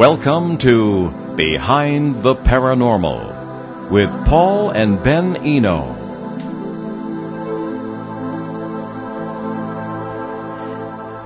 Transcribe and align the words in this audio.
Welcome 0.00 0.56
to 0.60 1.10
Behind 1.36 2.22
the 2.22 2.34
Paranormal 2.34 3.90
with 3.90 4.08
Paul 4.24 4.70
and 4.70 5.04
Ben 5.04 5.36
Eno. 5.36 5.94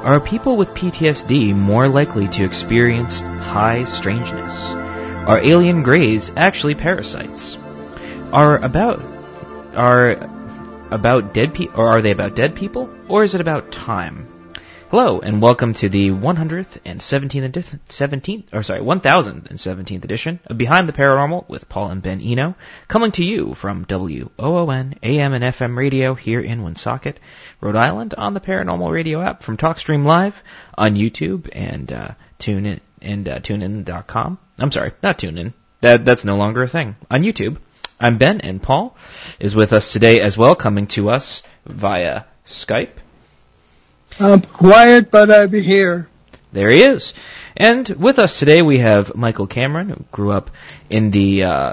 Are 0.03 0.19
people 0.19 0.57
with 0.57 0.71
PTSD 0.71 1.55
more 1.55 1.87
likely 1.87 2.27
to 2.27 2.43
experience 2.43 3.21
high 3.21 3.85
strangeness? 3.85 4.73
Are 5.29 5.39
alien 5.39 5.85
greys 5.85 6.33
actually 6.35 6.75
parasites? 6.75 7.57
Are 8.33 8.59
about 8.59 9.01
are 9.77 10.19
about 10.91 11.33
dead 11.33 11.55
people 11.55 11.81
or 11.81 11.91
are 11.91 12.03
they 12.03 12.11
about 12.11 12.35
dead 12.35 12.57
people 12.57 12.91
or 13.07 13.23
is 13.23 13.37
it 13.37 13.41
about 13.41 13.71
time? 13.71 14.34
Hello 14.95 15.19
and 15.19 15.43
welcome 15.43 15.75
to 15.75 15.89
the 15.89 16.11
117th 16.11 17.35
edi- 17.35 17.63
17th 17.89 18.45
or 18.53 18.63
sorry 18.63 18.79
1017th 18.79 20.05
edition 20.05 20.39
of 20.47 20.57
Behind 20.57 20.89
the 20.89 20.93
Paranormal 20.93 21.49
with 21.49 21.69
Paul 21.69 21.91
and 21.91 22.01
Ben 22.01 22.21
Eno, 22.21 22.55
coming 22.87 23.11
to 23.11 23.25
you 23.25 23.55
from 23.55 23.87
WOON 23.89 24.95
AM 25.03 25.33
and 25.33 25.43
FM 25.43 25.77
radio 25.77 26.15
here 26.15 26.41
in 26.41 26.63
Woonsocket, 26.63 27.19
Rhode 27.61 27.75
Island, 27.75 28.15
on 28.17 28.35
the 28.35 28.41
Paranormal 28.41 28.93
Radio 28.93 29.21
app 29.21 29.43
from 29.43 29.57
TalkStream 29.57 30.05
Live 30.05 30.41
on 30.79 30.95
YouTube 30.95 31.49
and 31.53 31.93
uh, 31.93 32.11
TuneIn 32.39 32.79
and 33.03 33.29
uh, 33.29 33.41
TuneIn.com. 33.41 34.39
I'm 34.61 34.71
sorry, 34.71 34.93
not 35.03 35.19
TuneIn. 35.19 35.55
That 35.81 36.05
that's 36.05 36.25
no 36.25 36.37
longer 36.37 36.63
a 36.63 36.69
thing 36.69 36.95
on 37.11 37.25
YouTube. 37.25 37.57
I'm 37.99 38.19
Ben 38.19 38.43
and 38.43 38.63
Paul 38.63 38.97
is 39.41 39.57
with 39.57 39.73
us 39.73 39.91
today 39.91 40.21
as 40.21 40.39
well, 40.39 40.55
coming 40.55 40.87
to 40.95 41.11
us 41.11 41.43
via 41.67 42.23
Skype. 42.47 43.01
I'm 44.21 44.43
quiet, 44.43 45.11
but 45.11 45.29
I'm 45.31 45.53
here. 45.53 46.09
There 46.53 46.71
he 46.71 46.83
is. 46.83 47.15
And 47.57 47.89
with 47.89 48.21
us 48.21 48.39
today 48.39 48.63
we 48.63 48.79
have 48.79 49.17
Michael 49.17 49.49
Kameron, 49.49 49.89
who 49.89 50.05
grew 50.13 50.31
up 50.31 50.53
in 50.89 51.11
the 51.11 51.43
uh, 51.43 51.73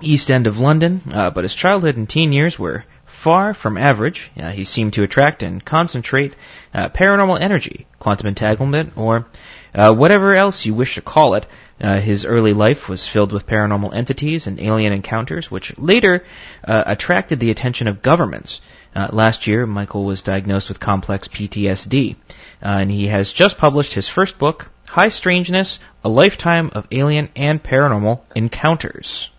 East 0.00 0.30
End 0.30 0.46
of 0.46 0.58
London, 0.58 1.02
uh, 1.12 1.28
but 1.30 1.44
his 1.44 1.54
childhood 1.54 1.98
and 1.98 2.08
teen 2.08 2.32
years 2.32 2.58
were 2.58 2.84
far 3.04 3.52
from 3.52 3.76
average. 3.76 4.30
Uh, 4.38 4.50
he 4.50 4.64
seemed 4.64 4.94
to 4.94 5.02
attract 5.02 5.42
and 5.42 5.62
concentrate 5.62 6.32
uh, 6.72 6.88
paranormal 6.88 7.38
energy, 7.38 7.86
quantum 7.98 8.28
entanglement, 8.28 8.94
or 8.96 9.26
uh, 9.74 9.92
whatever 9.92 10.34
else 10.34 10.64
you 10.64 10.72
wish 10.72 10.94
to 10.94 11.02
call 11.02 11.34
it. 11.34 11.44
Uh, 11.78 12.00
his 12.00 12.24
early 12.24 12.54
life 12.54 12.88
was 12.88 13.06
filled 13.06 13.32
with 13.32 13.46
paranormal 13.46 13.94
entities 13.94 14.46
and 14.46 14.60
alien 14.60 14.94
encounters, 14.94 15.50
which 15.50 15.76
later 15.78 16.24
attracted 16.64 17.38
the 17.38 17.50
attention 17.50 17.86
of 17.86 18.02
governments. 18.02 18.60
Uh, 18.94 19.08
last 19.12 19.46
year, 19.46 19.66
Michael 19.66 20.04
was 20.04 20.22
diagnosed 20.22 20.68
with 20.68 20.80
complex 20.80 21.28
PTSD, 21.28 22.14
uh, 22.14 22.14
and 22.62 22.90
he 22.90 23.06
has 23.06 23.32
just 23.32 23.58
published 23.58 23.94
his 23.94 24.08
first 24.08 24.38
book, 24.38 24.68
High 24.88 25.10
Strangeness: 25.10 25.78
A 26.04 26.08
Lifetime 26.08 26.70
of 26.74 26.86
Alien 26.90 27.28
and 27.36 27.62
Paranormal 27.62 28.20
Encounters. 28.34 29.30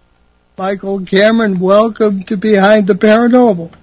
Michael 0.57 0.99
Kameron, 0.99 1.57
welcome 1.59 2.23
to 2.23 2.37
Behind 2.37 2.87
the 2.87 2.93
Paranormal. 2.93 3.73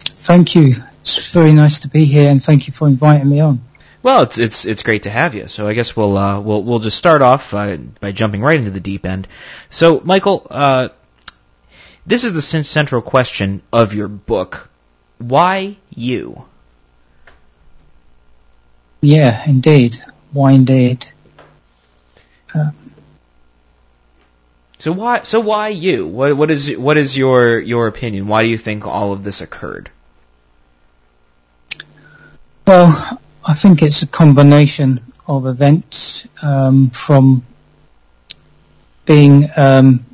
Thank 0.00 0.54
you. 0.54 0.74
It's 1.02 1.32
very 1.32 1.52
nice 1.52 1.80
to 1.80 1.88
be 1.88 2.04
here, 2.04 2.30
and 2.30 2.42
thank 2.42 2.66
you 2.66 2.72
for 2.72 2.86
inviting 2.86 3.28
me 3.28 3.40
on. 3.40 3.60
Well, 4.02 4.22
it's 4.22 4.38
it's 4.38 4.64
it's 4.64 4.82
great 4.82 5.02
to 5.02 5.10
have 5.10 5.34
you. 5.34 5.48
So 5.48 5.66
I 5.66 5.74
guess 5.74 5.94
we'll 5.94 6.16
uh, 6.16 6.40
we'll 6.40 6.62
we'll 6.62 6.78
just 6.78 6.96
start 6.96 7.20
off 7.20 7.52
uh, 7.52 7.76
by 7.76 8.12
jumping 8.12 8.40
right 8.40 8.58
into 8.58 8.70
the 8.70 8.80
deep 8.80 9.04
end. 9.04 9.28
So, 9.68 10.00
Michael, 10.02 10.46
uh, 10.48 10.88
this 12.06 12.24
is 12.24 12.32
the 12.32 12.64
central 12.64 13.02
question 13.02 13.62
of 13.72 13.92
your 13.92 14.08
book. 14.08 14.69
Why 15.20 15.76
you? 15.94 16.44
Yeah, 19.02 19.42
indeed. 19.46 19.96
Why 20.32 20.52
indeed? 20.52 21.06
Uh, 22.54 22.70
So 24.78 24.92
why 24.92 25.24
so 25.24 25.40
why 25.40 25.68
you? 25.68 26.06
What 26.06 26.34
what 26.38 26.50
is 26.50 26.74
what 26.76 26.96
is 26.96 27.14
your 27.16 27.60
your 27.60 27.86
opinion? 27.86 28.28
Why 28.28 28.42
do 28.44 28.48
you 28.48 28.56
think 28.56 28.86
all 28.86 29.12
of 29.12 29.22
this 29.22 29.42
occurred? 29.42 29.90
well, 32.66 33.20
I 33.44 33.54
think 33.54 33.82
it's 33.82 34.02
a 34.02 34.06
combination 34.06 35.00
of 35.26 35.44
events 35.46 36.26
um, 36.40 36.90
from 36.90 37.42
being 39.04 39.48
um, 39.56 40.04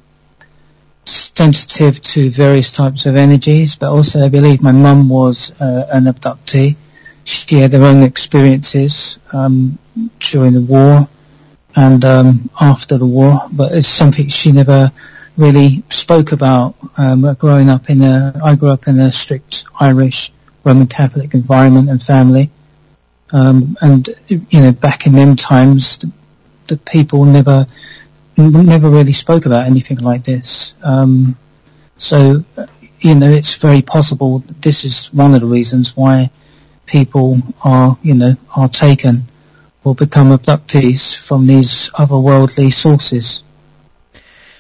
sensitive 1.08 2.00
to 2.02 2.30
various 2.30 2.72
types 2.72 3.06
of 3.06 3.16
energies, 3.16 3.76
but 3.76 3.90
also 3.90 4.24
I 4.24 4.28
believe 4.28 4.62
my 4.62 4.72
mum 4.72 5.08
was 5.08 5.52
uh, 5.60 5.86
an 5.90 6.04
abductee. 6.04 6.76
She 7.24 7.56
had 7.56 7.72
her 7.72 7.82
own 7.82 8.02
experiences 8.02 9.18
um, 9.32 9.78
during 10.20 10.54
the 10.54 10.60
war 10.60 11.08
and 11.74 12.04
um, 12.04 12.50
after 12.60 12.98
the 12.98 13.06
war, 13.06 13.40
but 13.52 13.72
it's 13.72 13.88
something 13.88 14.28
she 14.28 14.52
never 14.52 14.92
really 15.36 15.84
spoke 15.90 16.32
about. 16.32 16.74
Um, 16.96 17.34
growing 17.34 17.68
up 17.68 17.90
in 17.90 18.02
a, 18.02 18.40
I 18.42 18.54
grew 18.54 18.70
up 18.70 18.88
in 18.88 18.98
a 18.98 19.12
strict 19.12 19.66
Irish 19.78 20.32
Roman 20.64 20.86
Catholic 20.86 21.34
environment 21.34 21.90
and 21.90 22.02
family, 22.02 22.50
um, 23.30 23.76
and 23.80 24.08
you 24.28 24.60
know 24.60 24.72
back 24.72 25.06
in 25.06 25.12
them 25.12 25.36
times, 25.36 25.98
the, 25.98 26.10
the 26.68 26.76
people 26.76 27.24
never 27.24 27.66
never 28.36 28.88
really 28.88 29.12
spoke 29.12 29.46
about 29.46 29.66
anything 29.66 29.98
like 29.98 30.24
this. 30.24 30.74
Um, 30.82 31.36
so, 31.96 32.44
you 33.00 33.14
know, 33.14 33.30
it's 33.30 33.54
very 33.54 33.82
possible 33.82 34.40
this 34.60 34.84
is 34.84 35.12
one 35.12 35.34
of 35.34 35.40
the 35.40 35.46
reasons 35.46 35.96
why 35.96 36.30
people 36.86 37.36
are, 37.62 37.98
you 38.02 38.14
know, 38.14 38.36
are 38.54 38.68
taken 38.68 39.26
or 39.84 39.94
become 39.94 40.36
abductees 40.36 41.16
from 41.16 41.46
these 41.46 41.90
otherworldly 41.90 42.72
sources. 42.72 43.42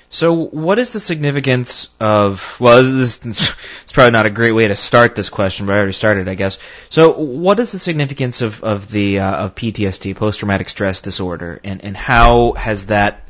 So 0.08 0.32
what 0.32 0.78
is 0.78 0.92
the 0.92 1.00
significance 1.00 1.90
of 2.00 2.56
well 2.60 2.82
this 2.82 3.18
it's 3.24 3.92
probably 3.92 4.12
not 4.12 4.24
a 4.24 4.30
great 4.30 4.52
way 4.52 4.68
to 4.68 4.76
start 4.76 5.14
this 5.14 5.28
question, 5.28 5.66
but 5.66 5.74
I 5.74 5.78
already 5.78 5.92
started, 5.92 6.28
I 6.28 6.36
guess. 6.36 6.58
So 6.90 7.12
what 7.12 7.58
is 7.60 7.72
the 7.72 7.78
significance 7.78 8.40
of 8.40 8.62
of 8.62 8.90
the 8.90 9.18
uh, 9.20 9.44
of 9.44 9.54
PTSD, 9.54 10.16
post 10.16 10.38
traumatic 10.38 10.68
stress 10.68 11.00
disorder, 11.00 11.60
and 11.64 11.84
and 11.84 11.96
how 11.96 12.52
has 12.52 12.86
that 12.86 13.25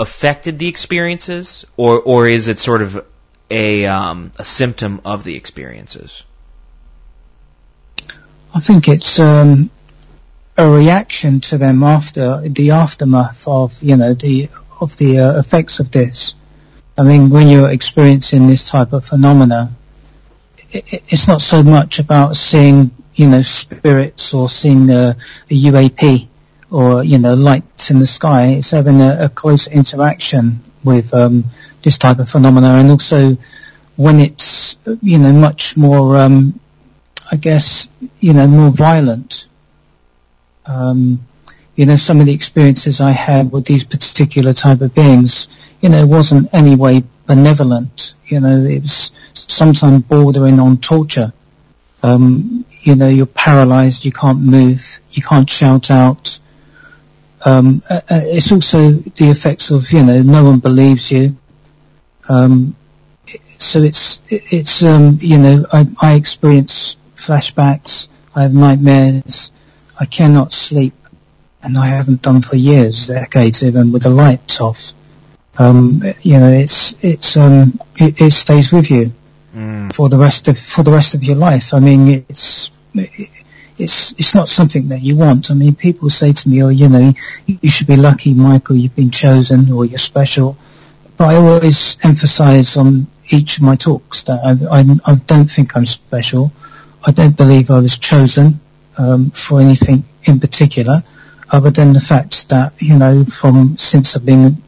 affected 0.00 0.58
the 0.58 0.66
experiences, 0.66 1.66
or 1.76 2.00
or 2.00 2.26
is 2.26 2.48
it 2.48 2.58
sort 2.58 2.82
of 2.82 3.06
a 3.50 3.86
um, 3.86 4.32
a 4.38 4.44
symptom 4.44 5.00
of 5.04 5.22
the 5.24 5.36
experiences? 5.36 6.24
I 8.54 8.60
think 8.60 8.88
it's 8.88 9.20
um, 9.20 9.70
a 10.56 10.68
reaction 10.68 11.40
to 11.40 11.58
them 11.58 11.82
after 11.82 12.40
the 12.40 12.70
aftermath 12.70 13.46
of 13.46 13.80
you 13.82 13.96
know 13.96 14.14
the 14.14 14.48
of 14.80 14.96
the 14.96 15.18
uh, 15.18 15.38
effects 15.38 15.80
of 15.80 15.90
this. 15.90 16.34
I 16.96 17.02
mean, 17.02 17.30
when 17.30 17.48
you're 17.48 17.70
experiencing 17.70 18.46
this 18.46 18.68
type 18.68 18.92
of 18.94 19.04
phenomena, 19.04 19.72
it, 20.70 21.02
it's 21.08 21.28
not 21.28 21.42
so 21.42 21.62
much 21.62 21.98
about 21.98 22.36
seeing 22.36 22.90
you 23.14 23.28
know 23.28 23.42
spirits 23.42 24.32
or 24.32 24.48
seeing 24.48 24.88
a, 24.88 25.16
a 25.50 25.62
UAP 25.70 26.29
or 26.70 27.02
you 27.04 27.18
know 27.18 27.34
lights 27.34 27.90
in 27.90 27.98
the 27.98 28.06
sky. 28.06 28.48
It's 28.58 28.70
having 28.70 29.00
a, 29.00 29.24
a 29.24 29.28
close 29.28 29.66
interaction 29.66 30.60
with 30.84 31.12
um, 31.12 31.44
this 31.82 31.98
type 31.98 32.18
of 32.18 32.28
phenomena, 32.28 32.74
and 32.74 32.90
also 32.90 33.36
when 33.96 34.20
it's 34.20 34.78
you 35.02 35.18
know 35.18 35.32
much 35.32 35.76
more, 35.76 36.16
um, 36.16 36.58
I 37.30 37.36
guess 37.36 37.88
you 38.18 38.32
know 38.32 38.46
more 38.46 38.70
violent. 38.70 39.46
Um, 40.66 41.26
you 41.74 41.86
know, 41.86 41.96
some 41.96 42.20
of 42.20 42.26
the 42.26 42.34
experiences 42.34 43.00
I 43.00 43.12
had 43.12 43.50
with 43.50 43.64
these 43.64 43.84
particular 43.84 44.52
type 44.52 44.82
of 44.82 44.94
beings, 44.94 45.48
you 45.80 45.88
know, 45.88 46.06
wasn't 46.06 46.50
any 46.52 46.76
way 46.76 47.04
benevolent. 47.26 48.14
You 48.26 48.40
know, 48.40 48.64
it 48.64 48.82
was 48.82 49.12
sometimes 49.32 50.02
bordering 50.02 50.60
on 50.60 50.76
torture. 50.78 51.32
Um, 52.02 52.66
you 52.82 52.96
know, 52.96 53.08
you're 53.08 53.26
paralyzed, 53.26 54.04
you 54.04 54.12
can't 54.12 54.40
move, 54.40 55.00
you 55.12 55.22
can't 55.22 55.48
shout 55.48 55.90
out. 55.90 56.40
Um, 57.44 57.82
uh, 57.88 58.00
uh, 58.10 58.20
it's 58.24 58.52
also 58.52 58.92
the 58.92 59.30
effects 59.30 59.70
of, 59.70 59.90
you 59.92 60.02
know, 60.02 60.22
no 60.22 60.44
one 60.44 60.58
believes 60.58 61.10
you. 61.10 61.36
Um, 62.28 62.76
so 63.58 63.82
it's, 63.82 64.20
it's, 64.28 64.82
um, 64.82 65.18
you 65.20 65.38
know, 65.38 65.66
I, 65.72 65.86
I 66.00 66.14
experience 66.14 66.96
flashbacks, 67.16 68.08
I 68.34 68.42
have 68.42 68.54
nightmares, 68.54 69.52
I 69.98 70.06
cannot 70.06 70.52
sleep, 70.52 70.94
and 71.62 71.76
I 71.76 71.88
haven't 71.88 72.22
done 72.22 72.42
for 72.42 72.56
years, 72.56 73.06
decades 73.06 73.62
even, 73.62 73.92
with 73.92 74.02
the 74.02 74.10
lights 74.10 74.60
off. 74.60 74.92
Um, 75.58 76.02
you 76.22 76.38
know, 76.38 76.50
it's, 76.52 76.94
it's, 77.02 77.36
um, 77.36 77.80
it, 77.98 78.20
it 78.20 78.32
stays 78.32 78.72
with 78.72 78.90
you 78.90 79.12
Mm. 79.54 79.92
for 79.92 80.08
the 80.08 80.16
rest 80.16 80.46
of, 80.46 80.56
for 80.56 80.84
the 80.84 80.92
rest 80.92 81.16
of 81.16 81.24
your 81.24 81.34
life. 81.34 81.74
I 81.74 81.80
mean, 81.80 82.24
it's, 82.28 82.70
it's, 83.80 84.12
it's 84.12 84.34
not 84.34 84.48
something 84.48 84.88
that 84.88 85.00
you 85.00 85.16
want. 85.16 85.50
I 85.50 85.54
mean, 85.54 85.74
people 85.74 86.10
say 86.10 86.32
to 86.32 86.48
me, 86.48 86.62
oh, 86.62 86.68
you 86.68 86.88
know, 86.88 87.12
you 87.46 87.70
should 87.70 87.86
be 87.86 87.96
lucky, 87.96 88.34
Michael, 88.34 88.76
you've 88.76 88.94
been 88.94 89.10
chosen, 89.10 89.72
or 89.72 89.84
you're 89.84 89.98
special. 89.98 90.56
But 91.16 91.28
I 91.28 91.36
always 91.36 91.98
emphasize 92.02 92.76
on 92.76 93.06
each 93.28 93.58
of 93.58 93.64
my 93.64 93.76
talks 93.76 94.22
that 94.24 94.40
I, 94.44 94.80
I, 94.80 95.12
I 95.12 95.14
don't 95.14 95.50
think 95.50 95.76
I'm 95.76 95.86
special. 95.86 96.52
I 97.04 97.10
don't 97.12 97.36
believe 97.36 97.70
I 97.70 97.78
was 97.80 97.98
chosen 97.98 98.60
um, 98.96 99.30
for 99.30 99.60
anything 99.60 100.04
in 100.24 100.40
particular. 100.40 101.02
other 101.50 101.70
than 101.70 101.92
the 101.92 102.00
fact 102.00 102.48
that, 102.50 102.72
you 102.78 102.96
know, 102.96 103.24
from, 103.24 103.76
since 103.76 104.16
I've 104.16 104.24
been, 104.24 104.62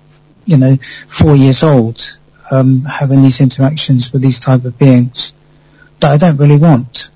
you 0.44 0.56
know, 0.56 0.76
four 1.06 1.36
years 1.36 1.62
old, 1.62 2.18
um, 2.50 2.82
having 2.82 3.22
these 3.22 3.40
interactions 3.40 4.12
with 4.12 4.22
these 4.22 4.40
type 4.40 4.64
of 4.64 4.78
beings 4.78 5.32
that 6.00 6.10
I 6.10 6.16
don't 6.16 6.36
really 6.36 6.58
want. 6.58 7.10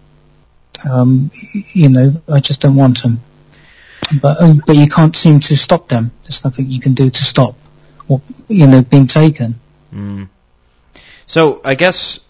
Um, 0.84 1.31
you 1.73 1.88
know, 1.88 2.23
I 2.28 2.40
just 2.40 2.61
don't 2.61 2.76
want 2.76 3.02
them. 3.02 3.20
But, 4.20 4.40
um, 4.40 4.62
but 4.64 4.76
you 4.76 4.88
can't 4.88 5.17
seem 5.17 5.40
to 5.40 5.56
stop 5.56 5.88
them. 5.88 6.12
There's 6.23 6.44
nothing 6.44 6.70
you 6.70 6.81
can 6.81 6.94
do 6.94 7.11
to 7.11 7.23
stop 7.23 7.56
what, 8.06 8.23
you 8.49 8.67
know, 8.67 8.82
being 8.82 9.06
taken. 9.06 9.58
Mm. 9.93 10.28
So 11.26 11.61
I 11.64 11.75
guess 11.75 12.20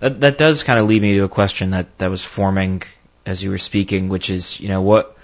that, 0.00 0.20
that 0.20 0.38
does 0.38 0.62
kind 0.62 0.78
of 0.78 0.86
lead 0.86 1.02
me 1.02 1.14
to 1.14 1.24
a 1.24 1.28
question 1.28 1.70
that, 1.70 1.98
that 1.98 2.10
was 2.10 2.22
forming 2.22 2.82
as 3.26 3.42
you 3.42 3.50
were 3.50 3.58
speaking, 3.58 4.08
which 4.08 4.30
is, 4.30 4.60
you 4.60 4.68
know, 4.68 4.82
what, 4.82 5.16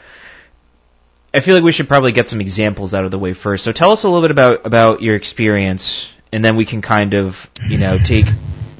I 1.32 1.40
feel 1.40 1.54
like 1.54 1.62
we 1.62 1.72
should 1.72 1.86
probably 1.86 2.12
get 2.12 2.28
some 2.28 2.40
examples 2.40 2.94
out 2.94 3.04
of 3.04 3.10
the 3.10 3.18
way 3.18 3.34
first. 3.34 3.62
So 3.62 3.72
tell 3.72 3.92
us 3.92 4.02
a 4.02 4.08
little 4.08 4.22
bit 4.22 4.30
about, 4.32 4.66
about 4.66 5.02
your 5.02 5.14
experience 5.14 6.10
and 6.32 6.44
then 6.44 6.56
we 6.56 6.64
can 6.64 6.82
kind 6.82 7.14
of, 7.14 7.48
you 7.68 7.78
know, 7.78 7.98
take, 7.98 8.26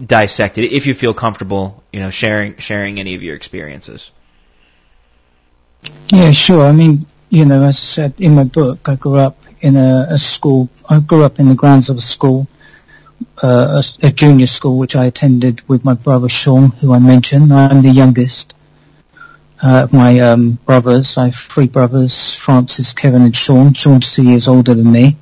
dissect 0.07 0.59
it 0.59 0.73
if 0.73 0.87
you 0.87 0.95
feel 0.95 1.15
comfortable, 1.15 1.83
you 1.93 2.01
know, 2.01 2.11
sharing, 2.11 2.57
sharing 2.57 2.99
any 2.99 3.15
of 3.15 3.23
your 3.23 3.37
experiences. 3.37 4.11
Yeah, 6.13 6.31
sure. 6.31 6.67
I 6.67 6.73
mean, 6.73 7.07
you 7.31 7.45
know, 7.45 7.63
as 7.63 7.77
I 7.77 7.81
said 7.81 8.15
in 8.19 8.35
my 8.35 8.45
book, 8.45 8.89
I 8.89 8.97
grew 8.97 9.17
up 9.17 9.37
in 9.61 9.77
a, 9.77 10.09
a 10.11 10.19
school, 10.19 10.69
I 10.89 11.01
grew 11.01 11.25
up 11.25 11.39
in 11.39 11.49
the 11.49 11.55
grounds 11.55 11.91
of 11.91 11.99
a 11.99 12.03
school 12.03 12.49
uh, 13.43 13.83
a, 14.03 14.07
a, 14.07 14.11
junior 14.11 14.47
school 14.47 14.79
which 14.79 14.97
I 14.97 15.07
attended 15.07 15.67
with 15.69 15.85
my 15.85 15.95
brother 15.95 16.29
Sean, 16.29 16.71
who 16.71 16.93
I 16.93 16.99
mentioned. 16.99 17.53
I'm 17.53 17.83
the 17.83 17.91
youngest 17.91 18.55
uh, 19.63 19.87
my 19.93 20.19
um, 20.21 20.53
brothers. 20.53 21.19
I 21.19 21.27
have 21.27 21.35
three 21.35 21.69
brothers, 21.69 22.35
Francis, 22.35 22.93
Kevin, 22.93 23.23
and 23.23 23.37
Sean. 23.37 23.75
Sean's 23.75 24.15
two 24.15 24.25
years 24.25 24.49
older 24.49 24.75
than 24.75 24.91
me. 24.91 25.17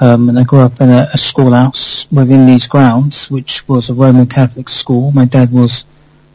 Um, 0.00 0.28
and 0.28 0.38
I 0.38 0.44
grew 0.44 0.60
up 0.60 0.80
in 0.80 0.90
a, 0.90 1.10
a 1.12 1.18
schoolhouse 1.18 2.10
within 2.10 2.46
these 2.46 2.66
grounds, 2.68 3.30
which 3.30 3.66
was 3.66 3.90
a 3.90 3.94
Roman 3.94 4.26
Catholic 4.26 4.68
school. 4.68 5.10
My 5.10 5.24
dad 5.24 5.52
was 5.52 5.84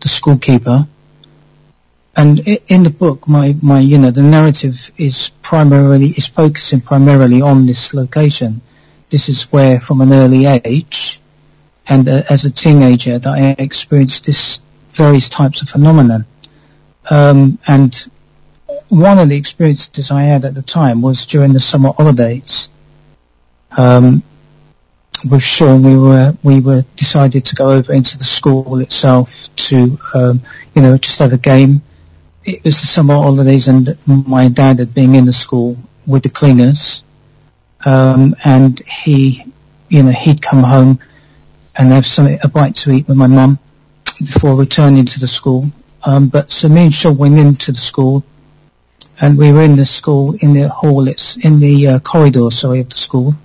the 0.01 0.09
schoolkeeper. 0.09 0.87
And 2.15 2.39
in 2.67 2.83
the 2.83 2.89
book, 2.89 3.27
my, 3.27 3.55
my, 3.61 3.79
you 3.79 3.97
know, 3.97 4.11
the 4.11 4.21
narrative 4.21 4.91
is 4.97 5.31
primarily, 5.41 6.07
is 6.07 6.27
focusing 6.27 6.81
primarily 6.81 7.41
on 7.41 7.65
this 7.65 7.93
location 7.93 8.61
this 9.13 9.29
is 9.29 9.43
where 9.51 9.79
from 9.79 10.01
an 10.01 10.11
early 10.11 10.47
age 10.47 11.21
and 11.85 12.09
uh, 12.09 12.23
as 12.31 12.45
a 12.45 12.49
teenager 12.49 13.19
that 13.19 13.31
I 13.31 13.51
experienced 13.59 14.25
this 14.25 14.59
various 14.91 15.29
types 15.29 15.61
of 15.61 15.69
phenomenon. 15.69 16.25
Um, 17.07 17.59
and 17.67 17.93
one 18.89 19.19
of 19.19 19.29
the 19.29 19.37
experiences 19.37 20.09
I 20.09 20.23
had 20.23 20.45
at 20.45 20.55
the 20.55 20.63
time 20.63 21.03
was 21.03 21.27
during 21.27 21.53
the 21.53 21.59
summer 21.59 21.93
holidays. 21.93 22.69
Um, 23.77 24.23
with 25.29 25.41
Sean, 25.41 25.83
we 25.83 25.97
were 25.97 26.35
we 26.43 26.59
were 26.59 26.83
decided 26.95 27.45
to 27.45 27.55
go 27.55 27.71
over 27.71 27.93
into 27.93 28.17
the 28.17 28.23
school 28.23 28.79
itself 28.79 29.53
to 29.55 29.97
um, 30.13 30.41
you 30.75 30.81
know 30.81 30.97
just 30.97 31.19
have 31.19 31.33
a 31.33 31.37
game. 31.37 31.81
It 32.43 32.63
was 32.63 32.81
the 32.81 32.87
summer 32.87 33.15
holidays, 33.15 33.67
and 33.67 33.97
my 34.05 34.49
dad 34.49 34.79
had 34.79 34.93
been 34.93 35.15
in 35.15 35.25
the 35.25 35.33
school 35.33 35.77
with 36.05 36.23
the 36.23 36.29
cleaners, 36.29 37.03
um, 37.85 38.35
and 38.43 38.79
he, 38.81 39.45
you 39.87 40.03
know, 40.03 40.11
he'd 40.11 40.41
come 40.41 40.63
home 40.63 40.99
and 41.75 41.91
have 41.91 42.05
something, 42.05 42.39
a 42.43 42.49
bite 42.49 42.75
to 42.75 42.91
eat 42.91 43.07
with 43.07 43.17
my 43.17 43.27
mum 43.27 43.59
before 44.19 44.55
returning 44.55 45.05
to 45.05 45.19
the 45.19 45.27
school. 45.27 45.65
Um, 46.03 46.27
but 46.27 46.51
so 46.51 46.67
me 46.67 46.83
and 46.83 46.93
Sean 46.93 47.17
went 47.17 47.39
into 47.39 47.71
the 47.71 47.79
school, 47.79 48.25
and 49.21 49.37
we 49.37 49.53
were 49.53 49.61
in 49.61 49.77
the 49.77 49.85
school 49.85 50.35
in 50.37 50.53
the 50.53 50.67
hall. 50.67 51.07
It's 51.07 51.37
in 51.37 51.61
the 51.61 51.87
uh, 51.87 51.99
corridor, 51.99 52.51
sorry, 52.51 52.81
of 52.81 52.89
the 52.89 52.97
school, 52.97 53.35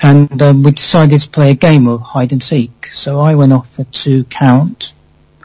and 0.00 0.40
um, 0.42 0.62
we 0.62 0.72
decided 0.72 1.20
to 1.20 1.30
play 1.30 1.50
a 1.50 1.54
game 1.54 1.88
of 1.88 2.00
hide 2.00 2.32
and 2.32 2.42
seek. 2.42 2.86
So 2.86 3.20
I 3.20 3.34
went 3.34 3.52
off 3.52 3.78
to 3.92 4.24
count. 4.24 4.94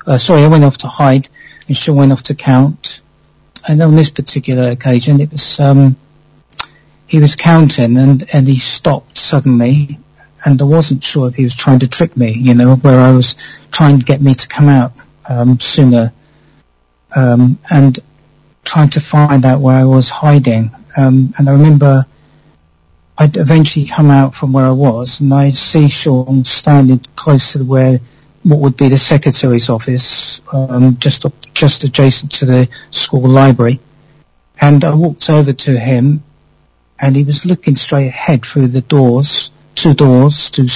Uh, 0.05 0.17
sorry, 0.17 0.43
I 0.43 0.47
went 0.47 0.63
off 0.63 0.79
to 0.79 0.87
hide, 0.87 1.29
and 1.67 1.75
Sean 1.75 1.95
went 1.95 2.11
off 2.11 2.23
to 2.23 2.35
count. 2.35 3.01
And 3.67 3.81
on 3.81 3.95
this 3.95 4.09
particular 4.09 4.69
occasion, 4.69 5.21
it 5.21 5.31
was 5.31 5.59
um, 5.59 5.95
he 7.07 7.19
was 7.19 7.35
counting 7.35 7.97
and, 7.97 8.23
and 8.33 8.47
he 8.47 8.57
stopped 8.57 9.17
suddenly 9.17 9.99
and 10.45 10.61
I 10.61 10.65
wasn't 10.65 11.03
sure 11.03 11.29
if 11.29 11.35
he 11.35 11.43
was 11.43 11.55
trying 11.55 11.79
to 11.79 11.87
trick 11.87 12.17
me, 12.17 12.33
you 12.33 12.53
know, 12.53 12.75
where 12.75 12.99
I 12.99 13.11
was 13.11 13.35
trying 13.71 13.99
to 13.99 14.05
get 14.05 14.21
me 14.21 14.33
to 14.33 14.47
come 14.47 14.67
out 14.67 14.93
um, 15.25 15.59
sooner 15.59 16.11
um, 17.15 17.59
and 17.69 17.97
trying 18.65 18.89
to 18.89 18.99
find 18.99 19.45
out 19.45 19.61
where 19.61 19.75
I 19.75 19.85
was 19.85 20.09
hiding. 20.09 20.71
Um, 20.97 21.33
and 21.37 21.47
I 21.47 21.53
remember 21.53 22.05
I'd 23.17 23.37
eventually 23.37 23.85
come 23.85 24.09
out 24.09 24.33
from 24.33 24.53
where 24.53 24.65
I 24.65 24.71
was 24.71 25.21
and 25.21 25.33
I 25.33 25.51
see 25.51 25.87
Sean 25.87 26.45
standing 26.45 26.99
close 27.15 27.53
to 27.53 27.63
where 27.63 27.99
what 28.41 28.59
would 28.59 28.75
be 28.75 28.89
the 28.89 28.97
secretary's 28.97 29.69
office, 29.69 30.41
um, 30.51 30.97
just 30.97 31.25
just 31.53 31.83
adjacent 31.83 32.33
to 32.33 32.45
the 32.45 32.69
school 32.91 33.29
library. 33.29 33.79
And 34.59 34.83
I 34.83 34.93
walked 34.93 35.29
over 35.29 35.53
to 35.53 35.79
him 35.79 36.23
and 36.99 37.15
he 37.15 37.23
was 37.23 37.45
looking 37.45 37.75
straight 37.75 38.07
ahead 38.07 38.45
through 38.45 38.67
the 38.67 38.81
doors, 38.81 39.51
two 39.75 39.93
doors, 39.93 40.49
two, 40.49 40.67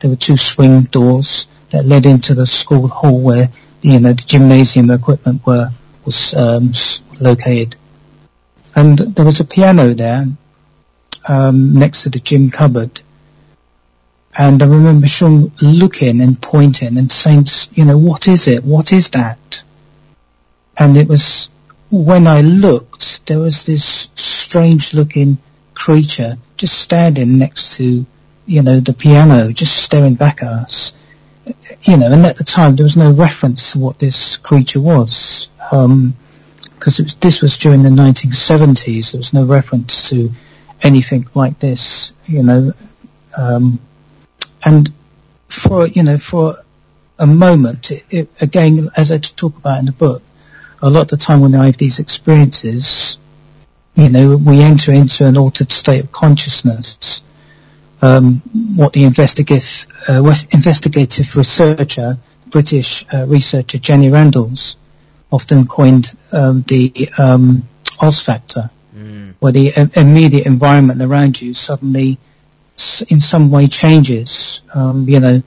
there 0.00 0.10
were 0.10 0.16
two 0.16 0.36
swing 0.36 0.82
doors 0.82 1.48
that 1.70 1.86
led 1.86 2.06
into 2.06 2.34
the 2.34 2.46
school 2.46 2.88
hall 2.88 3.18
where, 3.20 3.50
you 3.80 4.00
know, 4.00 4.12
the 4.12 4.22
gymnasium 4.22 4.90
equipment 4.90 5.46
were, 5.46 5.70
was, 6.04 6.34
um, 6.34 6.72
located. 7.20 7.76
And 8.74 8.98
there 8.98 9.24
was 9.24 9.40
a 9.40 9.44
piano 9.44 9.94
there, 9.94 10.26
um, 11.26 11.74
next 11.74 12.04
to 12.04 12.10
the 12.10 12.18
gym 12.18 12.50
cupboard. 12.50 13.00
And 14.36 14.62
I 14.62 14.66
remember 14.66 15.06
Sean 15.06 15.52
looking 15.60 16.20
and 16.20 16.40
pointing 16.40 16.96
and 16.96 17.10
saying, 17.10 17.46
you 17.72 17.84
know, 17.84 17.98
what 17.98 18.28
is 18.28 18.46
it? 18.46 18.64
What 18.64 18.92
is 18.92 19.10
that? 19.10 19.62
And 20.76 20.96
it 20.96 21.08
was, 21.08 21.50
when 21.90 22.26
I 22.26 22.40
looked, 22.40 23.26
there 23.26 23.40
was 23.40 23.66
this 23.66 24.10
strange 24.14 24.94
looking 24.94 25.38
creature 25.74 26.38
just 26.56 26.78
standing 26.78 27.38
next 27.38 27.76
to, 27.76 28.06
you 28.46 28.62
know, 28.62 28.80
the 28.80 28.92
piano, 28.92 29.52
just 29.52 29.76
staring 29.76 30.14
back 30.14 30.42
at 30.42 30.52
us. 30.52 30.94
You 31.82 31.96
know, 31.96 32.12
and 32.12 32.24
at 32.24 32.36
the 32.36 32.44
time 32.44 32.76
there 32.76 32.84
was 32.84 32.96
no 32.96 33.10
reference 33.10 33.72
to 33.72 33.78
what 33.80 33.98
this 33.98 34.36
creature 34.36 34.80
was. 34.80 35.48
Um, 35.72 36.14
because 36.80 36.96
this 37.20 37.42
was 37.42 37.58
during 37.58 37.82
the 37.82 37.90
1970s. 37.90 39.12
There 39.12 39.18
was 39.18 39.34
no 39.34 39.44
reference 39.44 40.08
to 40.08 40.32
anything 40.82 41.28
like 41.34 41.58
this, 41.58 42.12
you 42.26 42.42
know. 42.42 42.72
Um, 43.36 43.80
and 44.64 44.92
for 45.48 45.86
you 45.86 46.02
know, 46.02 46.18
for 46.18 46.56
a 47.18 47.26
moment, 47.26 47.90
it, 47.90 48.04
it, 48.10 48.30
again, 48.40 48.88
as 48.96 49.12
I 49.12 49.18
talk 49.18 49.56
about 49.56 49.78
in 49.78 49.86
the 49.86 49.92
book, 49.92 50.22
a 50.82 50.88
lot 50.90 51.02
of 51.02 51.08
the 51.08 51.16
time 51.16 51.40
when 51.40 51.54
I 51.54 51.66
have 51.66 51.76
these 51.76 51.98
experiences, 51.98 53.18
you 53.94 54.08
know, 54.08 54.36
we 54.36 54.60
enter 54.60 54.92
into 54.92 55.26
an 55.26 55.36
altered 55.36 55.72
state 55.72 56.04
of 56.04 56.12
consciousness. 56.12 57.22
Um, 58.02 58.36
what 58.76 58.94
the 58.94 59.04
investigative, 59.04 59.86
uh, 60.08 60.34
investigative 60.52 61.36
researcher, 61.36 62.16
British 62.46 63.04
uh, 63.12 63.26
researcher 63.26 63.76
Jenny 63.76 64.08
Randles, 64.08 64.76
often 65.30 65.66
coined 65.66 66.16
um, 66.32 66.62
the 66.62 67.10
um, 67.18 67.68
Oz 68.00 68.20
factor, 68.20 68.70
where 69.40 69.52
the 69.52 69.90
immediate 69.96 70.46
environment 70.46 71.02
around 71.02 71.40
you 71.40 71.54
suddenly, 71.54 72.18
in 73.08 73.20
some 73.20 73.50
way, 73.50 73.66
changes. 73.66 74.62
Um, 74.72 75.08
you 75.08 75.20
know, 75.20 75.42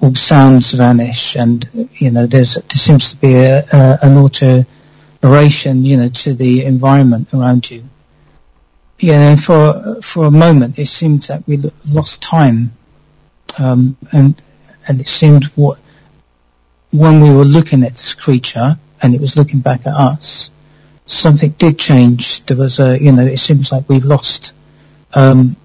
all 0.00 0.14
sounds 0.14 0.72
vanish, 0.72 1.36
and 1.36 1.88
you 1.94 2.10
know, 2.10 2.26
there 2.26 2.44
seems 2.44 3.10
to 3.10 3.16
be 3.16 3.34
a, 3.34 3.64
a, 3.72 3.98
an 4.02 4.16
alteration, 4.16 5.84
you 5.84 5.96
know, 5.96 6.08
to 6.08 6.34
the 6.34 6.64
environment 6.64 7.28
around 7.34 7.70
you. 7.70 7.84
You 8.98 9.12
know, 9.12 9.36
for 9.36 10.00
for 10.02 10.26
a 10.26 10.30
moment, 10.30 10.78
it 10.78 10.86
seemed 10.86 11.24
that 11.24 11.46
we 11.46 11.60
lost 11.88 12.22
time, 12.22 12.72
um, 13.58 13.96
and 14.12 14.40
and 14.86 15.00
it 15.00 15.08
seemed 15.08 15.44
what 15.56 15.78
when 16.92 17.22
we 17.22 17.30
were 17.30 17.44
looking 17.44 17.82
at 17.84 17.92
this 17.92 18.14
creature 18.14 18.76
and 19.00 19.14
it 19.14 19.20
was 19.20 19.36
looking 19.36 19.60
back 19.60 19.86
at 19.86 19.94
us, 19.94 20.50
something 21.12 21.50
did 21.50 21.78
change. 21.78 22.44
There 22.46 22.56
was 22.56 22.80
a, 22.80 23.00
you 23.00 23.12
know, 23.12 23.26
it 23.26 23.38
seems 23.38 23.70
like 23.72 23.88
we 23.88 24.00
lost, 24.00 24.54
um, 25.14 25.56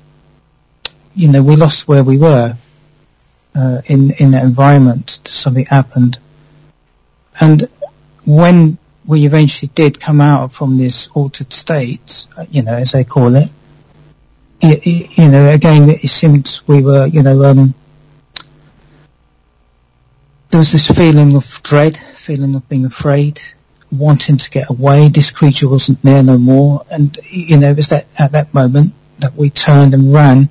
you 1.16 1.30
know, 1.30 1.42
we 1.42 1.56
lost 1.56 1.88
where 1.88 2.04
we 2.04 2.18
were 2.18 2.56
uh, 3.56 3.82
in 3.86 4.12
in 4.12 4.32
that 4.32 4.44
environment. 4.44 5.22
Something 5.26 5.66
happened, 5.66 6.20
and 7.40 7.68
when 8.26 8.78
we 9.06 9.26
eventually 9.26 9.72
did 9.74 10.00
come 10.00 10.20
out 10.20 10.52
from 10.52 10.78
this 10.78 11.08
altered 11.14 11.54
state, 11.54 12.28
uh, 12.38 12.46
you 12.52 12.62
know, 12.62 12.74
as 12.74 12.92
they 12.92 13.04
call 13.06 13.36
it. 13.36 13.50
it, 14.62 14.86
it 14.86 15.18
you 15.18 15.30
know, 15.30 15.50
again, 15.50 15.90
it 15.90 16.10
seemed 16.10 16.62
we 16.68 16.82
were, 16.82 17.06
you 17.06 17.24
know, 17.24 17.44
um, 17.46 17.74
there 20.50 20.60
was 20.60 20.72
this 20.72 20.92
feeling 20.92 21.36
of 21.36 21.62
dread, 21.64 21.98
feeling 21.98 22.56
of 22.56 22.68
being 22.68 22.86
afraid, 22.86 23.42
wanting 23.92 24.38
to 24.38 24.50
get 24.50 24.70
away. 24.70 25.10
This 25.10 25.32
creature 25.32 25.70
wasn't 25.70 26.02
there 26.02 26.24
no 26.24 26.38
more. 26.38 26.86
And, 26.90 27.18
you 27.30 27.58
know, 27.58 27.72
it 27.72 27.78
was 27.78 27.90
that, 27.90 28.08
at 28.18 28.34
that 28.34 28.54
moment 28.54 28.94
that 29.20 29.36
we 29.36 29.50
turned 29.50 29.94
and 29.94 30.14
ran 30.14 30.50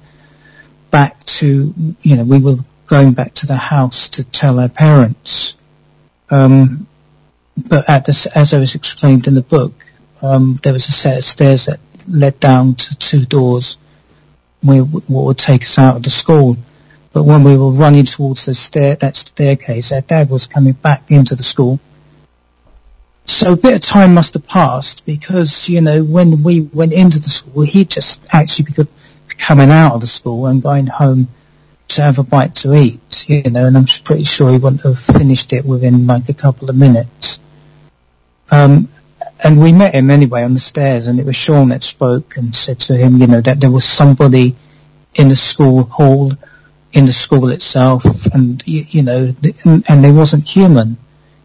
back 0.91 1.23
to, 1.25 1.75
you 2.01 2.17
know, 2.17 2.25
we 2.25 2.41
were 2.41 2.57
going 2.87 3.13
back 3.13 3.35
to 3.35 3.47
the 3.47 3.57
house 3.57 4.11
to 4.11 4.25
tell 4.25 4.59
our 4.61 4.69
parents. 4.69 5.57
Um, 6.31 6.87
but 7.57 7.87
this, 8.05 8.27
as 8.27 8.55
I 8.55 8.59
was 8.59 8.75
explained 8.75 9.27
in 9.27 9.35
the 9.35 9.43
book, 9.43 9.73
um, 10.23 10.57
there 10.63 10.73
was 10.73 10.89
a 10.89 10.93
set 10.93 11.19
of 11.19 11.25
stairs 11.25 11.67
that 11.67 11.81
led 12.09 12.41
down 12.41 12.75
to 12.75 12.97
two 12.97 13.25
doors 13.25 13.77
where, 14.63 14.83
what 14.83 15.25
would 15.25 15.39
take 15.39 15.63
us 15.63 15.79
out 15.79 15.97
of 15.97 16.03
the 16.03 16.11
school. 16.11 16.57
But 17.13 17.25
when 17.25 17.45
we 17.45 17.57
were 17.57 17.71
running 17.71 18.05
towards 18.05 18.47
the 18.47 18.55
stair, 18.55 18.97
that 18.97 19.17
staircase, 19.17 19.93
our 19.93 20.03
dad 20.03 20.29
was 20.29 20.47
coming 20.47 20.75
back 20.75 21.11
into 21.11 21.35
the 21.35 21.43
school. 21.43 21.81
So 23.27 23.53
a 23.53 23.57
bit 23.57 23.75
of 23.75 23.81
time 23.81 24.15
must 24.15 24.35
have 24.35 24.47
passed 24.47 25.05
because, 25.05 25.69
you 25.69 25.81
know, 25.81 26.03
when 26.05 26.43
we 26.43 26.61
went 26.61 26.93
into 26.93 27.19
the 27.19 27.29
school, 27.29 27.63
he 27.63 27.85
just 27.85 28.23
actually 28.31 28.73
be 28.73 28.89
coming 29.37 29.71
out 29.71 29.95
of 29.95 30.01
the 30.01 30.07
school 30.07 30.47
and 30.47 30.63
going 30.63 30.87
home 30.87 31.29
to 31.89 32.03
have 32.03 32.19
a 32.19 32.23
bite 32.23 32.57
to 32.57 32.75
eat, 32.75 33.29
you 33.29 33.51
know, 33.51 33.67
and 33.67 33.77
I'm 33.77 33.87
pretty 34.05 34.25
sure 34.25 34.51
he 34.53 34.59
wouldn't 34.59 34.83
have 34.83 34.99
finished 34.99 35.53
it 35.53 35.65
within 35.65 36.07
like 36.07 36.29
a 36.29 36.35
couple 36.35 36.71
of 36.71 36.77
minutes. 36.77 37.41
Um, 38.51 38.89
and 39.43 39.61
we 39.61 39.73
met 39.73 39.95
him 39.95 40.11
anyway 40.11 40.43
on 40.43 40.55
the 40.55 40.61
stairs, 40.61 41.09
and 41.09 41.19
it 41.19 41.27
was 41.27 41.37
Sean 41.37 41.69
that 41.71 41.83
spoke 41.83 42.37
and 42.37 42.55
said 42.55 42.81
to 42.81 42.97
him, 42.97 43.19
you 43.19 43.27
know, 43.27 43.41
that 43.41 43.61
there 43.61 43.71
was 43.71 43.85
somebody 43.85 44.57
in 45.15 45.29
the 45.29 45.37
school 45.37 45.83
hall, 45.85 46.33
in 46.93 47.07
the 47.07 47.13
school 47.13 47.49
itself, 47.49 48.05
and 48.27 48.63
you, 48.67 48.85
you 48.89 49.03
know, 49.03 49.35
and, 49.65 49.85
and 49.89 50.05
they 50.05 50.13
wasn't 50.13 50.49
human, 50.49 50.97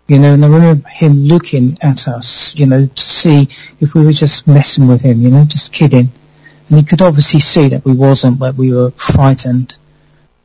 you 0.08 0.20
know. 0.20 0.34
And 0.34 0.44
I 0.44 0.48
remember 0.48 0.90
him 0.90 1.14
looking 1.26 1.78
at 1.82 2.08
us, 2.08 2.56
you 2.58 2.66
know, 2.66 2.86
to 2.86 3.02
see 3.02 3.50
if 3.80 3.94
we 3.94 4.06
were 4.06 4.12
just 4.12 4.48
messing 4.48 4.88
with 4.88 5.02
him, 5.02 5.22
you 5.22 5.30
know, 5.30 5.46
just 5.46 5.72
kidding. 5.72 6.10
And 6.70 6.80
he 6.80 6.86
could 6.86 7.02
obviously 7.02 7.40
see 7.40 7.70
that 7.70 7.86
we 7.86 7.94
wasn't, 7.94 8.40
but 8.40 8.56
we 8.56 8.74
were 8.74 8.92
frightened 8.92 9.76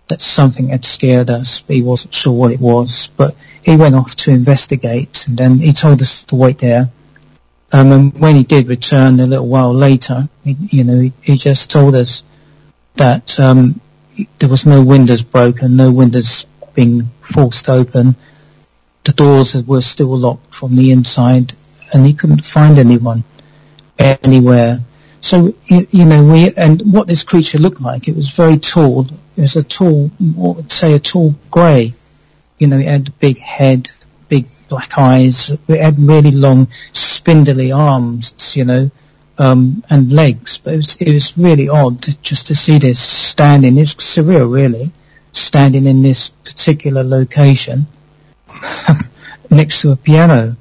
that 0.08 0.22
something 0.22 0.68
had 0.68 0.84
scared 0.84 1.30
us, 1.30 1.60
but 1.62 1.76
he 1.76 1.82
wasn't 1.82 2.14
sure 2.14 2.32
what 2.32 2.52
it 2.52 2.60
was. 2.60 3.10
But 3.16 3.34
he 3.62 3.76
went 3.76 3.94
off 3.94 4.14
to 4.16 4.30
investigate, 4.30 5.26
and 5.28 5.36
then 5.36 5.58
he 5.58 5.72
told 5.72 6.00
us 6.02 6.24
to 6.24 6.36
wait 6.36 6.58
there 6.58 6.90
um, 7.72 7.92
and 7.92 8.18
when 8.18 8.36
he 8.36 8.44
did 8.44 8.68
return 8.68 9.18
a 9.18 9.26
little 9.26 9.46
while 9.46 9.74
later, 9.74 10.28
he, 10.44 10.56
you 10.70 10.84
know, 10.84 11.00
he, 11.00 11.12
he, 11.22 11.36
just 11.36 11.70
told 11.70 11.96
us 11.96 12.22
that 12.94 13.38
um, 13.40 13.80
there 14.38 14.48
was 14.48 14.66
no 14.66 14.82
windows 14.84 15.22
broken, 15.22 15.76
no 15.76 15.90
windows 15.90 16.46
being 16.74 17.10
forced 17.20 17.68
open. 17.68 18.14
The 19.06 19.12
doors 19.12 19.54
were 19.54 19.82
still 19.82 20.18
locked 20.18 20.52
from 20.52 20.74
the 20.74 20.90
inside, 20.90 21.54
and 21.92 22.04
he 22.04 22.12
couldn't 22.12 22.44
find 22.44 22.76
anyone 22.76 23.22
anywhere. 23.96 24.80
So 25.20 25.54
you, 25.66 25.86
you 25.92 26.04
know, 26.04 26.24
we 26.24 26.52
and 26.52 26.92
what 26.92 27.06
this 27.06 27.22
creature 27.22 27.58
looked 27.58 27.80
like, 27.80 28.08
it 28.08 28.16
was 28.16 28.30
very 28.30 28.56
tall. 28.56 29.06
It 29.36 29.42
was 29.42 29.54
a 29.54 29.62
tall, 29.62 30.08
what 30.18 30.56
would 30.56 30.72
say, 30.72 30.92
a 30.92 30.98
tall 30.98 31.36
grey. 31.52 31.94
You 32.58 32.66
know, 32.66 32.78
it 32.78 32.86
had 32.86 33.08
a 33.08 33.12
big 33.12 33.38
head, 33.38 33.92
big 34.28 34.46
black 34.68 34.98
eyes. 34.98 35.50
It 35.50 35.80
had 35.80 36.00
really 36.00 36.32
long, 36.32 36.66
spindly 36.92 37.70
arms, 37.70 38.56
you 38.56 38.64
know, 38.64 38.90
um, 39.38 39.84
and 39.88 40.12
legs. 40.12 40.58
But 40.58 40.74
it 40.74 40.76
was, 40.78 40.96
it 40.96 41.12
was 41.12 41.38
really 41.38 41.68
odd 41.68 42.02
to, 42.02 42.20
just 42.22 42.48
to 42.48 42.56
see 42.56 42.78
this 42.78 42.98
standing. 42.98 43.78
It's 43.78 43.94
surreal, 43.94 44.52
really, 44.52 44.90
standing 45.30 45.86
in 45.86 46.02
this 46.02 46.30
particular 46.30 47.04
location 47.04 47.86
next 49.50 49.82
to 49.82 49.92
a 49.92 49.96
piano. 49.96 50.56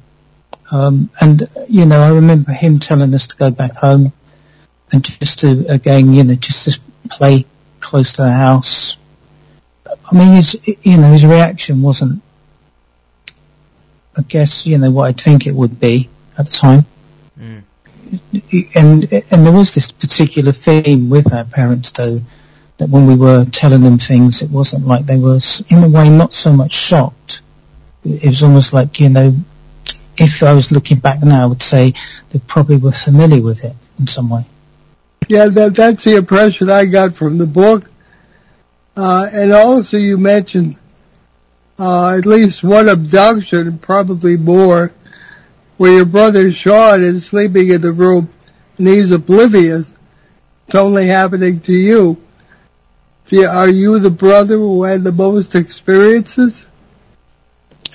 Um, 0.72 1.10
and 1.20 1.48
you 1.70 1.86
know, 1.86 2.02
I 2.02 2.10
remember 2.10 2.52
him 2.52 2.80
telling 2.80 3.14
us 3.14 3.28
to 3.28 3.36
go 3.36 3.52
back 3.52 3.76
home 3.76 4.14
and 4.92 5.04
just 5.04 5.40
to 5.40 5.66
again, 5.68 6.14
you 6.14 6.24
know, 6.24 6.36
just 6.36 6.66
to 6.72 6.80
play 7.10 7.46
close 7.80 8.14
to 8.14 8.24
the 8.24 8.32
house. 8.32 8.98
I 10.12 10.16
mean, 10.16 10.36
his, 10.36 10.60
you 10.84 10.98
know, 10.98 11.12
his 11.12 11.26
reaction 11.26 11.82
wasn't 11.82 12.22
I 14.18 14.22
guess, 14.22 14.66
you 14.66 14.78
know, 14.78 14.92
what 14.92 15.08
I'd 15.08 15.20
think 15.20 15.46
it 15.46 15.54
would 15.54 15.80
be 15.80 16.10
at 16.38 16.46
the 16.46 16.52
time. 16.52 16.86
Mm. 17.38 17.64
And, 18.76 19.12
and 19.14 19.46
there 19.46 19.52
was 19.52 19.74
this 19.74 19.92
particular 19.92 20.52
theme 20.52 21.10
with 21.10 21.34
our 21.34 21.44
parents 21.44 21.92
though, 21.92 22.20
that 22.78 22.90
when 22.90 23.08
we 23.08 23.16
were 23.16 23.46
telling 23.46 23.82
them 23.82 23.98
things, 23.98 24.42
it 24.42 24.50
wasn't 24.50 24.88
like 24.88 25.06
they 25.06 25.18
were, 25.18 25.40
in 25.70 25.84
a 25.84 25.90
way, 25.90 26.10
not 26.10 26.34
so 26.34 26.54
much 26.54 26.74
shocked. 26.74 27.42
It 28.06 28.28
was 28.28 28.44
almost 28.44 28.72
like, 28.72 29.00
you 29.00 29.10
know, 29.10 29.36
if 30.18 30.44
I 30.44 30.54
was 30.54 30.72
looking 30.72 31.00
back 31.00 31.24
now, 31.24 31.44
I 31.44 31.46
would 31.46 31.64
say 31.64 31.94
they 32.30 32.40
probably 32.40 32.78
were 32.78 32.92
familiar 32.92 33.42
with 33.42 33.64
it 33.64 33.76
in 34.00 34.08
some 34.08 34.30
way. 34.30 34.46
Yeah, 35.28 35.48
that, 35.48 35.76
that's 35.76 36.04
the 36.04 36.18
impression 36.18 36.70
I 36.70 36.86
got 36.86 37.16
from 37.16 37.38
the 37.38 37.48
book. 37.48 37.90
Uh, 38.96 39.28
and 39.32 39.52
also 39.52 39.98
you 39.98 40.18
mentioned 40.18 40.78
uh, 41.80 42.16
at 42.18 42.26
least 42.26 42.64
one 42.64 42.88
abduction, 42.88 43.80
probably 43.80 44.38
more, 44.38 44.94
where 45.78 45.98
your 45.98 46.06
brother 46.06 46.52
Sean 46.52 47.02
is 47.02 47.26
sleeping 47.26 47.70
in 47.70 47.82
the 47.82 47.92
room 47.92 48.30
and 48.78 48.88
he's 48.88 49.12
oblivious. 49.12 49.92
It's 50.68 50.76
only 50.76 51.08
happening 51.08 51.60
to 51.62 51.74
you. 51.74 52.22
See, 53.26 53.44
are 53.44 53.68
you 53.68 54.00
the 54.00 54.12
brother 54.12 54.58
who 54.58 54.84
had 54.84 55.04
the 55.04 55.12
most 55.12 55.56
experiences? 55.56 56.68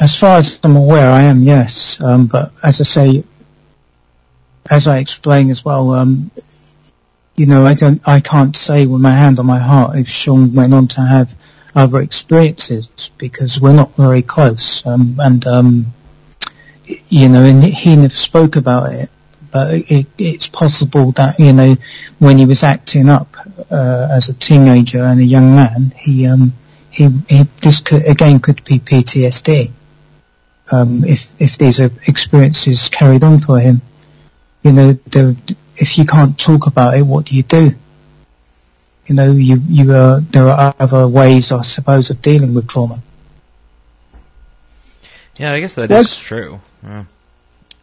As 0.00 0.18
far 0.18 0.38
as 0.38 0.58
I'm 0.64 0.76
aware, 0.76 1.10
I 1.10 1.24
am, 1.24 1.42
yes. 1.42 2.02
Um, 2.02 2.26
but 2.26 2.52
as 2.62 2.80
I 2.80 2.84
say, 2.84 3.24
as 4.68 4.88
I 4.88 4.96
explain 4.96 5.50
as 5.50 5.62
well, 5.62 5.90
um, 5.90 6.30
you 7.36 7.44
know, 7.44 7.66
I 7.66 7.74
don't, 7.74 8.00
I 8.08 8.20
can't 8.20 8.56
say 8.56 8.86
with 8.86 9.02
my 9.02 9.10
hand 9.10 9.38
on 9.38 9.44
my 9.44 9.58
heart 9.58 9.98
if 9.98 10.08
Sean 10.08 10.54
went 10.54 10.72
on 10.72 10.88
to 10.88 11.02
have 11.02 11.34
other 11.74 12.00
experiences 12.00 13.10
because 13.18 13.60
we're 13.60 13.74
not 13.74 13.94
very 13.94 14.22
close. 14.22 14.86
Um, 14.86 15.16
and, 15.18 15.44
you 17.10 17.28
know, 17.28 17.42
and 17.44 17.62
he 17.62 17.96
never 17.96 18.14
spoke 18.14 18.56
about 18.56 18.94
it, 18.94 19.10
but 19.52 19.74
it, 19.74 20.06
it's 20.16 20.48
possible 20.48 21.12
that, 21.12 21.38
you 21.38 21.52
know, 21.52 21.76
when 22.18 22.38
he 22.38 22.46
was 22.46 22.62
acting 22.62 23.10
up, 23.10 23.36
uh, 23.70 24.08
as 24.10 24.30
a 24.30 24.34
teenager 24.34 25.04
and 25.04 25.20
a 25.20 25.24
young 25.24 25.54
man, 25.54 25.92
he, 25.94 26.26
um, 26.26 26.54
he, 26.90 27.06
he, 27.28 27.42
this 27.60 27.80
could, 27.80 28.06
again 28.06 28.40
could 28.40 28.64
be 28.64 28.78
PTSD. 28.78 29.72
Um, 30.70 31.04
if, 31.04 31.32
if 31.40 31.58
these 31.58 31.80
experiences 31.80 32.88
carried 32.88 33.24
on 33.24 33.40
for 33.40 33.58
him, 33.58 33.82
you 34.62 34.72
know, 34.72 34.96
if 35.76 35.98
you 35.98 36.04
can't 36.04 36.38
talk 36.38 36.66
about 36.66 36.94
it, 36.94 37.02
what 37.02 37.26
do 37.26 37.36
you 37.36 37.42
do? 37.42 37.74
you 39.10 39.16
know, 39.16 39.32
you, 39.32 39.60
you, 39.66 39.92
uh, 39.92 40.20
there 40.30 40.48
are 40.48 40.72
other 40.78 41.08
ways, 41.08 41.50
I 41.50 41.62
suppose, 41.62 42.10
of 42.10 42.22
dealing 42.22 42.54
with 42.54 42.68
trauma. 42.68 43.02
Yeah, 45.36 45.52
I 45.52 45.58
guess 45.58 45.74
that 45.74 45.90
What's, 45.90 46.12
is 46.12 46.20
true. 46.20 46.60
Yeah. 46.84 47.04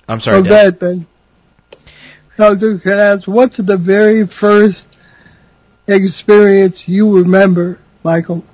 I'm 0.08 0.22
sorry. 0.22 0.38
Oh, 0.38 0.44
bad, 0.44 0.80
Ben. 0.80 1.06
No, 2.40 2.56
dude, 2.56 2.82
can 2.82 2.94
I 2.94 3.14
ask, 3.14 3.28
what's 3.28 3.58
the 3.58 3.76
very 3.76 4.26
first 4.26 4.88
experience 5.86 6.88
you 6.88 7.18
remember, 7.18 7.78
Michael? 8.06 8.46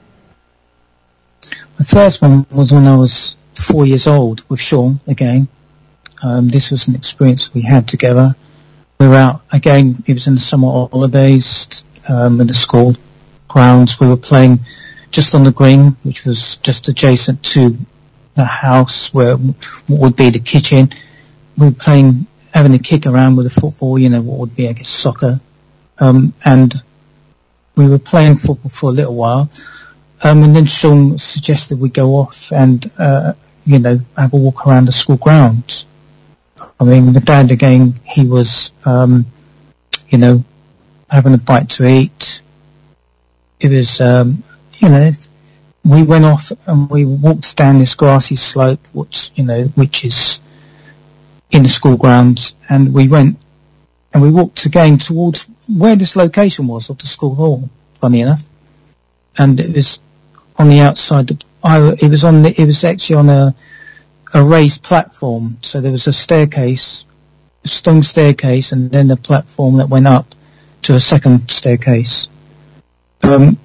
My 1.78 1.86
first 1.86 2.24
one 2.24 2.48
was 2.50 2.74
when 2.74 2.88
I 2.88 2.96
was 2.96 3.38
four 3.56 3.86
years 3.86 4.08
old 4.08 4.44
with 4.50 4.60
Sean 4.60 5.00
again. 5.08 5.48
Um, 6.22 6.48
this 6.48 6.72
was 6.72 6.88
an 6.88 6.96
experience 6.96 7.54
we 7.54 7.62
had 7.62 7.88
together. 7.88 8.30
We 9.00 9.08
were 9.08 9.16
out 9.16 9.42
again. 9.52 10.04
It 10.06 10.14
was 10.14 10.28
in 10.28 10.36
the 10.36 10.40
summer 10.40 10.68
holidays 10.68 11.84
um, 12.08 12.40
in 12.40 12.48
the 12.48 12.54
school 12.54 12.96
grounds. 13.48 14.00
We 14.00 14.08
were 14.08 14.18
playing 14.18 14.62
just 15.12 15.36
on 15.36 15.44
the 15.44 15.52
green, 15.52 15.98
which 16.04 16.26
was 16.26 16.58
just 16.58 16.88
adjacent 16.88 17.44
to 17.44 17.78
the 18.36 18.46
house 18.46 19.14
where 19.14 19.36
what 19.36 20.00
would 20.00 20.16
be 20.16 20.30
the 20.30 20.40
kitchen. 20.40 20.94
We 21.58 21.68
were 21.68 21.74
playing, 21.74 22.26
having 22.54 22.74
a 22.74 22.80
kick 22.80 23.06
around 23.06 23.36
with 23.36 23.46
a 23.46 23.50
football, 23.50 24.00
you 24.00 24.10
know, 24.10 24.22
what 24.22 24.40
would 24.40 24.56
be, 24.56 24.68
I 24.68 24.74
guess, 24.74 24.90
soccer. 24.90 25.40
Um, 26.00 26.34
and 26.44 26.74
we 27.76 27.88
were 27.88 28.00
playing 28.00 28.38
football 28.38 28.70
for 28.70 28.90
a 28.90 28.94
little 28.94 29.16
while. 29.16 29.50
Um, 30.22 30.44
and 30.44 30.56
then 30.56 30.66
Sean 30.66 31.18
suggested 31.18 31.80
we 31.80 31.90
go 31.90 32.12
off 32.16 32.52
and, 32.52 32.90
uh, 32.98 33.34
you 33.66 33.80
know, 33.80 34.00
have 34.18 34.34
a 34.34 34.38
walk 34.38 34.68
around 34.68 34.86
the 34.86 34.92
school 34.92 35.18
grounds. 35.18 35.86
I 36.80 36.84
mean, 36.84 37.14
the 37.14 37.20
dad 37.20 37.52
again, 37.52 38.00
he 38.04 38.28
was, 38.28 38.74
um, 38.86 39.26
you 40.10 40.18
know, 40.18 40.44
having 41.10 41.34
a 41.34 41.38
bite 41.38 41.70
to 41.72 41.88
eat. 41.88 42.42
It 43.60 43.70
was, 43.70 44.02
um, 44.02 44.44
you 44.80 44.90
know, 44.90 45.12
we 45.86 46.04
went 46.04 46.26
off 46.26 46.52
and 46.66 46.90
we 46.90 47.06
walked 47.06 47.56
down 47.56 47.78
this 47.78 47.96
grassy 47.96 48.36
slope, 48.36 48.86
which, 48.94 49.32
you 49.36 49.44
know, 49.44 49.64
which 49.64 50.06
is 50.06 50.42
in 51.52 51.64
the 51.64 51.70
school 51.70 51.98
grounds, 51.98 52.56
and 52.68 52.94
we 52.94 53.08
went 53.08 53.38
and 54.14 54.22
we 54.22 54.32
walked 54.32 54.66
again 54.66 54.98
towards 54.98 55.44
where 55.68 55.96
this 55.96 56.16
location 56.16 56.68
was 56.68 56.90
of 56.90 56.98
the 56.98 57.08
school 57.08 57.36
hall, 57.36 57.70
funny 58.00 58.22
enough. 58.22 58.44
And 59.38 59.60
it 59.60 59.74
was 59.74 60.00
on 60.58 60.70
the 60.70 60.82
outside, 60.82 61.44
I, 61.64 61.94
it 61.94 62.10
was 62.10 62.24
on 62.24 62.42
the, 62.42 62.62
it 62.62 62.66
was 62.66 62.84
actually 62.84 63.16
on 63.16 63.30
a, 63.30 63.56
a 64.34 64.44
raised 64.44 64.84
platform. 64.84 65.58
So 65.62 65.80
there 65.80 65.92
was 65.92 66.08
a 66.08 66.14
staircase, 66.14 67.06
a 67.64 67.68
stone 67.68 68.04
staircase, 68.04 68.72
and 68.72 68.92
then 68.92 69.10
a 69.12 69.16
platform 69.16 69.78
that 69.78 69.88
went 69.88 70.08
up 70.08 70.28
to 70.84 70.96
a 70.96 71.00
second 71.00 71.50
staircase. 71.50 72.28
Um, 73.22 73.58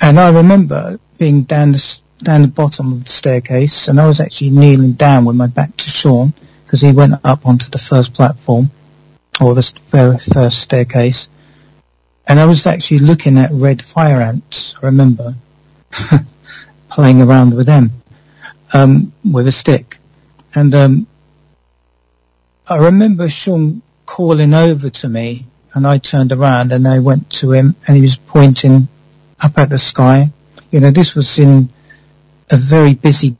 and 0.00 0.18
I 0.20 0.30
remember 0.30 1.00
being 1.18 1.42
down 1.42 1.72
the 1.72 1.98
down 2.22 2.42
the 2.42 2.48
bottom 2.48 2.92
of 2.92 3.04
the 3.04 3.10
staircase, 3.10 3.88
and 3.88 4.00
I 4.00 4.06
was 4.06 4.20
actually 4.20 4.50
kneeling 4.50 4.92
down 4.92 5.24
with 5.24 5.34
my 5.34 5.48
back 5.48 5.76
to 5.76 5.90
Sean 5.90 6.32
because 6.64 6.80
he 6.80 6.92
went 6.92 7.14
up 7.24 7.46
onto 7.46 7.68
the 7.68 7.78
first 7.78 8.14
platform 8.14 8.70
or 9.40 9.54
the 9.54 9.72
very 9.88 10.18
first 10.18 10.60
staircase, 10.60 11.28
and 12.26 12.38
I 12.38 12.46
was 12.46 12.66
actually 12.66 12.98
looking 12.98 13.38
at 13.38 13.50
red 13.50 13.82
fire 13.82 14.20
ants. 14.20 14.76
I 14.80 14.86
remember 14.86 15.34
playing 16.92 17.22
around 17.22 17.54
with 17.56 17.66
them 17.66 17.90
um, 18.72 19.12
with 19.24 19.48
a 19.48 19.52
stick, 19.52 19.98
and 20.54 20.74
um, 20.74 21.06
I 22.66 22.76
remember 22.76 23.28
Sean 23.30 23.80
calling 24.04 24.52
over 24.52 24.90
to 24.90 25.08
me, 25.08 25.46
and 25.72 25.86
I 25.86 25.98
turned 25.98 26.32
around 26.32 26.72
and 26.72 26.86
I 26.86 26.98
went 26.98 27.30
to 27.40 27.52
him, 27.52 27.76
and 27.86 27.96
he 27.96 28.02
was 28.02 28.18
pointing 28.18 28.88
up 29.40 29.56
at 29.58 29.70
the 29.70 29.78
sky. 29.78 30.30
You 30.70 30.80
know, 30.80 30.90
this 30.90 31.14
was 31.14 31.38
in 31.38 31.70
a 32.50 32.56
very 32.58 32.94
busy 32.94 33.36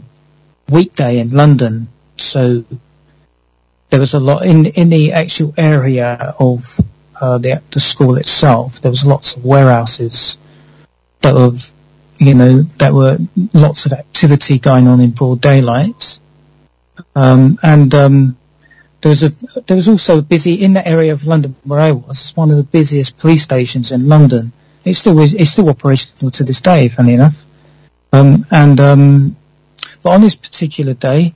weekday 0.71 1.19
in 1.19 1.29
London, 1.29 1.89
so 2.17 2.65
there 3.91 4.01
was 4.01 4.15
a 4.15 4.21
lot 4.21 4.47
in 4.47 4.65
in 4.65 4.89
the 4.89 5.13
actual 5.13 5.53
area 5.59 6.35
of 6.39 6.81
uh, 7.21 7.37
the 7.37 7.63
the 7.71 7.81
school 7.81 8.17
itself. 8.17 8.81
There 8.81 8.91
was 8.91 9.05
lots 9.05 9.37
of 9.37 9.45
warehouses 9.45 10.39
that 11.21 11.35
were, 11.35 11.53
you 12.27 12.35
know, 12.35 12.63
that 12.79 12.93
were 12.93 13.19
lots 13.53 13.87
of 13.87 13.93
activity 13.93 14.59
going 14.59 14.89
on 14.89 15.01
in 15.01 15.11
broad 15.11 15.41
daylight, 15.41 16.19
um, 17.15 17.59
and 17.63 17.95
um, 17.95 18.37
there 19.01 19.11
was 19.11 19.23
a 19.23 19.31
there 19.67 19.77
was 19.77 19.89
also 19.89 20.19
a 20.19 20.23
busy 20.23 20.55
in 20.55 20.73
the 20.73 20.87
area 20.87 21.13
of 21.13 21.27
London 21.27 21.57
where 21.65 21.81
I 21.81 21.93
was. 21.93 22.21
It's 22.21 22.37
one 22.37 22.51
of 22.51 22.57
the 22.57 22.65
busiest 22.65 23.19
police 23.19 23.43
stations 23.43 23.93
in 23.93 24.09
London. 24.09 24.53
It's 24.85 24.99
still 24.99 25.19
it's 25.19 25.51
still 25.51 25.69
operational 25.69 26.31
to 26.33 26.45
this 26.45 26.61
day, 26.61 26.89
funny 26.89 27.15
enough. 27.15 27.45
Um, 28.13 28.47
and 28.51 28.81
um, 28.81 29.37
but 30.03 30.11
on 30.11 30.21
this 30.21 30.35
particular 30.35 30.95
day, 30.95 31.35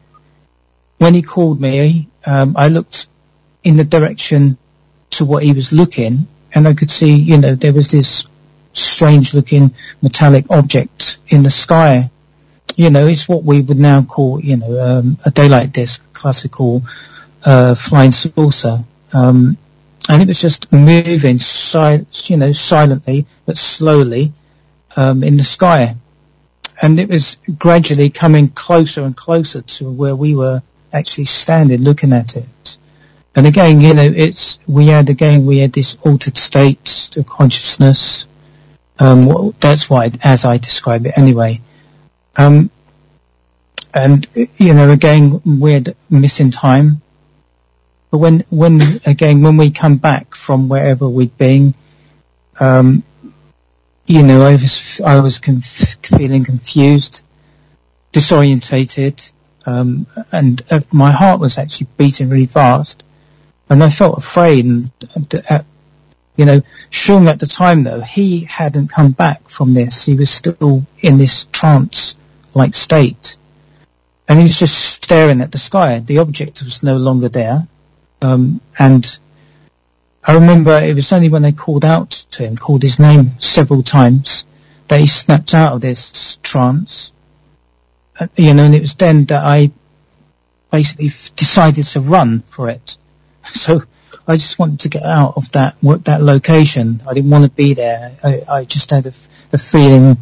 when 0.99 1.15
he 1.15 1.23
called 1.23 1.61
me, 1.61 2.09
um, 2.25 2.55
I 2.57 2.69
looked 2.69 3.09
in 3.65 3.77
the 3.77 3.85
direction 3.85 4.59
to 5.11 5.25
what 5.25 5.43
he 5.43 5.53
was 5.53 5.73
looking, 5.73 6.27
and 6.53 6.69
I 6.69 6.75
could 6.75 6.91
see, 6.91 7.15
you 7.15 7.39
know, 7.39 7.55
there 7.55 7.73
was 7.73 7.91
this 7.91 8.27
strange-looking 8.79 9.75
metallic 10.03 10.47
object 10.51 11.19
in 11.29 11.43
the 11.43 11.51
sky. 11.51 12.11
You 12.77 12.91
know, 12.91 13.07
it's 13.07 13.29
what 13.29 13.43
we 13.43 13.61
would 13.61 13.79
now 13.79 14.03
call, 14.03 14.41
you 14.41 14.57
know, 14.57 14.81
um, 14.81 15.19
a 15.25 15.31
daylight 15.31 15.73
disk, 15.73 16.03
classical 16.13 16.83
uh, 17.45 17.75
flying 17.75 18.11
saucer. 18.11 18.85
Um, 19.13 19.57
and 20.09 20.23
it 20.23 20.29
was 20.29 20.41
just 20.41 20.73
moving, 20.73 21.39
si- 21.39 22.07
you 22.25 22.37
know, 22.37 22.53
silently 22.53 23.27
but 23.45 23.59
slowly 23.59 24.33
um, 24.95 25.23
in 25.25 25.37
the 25.37 25.45
sky 25.45 25.97
and 26.81 27.01
it 27.01 27.09
was 27.09 27.39
gradually 27.59 28.11
coming 28.11 28.49
closer 28.49 29.03
and 29.03 29.17
closer 29.17 29.63
to 29.63 29.91
where 29.91 30.15
we 30.15 30.35
were 30.35 30.63
actually 30.93 31.25
standing 31.25 31.83
looking 31.83 32.13
at 32.13 32.37
it. 32.37 32.79
And 33.35 33.47
again, 33.47 33.81
you 33.81 33.95
know, 33.95 34.11
it's, 34.15 34.59
we 34.67 34.89
had 34.89 35.11
again, 35.11 35.47
we 35.47 35.59
had 35.59 35.73
this 35.73 35.97
altered 36.03 36.37
state 36.39 37.17
of 37.17 37.27
consciousness. 37.27 38.27
Um, 38.99 39.55
that's 39.61 39.91
why, 39.91 40.11
as 40.23 40.45
I 40.45 40.59
describe 40.59 41.07
it 41.07 41.17
anyway. 41.17 41.61
Um, 42.37 42.71
and, 43.93 44.27
you 44.35 44.75
know, 44.75 44.91
again, 44.91 45.41
we 45.45 45.73
had 45.73 45.97
missing 46.09 46.51
time. 46.51 47.03
But 48.11 48.19
when, 48.19 48.45
when, 48.51 48.81
again, 49.05 49.43
when 49.43 49.57
we 49.57 49.71
come 49.71 49.97
back 49.97 50.35
from 50.35 50.69
wherever 50.69 51.09
we'd 51.09 51.37
been, 51.37 51.75
um, 52.59 53.03
you 54.07 54.23
know, 54.23 54.43
I 54.43 54.53
was 54.53 55.01
I 55.01 55.21
was 55.21 55.41
conf- 55.41 55.97
feeling 56.03 56.45
confused, 56.45 57.23
disorientated, 58.13 59.33
um, 59.67 60.07
and 60.31 60.63
uh, 60.71 60.81
my 60.93 61.11
heart 61.11 61.41
was 61.41 61.59
actually 61.59 61.89
beating 61.97 62.31
really 62.31 62.47
fast, 62.47 63.05
and 63.69 63.83
I 63.83 63.91
felt 63.91 64.19
afraid. 64.19 64.65
And 64.65 64.91
uh, 65.51 65.63
you 66.37 66.45
know, 66.45 66.63
Sean 66.91 67.29
at 67.29 67.41
the 67.41 67.47
time 67.47 67.85
though, 67.85 68.01
he 68.01 68.45
hadn't 68.45 68.89
come 68.89 69.13
back 69.13 69.49
from 69.49 69.75
this. 69.75 70.05
He 70.05 70.15
was 70.15 70.31
still 70.31 70.87
in 71.01 71.19
this 71.19 71.47
trance-like 71.47 72.75
state, 72.75 73.37
and 74.29 74.39
he 74.39 74.45
was 74.45 74.59
just 74.59 75.03
staring 75.03 75.41
at 75.41 75.53
the 75.53 75.59
sky. 75.59 75.99
The 76.01 76.19
object 76.19 76.63
was 76.63 76.83
no 76.83 76.97
longer 76.97 77.29
there, 77.29 77.67
um, 78.23 78.61
and 78.79 79.19
I 80.23 80.35
remember 80.35 80.73
it 80.79 80.95
was 80.95 81.13
only 81.13 81.29
when 81.29 81.43
they 81.43 81.53
called 81.53 81.85
out 81.85 82.11
to 82.33 82.43
him, 82.43 82.57
called 82.57 82.83
his 82.83 82.99
name 82.99 83.33
several 83.39 83.83
times, 83.83 84.45
that 84.89 85.01
he 85.01 85.07
snapped 85.07 85.55
out 85.55 85.75
of 85.75 85.81
this 85.81 86.39
trance. 86.43 87.13
Uh, 88.19 88.27
you 88.37 88.53
know, 88.53 88.65
and 88.65 88.75
it 88.75 88.81
was 88.81 88.95
then 88.95 89.25
that 89.27 89.45
I 89.45 89.71
basically 90.71 91.09
decided 91.37 91.87
to 91.89 92.01
run 92.01 92.41
for 92.49 92.69
it. 92.69 92.97
So 93.55 93.85
I 94.29 94.37
just 94.37 94.59
wanted 94.59 94.81
to 94.81 94.89
get 94.89 95.05
out 95.05 95.35
of 95.37 95.53
that 95.53 95.77
that 96.05 96.21
location. 96.21 97.03
I 97.09 97.15
didn't 97.15 97.31
want 97.31 97.45
to 97.45 97.51
be 97.51 97.75
there. 97.75 98.17
I, 98.23 98.43
I 98.49 98.65
just 98.65 98.91
had 98.91 99.07
a, 99.07 99.13
a 99.53 99.59
feeling 99.59 100.19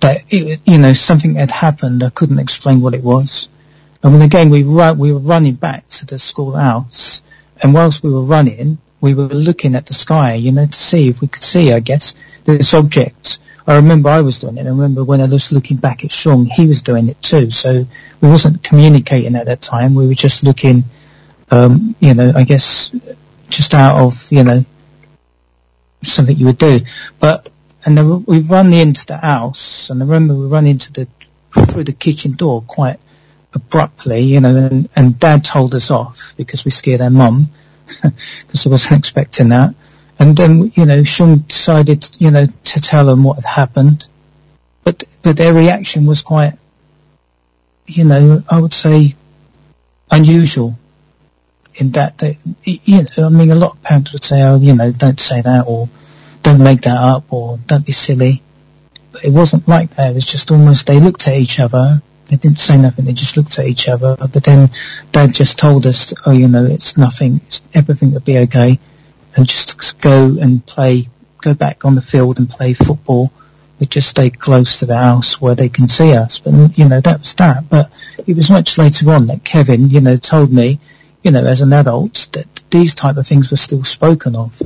that 0.00 0.24
it, 0.28 0.60
you 0.66 0.78
know 0.78 0.92
something 0.92 1.36
had 1.36 1.50
happened. 1.50 2.02
I 2.02 2.10
couldn't 2.10 2.38
explain 2.38 2.80
what 2.80 2.94
it 2.94 3.02
was. 3.02 3.48
And 4.02 4.12
when 4.12 4.22
again 4.22 4.50
we 4.50 4.62
we 4.62 5.12
were 5.12 5.18
running 5.18 5.54
back 5.54 5.88
to 5.88 6.06
the 6.06 6.18
schoolhouse, 6.18 7.22
and 7.62 7.72
whilst 7.72 8.02
we 8.02 8.10
were 8.10 8.22
running, 8.22 8.78
we 9.00 9.14
were 9.14 9.26
looking 9.26 9.74
at 9.74 9.86
the 9.86 9.94
sky, 9.94 10.34
you 10.34 10.52
know, 10.52 10.66
to 10.66 10.78
see 10.78 11.08
if 11.08 11.20
we 11.20 11.28
could 11.28 11.42
see, 11.42 11.72
I 11.72 11.80
guess, 11.80 12.14
this 12.44 12.74
object. 12.74 13.38
I 13.66 13.76
remember 13.76 14.08
I 14.10 14.20
was 14.20 14.38
doing 14.38 14.58
it. 14.58 14.66
I 14.66 14.70
remember 14.70 15.02
when 15.02 15.20
I 15.20 15.26
was 15.26 15.50
looking 15.50 15.78
back 15.78 16.04
at 16.04 16.12
Sean, 16.12 16.46
he 16.46 16.68
was 16.68 16.82
doing 16.82 17.08
it 17.08 17.20
too. 17.20 17.50
So 17.50 17.86
we 18.20 18.28
wasn't 18.28 18.62
communicating 18.62 19.34
at 19.34 19.46
that 19.46 19.60
time. 19.60 19.94
We 19.94 20.06
were 20.06 20.14
just 20.14 20.44
looking, 20.44 20.84
um, 21.50 21.94
you 22.00 22.14
know, 22.14 22.32
I 22.34 22.44
guess 22.44 22.92
just 23.48 23.74
out 23.74 23.98
of, 24.04 24.30
you 24.30 24.44
know, 24.44 24.64
something 26.02 26.36
you 26.36 26.46
would 26.46 26.58
do. 26.58 26.80
But, 27.18 27.48
and 27.84 27.96
then 27.96 28.24
we 28.24 28.40
run 28.40 28.72
into 28.72 29.06
the 29.06 29.16
house 29.16 29.90
and 29.90 30.02
I 30.02 30.06
remember 30.06 30.34
we 30.34 30.46
run 30.46 30.66
into 30.66 30.92
the, 30.92 31.08
through 31.52 31.84
the 31.84 31.92
kitchen 31.92 32.32
door 32.32 32.62
quite 32.62 32.98
abruptly, 33.54 34.20
you 34.20 34.40
know, 34.40 34.54
and, 34.56 34.88
and 34.96 35.18
dad 35.18 35.44
told 35.44 35.74
us 35.74 35.90
off 35.90 36.34
because 36.36 36.64
we 36.64 36.70
scared 36.70 37.00
our 37.00 37.10
mum 37.10 37.48
because 37.86 38.66
I 38.66 38.70
wasn't 38.70 38.98
expecting 38.98 39.50
that. 39.50 39.74
And 40.18 40.36
then, 40.36 40.72
you 40.74 40.86
know, 40.86 41.04
Sean 41.04 41.44
decided, 41.46 42.08
you 42.18 42.30
know, 42.30 42.46
to 42.46 42.80
tell 42.80 43.04
them 43.04 43.22
what 43.22 43.36
had 43.36 43.44
happened. 43.44 44.06
But, 44.82 45.04
but 45.22 45.36
their 45.36 45.52
reaction 45.52 46.06
was 46.06 46.22
quite, 46.22 46.54
you 47.86 48.04
know, 48.04 48.42
I 48.48 48.60
would 48.60 48.72
say 48.72 49.14
unusual 50.10 50.78
in 51.76 51.92
that 51.92 52.18
they, 52.18 52.38
you 52.64 53.04
know, 53.16 53.26
I 53.26 53.28
mean, 53.28 53.50
a 53.50 53.54
lot 53.54 53.72
of 53.72 53.82
parents 53.82 54.12
would 54.12 54.24
say, 54.24 54.42
oh, 54.42 54.56
you 54.56 54.74
know, 54.74 54.92
don't 54.92 55.20
say 55.20 55.42
that 55.42 55.64
or 55.66 55.88
don't 56.42 56.62
make 56.62 56.82
that 56.82 56.96
up 56.96 57.32
or 57.32 57.58
don't 57.66 57.84
be 57.84 57.92
silly. 57.92 58.42
But 59.12 59.24
it 59.24 59.30
wasn't 59.30 59.68
like 59.68 59.96
that. 59.96 60.10
It 60.10 60.14
was 60.14 60.26
just 60.26 60.50
almost, 60.50 60.86
they 60.86 61.00
looked 61.00 61.26
at 61.28 61.34
each 61.34 61.60
other 61.60 62.02
they 62.28 62.36
didn't 62.36 62.58
say 62.58 62.76
nothing. 62.76 63.04
They 63.04 63.12
just 63.12 63.36
looked 63.36 63.58
at 63.58 63.66
each 63.66 63.88
other. 63.88 64.16
But 64.16 64.32
then 64.32 64.70
Dad 65.12 65.34
just 65.34 65.58
told 65.58 65.86
us, 65.86 66.12
oh, 66.24 66.32
you 66.32 66.48
know, 66.48 66.64
it's 66.64 66.96
nothing. 66.96 67.40
It's, 67.46 67.62
everything 67.72 68.12
will 68.12 68.20
be 68.20 68.38
okay. 68.38 68.78
And 69.36 69.46
just 69.46 70.00
go 70.00 70.36
and 70.40 70.64
play, 70.64 71.08
go 71.40 71.54
back 71.54 71.84
on 71.84 71.94
the 71.94 72.02
field 72.02 72.38
and 72.38 72.48
play 72.48 72.74
football. 72.74 73.32
We 73.78 73.86
just 73.86 74.08
stay 74.08 74.30
close 74.30 74.80
to 74.80 74.86
the 74.86 74.96
house 74.96 75.40
where 75.40 75.54
they 75.54 75.68
can 75.68 75.88
see 75.88 76.14
us. 76.14 76.40
But, 76.40 76.76
you 76.76 76.88
know, 76.88 77.00
that 77.00 77.20
was 77.20 77.34
that. 77.34 77.68
But 77.68 77.90
it 78.26 78.34
was 78.34 78.50
much 78.50 78.78
later 78.78 79.10
on 79.10 79.26
that 79.26 79.44
Kevin, 79.44 79.88
you 79.90 80.00
know, 80.00 80.16
told 80.16 80.52
me, 80.52 80.80
you 81.26 81.32
know, 81.32 81.44
as 81.44 81.60
an 81.60 81.72
adult, 81.72 82.28
that 82.32 82.46
these 82.70 82.94
type 82.94 83.16
of 83.16 83.26
things 83.26 83.50
were 83.50 83.56
still 83.56 83.82
spoken 83.82 84.36
of. 84.36 84.62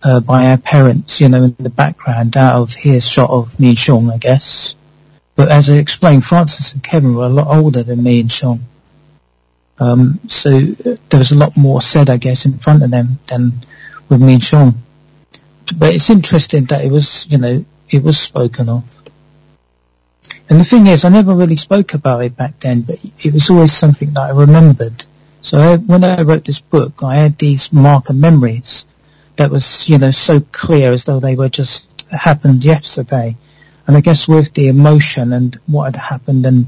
Uh, 0.00 0.20
by 0.20 0.50
our 0.50 0.56
parents, 0.56 1.20
you 1.20 1.28
know, 1.28 1.42
in 1.42 1.56
the 1.58 1.70
background, 1.70 2.36
out 2.36 2.62
of 2.62 3.02
shot 3.02 3.30
of 3.30 3.58
me 3.58 3.70
and 3.70 3.78
Sean, 3.78 4.08
I 4.08 4.16
guess. 4.16 4.76
But 5.34 5.50
as 5.50 5.68
I 5.68 5.74
explained, 5.74 6.24
Francis 6.24 6.72
and 6.72 6.84
Kevin 6.84 7.14
were 7.14 7.26
a 7.26 7.28
lot 7.28 7.48
older 7.48 7.82
than 7.82 8.00
me 8.00 8.20
and 8.20 8.30
Sean. 8.30 8.60
Um, 9.80 10.20
so 10.28 10.50
uh, 10.50 10.96
there 11.08 11.18
was 11.18 11.32
a 11.32 11.38
lot 11.38 11.56
more 11.56 11.82
said, 11.82 12.10
I 12.10 12.16
guess, 12.16 12.46
in 12.46 12.58
front 12.58 12.84
of 12.84 12.90
them 12.92 13.18
than 13.26 13.52
with 14.08 14.22
me 14.22 14.34
and 14.34 14.44
Sean. 14.44 14.74
But 15.76 15.94
it's 15.94 16.10
interesting 16.10 16.66
that 16.66 16.84
it 16.84 16.92
was, 16.92 17.26
you 17.28 17.38
know, 17.38 17.64
it 17.90 18.04
was 18.04 18.20
spoken 18.20 18.68
of. 18.68 18.84
And 20.48 20.60
the 20.60 20.64
thing 20.64 20.86
is, 20.86 21.04
I 21.04 21.08
never 21.08 21.34
really 21.34 21.56
spoke 21.56 21.94
about 21.94 22.22
it 22.22 22.36
back 22.36 22.60
then, 22.60 22.82
but 22.82 23.00
it 23.18 23.32
was 23.32 23.50
always 23.50 23.72
something 23.72 24.12
that 24.12 24.20
I 24.20 24.30
remembered. 24.30 25.06
So 25.42 25.58
I, 25.58 25.76
when 25.76 26.04
I 26.04 26.22
wrote 26.22 26.44
this 26.44 26.60
book, 26.60 27.02
I 27.02 27.16
had 27.16 27.36
these 27.36 27.72
marker 27.72 28.12
memories 28.12 28.86
that 29.36 29.50
was, 29.50 29.88
you 29.88 29.98
know, 29.98 30.12
so 30.12 30.40
clear 30.40 30.92
as 30.92 31.04
though 31.04 31.18
they 31.18 31.34
were 31.34 31.48
just 31.48 32.06
happened 32.10 32.64
yesterday. 32.64 33.36
And 33.86 33.96
I 33.96 34.00
guess 34.00 34.28
with 34.28 34.54
the 34.54 34.68
emotion 34.68 35.32
and 35.32 35.58
what 35.66 35.96
had 35.96 35.96
happened 35.96 36.46
and 36.46 36.66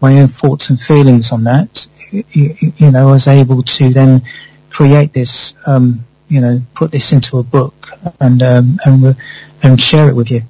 my 0.00 0.20
own 0.20 0.28
thoughts 0.28 0.70
and 0.70 0.80
feelings 0.80 1.32
on 1.32 1.44
that, 1.44 1.86
you, 2.10 2.56
you 2.76 2.90
know, 2.90 3.08
I 3.08 3.12
was 3.12 3.28
able 3.28 3.62
to 3.62 3.90
then 3.90 4.22
create 4.70 5.12
this, 5.12 5.54
um, 5.66 6.06
you 6.26 6.40
know, 6.40 6.62
put 6.74 6.90
this 6.90 7.12
into 7.12 7.38
a 7.38 7.42
book 7.42 7.90
and 8.18 8.42
um, 8.42 8.78
and 8.86 9.16
and 9.62 9.80
share 9.80 10.08
it 10.08 10.14
with 10.14 10.30
you. 10.30 10.42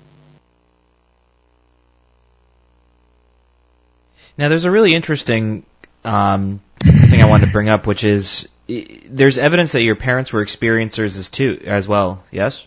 Now, 4.38 4.48
there's 4.48 4.64
a 4.64 4.70
really 4.70 4.94
interesting 4.94 5.64
um, 6.04 6.60
I 7.24 7.30
wanted 7.30 7.46
to 7.46 7.52
bring 7.52 7.70
up, 7.70 7.86
which 7.86 8.04
is 8.04 8.46
there's 8.66 9.38
evidence 9.38 9.72
that 9.72 9.82
your 9.82 9.96
parents 9.96 10.32
were 10.32 10.44
experiencers 10.44 11.18
as 11.18 11.30
too 11.30 11.60
as 11.64 11.88
well. 11.88 12.22
Yes. 12.30 12.66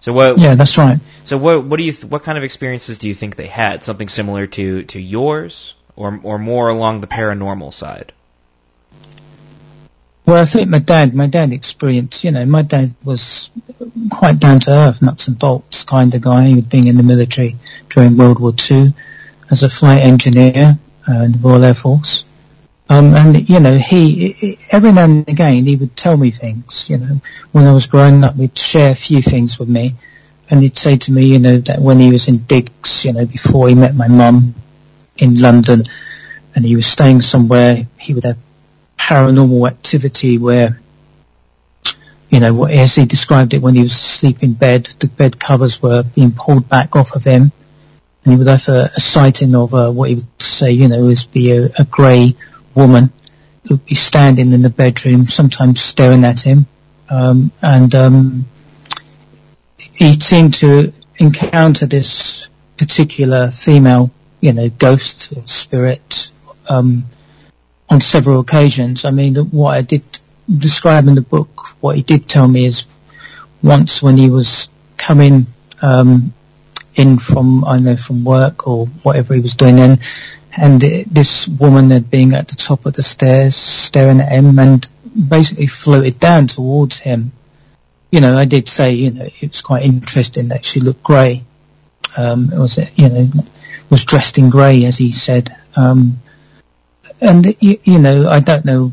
So 0.00 0.12
what? 0.12 0.38
Yeah, 0.38 0.54
that's 0.54 0.78
right. 0.78 1.00
So 1.24 1.36
what? 1.36 1.64
What 1.64 1.78
do 1.78 1.82
you? 1.82 1.92
Th- 1.92 2.04
what 2.04 2.22
kind 2.22 2.38
of 2.38 2.44
experiences 2.44 2.98
do 2.98 3.08
you 3.08 3.14
think 3.14 3.34
they 3.34 3.48
had? 3.48 3.82
Something 3.82 4.08
similar 4.08 4.46
to 4.46 4.84
to 4.84 5.00
yours, 5.00 5.74
or 5.96 6.20
or 6.22 6.38
more 6.38 6.68
along 6.68 7.00
the 7.00 7.08
paranormal 7.08 7.72
side? 7.72 8.12
Well, 10.26 10.42
I 10.42 10.44
think 10.44 10.68
my 10.68 10.78
dad, 10.80 11.14
my 11.14 11.28
dad 11.28 11.52
experienced, 11.52 12.24
you 12.24 12.32
know, 12.32 12.44
my 12.46 12.62
dad 12.62 12.94
was 13.04 13.50
quite 14.10 14.40
down 14.40 14.58
to 14.60 14.70
earth, 14.70 15.00
nuts 15.00 15.28
and 15.28 15.38
bolts 15.38 15.84
kind 15.84 16.12
of 16.14 16.20
guy. 16.20 16.46
He'd 16.48 16.68
been 16.68 16.86
in 16.86 16.96
the 16.96 17.04
military 17.04 17.56
during 17.88 18.16
World 18.16 18.40
War 18.40 18.52
II 18.70 18.92
as 19.50 19.62
a 19.62 19.68
flight 19.68 20.02
engineer 20.02 20.78
uh, 21.08 21.12
in 21.12 21.32
the 21.32 21.38
Royal 21.38 21.64
Air 21.64 21.74
Force. 21.74 22.24
Um, 22.88 23.14
and 23.14 23.48
you 23.48 23.58
know, 23.58 23.76
he 23.76 24.58
every 24.70 24.92
now 24.92 25.04
and 25.04 25.28
again 25.28 25.64
he 25.64 25.76
would 25.76 25.96
tell 25.96 26.16
me 26.16 26.30
things. 26.30 26.88
You 26.88 26.98
know, 26.98 27.20
when 27.52 27.66
I 27.66 27.72
was 27.72 27.86
growing 27.86 28.22
up, 28.22 28.36
he'd 28.36 28.56
share 28.56 28.92
a 28.92 28.94
few 28.94 29.20
things 29.20 29.58
with 29.58 29.68
me, 29.68 29.94
and 30.48 30.62
he'd 30.62 30.78
say 30.78 30.96
to 30.96 31.12
me, 31.12 31.26
you 31.26 31.38
know, 31.40 31.58
that 31.58 31.80
when 31.80 31.98
he 31.98 32.12
was 32.12 32.28
in 32.28 32.38
digs, 32.38 33.04
you 33.04 33.12
know, 33.12 33.26
before 33.26 33.68
he 33.68 33.74
met 33.74 33.94
my 33.94 34.06
mum 34.06 34.54
in 35.16 35.34
London, 35.36 35.82
and 36.54 36.64
he 36.64 36.76
was 36.76 36.86
staying 36.86 37.22
somewhere, 37.22 37.86
he 37.98 38.14
would 38.14 38.24
have 38.24 38.38
paranormal 38.96 39.68
activity 39.68 40.38
where, 40.38 40.80
you 42.30 42.38
know, 42.38 42.64
as 42.66 42.94
he 42.94 43.04
described 43.04 43.52
it, 43.52 43.62
when 43.62 43.74
he 43.74 43.82
was 43.82 43.92
asleep 43.92 44.44
in 44.44 44.52
bed, 44.52 44.84
the 45.00 45.08
bed 45.08 45.40
covers 45.40 45.82
were 45.82 46.04
being 46.04 46.30
pulled 46.30 46.68
back 46.68 46.94
off 46.94 47.16
of 47.16 47.24
him, 47.24 47.50
and 48.24 48.32
he 48.32 48.36
would 48.36 48.46
have 48.46 48.68
a, 48.68 48.90
a 48.96 49.00
sighting 49.00 49.56
of 49.56 49.74
uh, 49.74 49.90
what 49.90 50.08
he 50.08 50.16
would 50.16 50.42
say, 50.42 50.70
you 50.70 50.86
know, 50.86 51.08
is 51.08 51.26
be 51.26 51.50
a, 51.50 51.68
a 51.80 51.84
grey 51.84 52.36
woman 52.76 53.10
who'd 53.66 53.84
be 53.84 53.94
standing 53.94 54.52
in 54.52 54.62
the 54.62 54.70
bedroom, 54.70 55.26
sometimes 55.26 55.80
staring 55.80 56.24
at 56.24 56.40
him, 56.40 56.66
um, 57.08 57.50
and 57.62 57.94
um, 57.94 58.46
he 59.78 60.12
seemed 60.20 60.54
to 60.54 60.92
encounter 61.16 61.86
this 61.86 62.48
particular 62.76 63.50
female, 63.50 64.10
you 64.40 64.52
know, 64.52 64.68
ghost 64.68 65.32
or 65.36 65.46
spirit 65.48 66.30
um, 66.68 67.04
on 67.88 68.00
several 68.00 68.40
occasions. 68.40 69.04
I 69.04 69.10
mean, 69.10 69.36
what 69.36 69.76
I 69.76 69.82
did 69.82 70.02
describe 70.54 71.08
in 71.08 71.14
the 71.14 71.22
book, 71.22 71.76
what 71.80 71.96
he 71.96 72.02
did 72.02 72.28
tell 72.28 72.46
me 72.46 72.66
is 72.66 72.86
once 73.62 74.02
when 74.02 74.16
he 74.16 74.30
was 74.30 74.68
coming 74.96 75.46
um, 75.82 76.34
in 76.94 77.18
from, 77.18 77.64
I 77.64 77.78
know, 77.78 77.96
from 77.96 78.24
work 78.24 78.66
or 78.66 78.86
whatever 78.86 79.34
he 79.34 79.40
was 79.40 79.54
doing 79.54 79.76
then, 79.76 79.98
and 80.56 80.80
this 80.80 81.46
woman 81.46 81.90
had 81.90 82.10
been 82.10 82.34
at 82.34 82.48
the 82.48 82.56
top 82.56 82.86
of 82.86 82.94
the 82.94 83.02
stairs 83.02 83.54
staring 83.54 84.20
at 84.20 84.32
him 84.32 84.58
and 84.58 84.88
basically 85.28 85.66
floated 85.66 86.18
down 86.18 86.46
towards 86.46 86.98
him. 86.98 87.32
You 88.10 88.20
know, 88.20 88.36
I 88.36 88.44
did 88.46 88.68
say, 88.68 88.92
you 88.92 89.10
know, 89.10 89.24
it 89.40 89.50
was 89.50 89.62
quite 89.62 89.84
interesting 89.84 90.48
that 90.48 90.64
she 90.64 90.80
looked 90.80 91.02
grey. 91.02 91.44
Um, 92.16 92.52
it 92.52 92.58
was, 92.58 92.78
you 92.96 93.08
know, 93.08 93.28
was 93.90 94.04
dressed 94.04 94.38
in 94.38 94.48
grey, 94.48 94.84
as 94.84 94.96
he 94.96 95.12
said. 95.12 95.54
Um, 95.74 96.20
and 97.20 97.46
you, 97.60 97.78
you, 97.84 97.98
know, 97.98 98.28
I 98.28 98.40
don't 98.40 98.64
know 98.64 98.92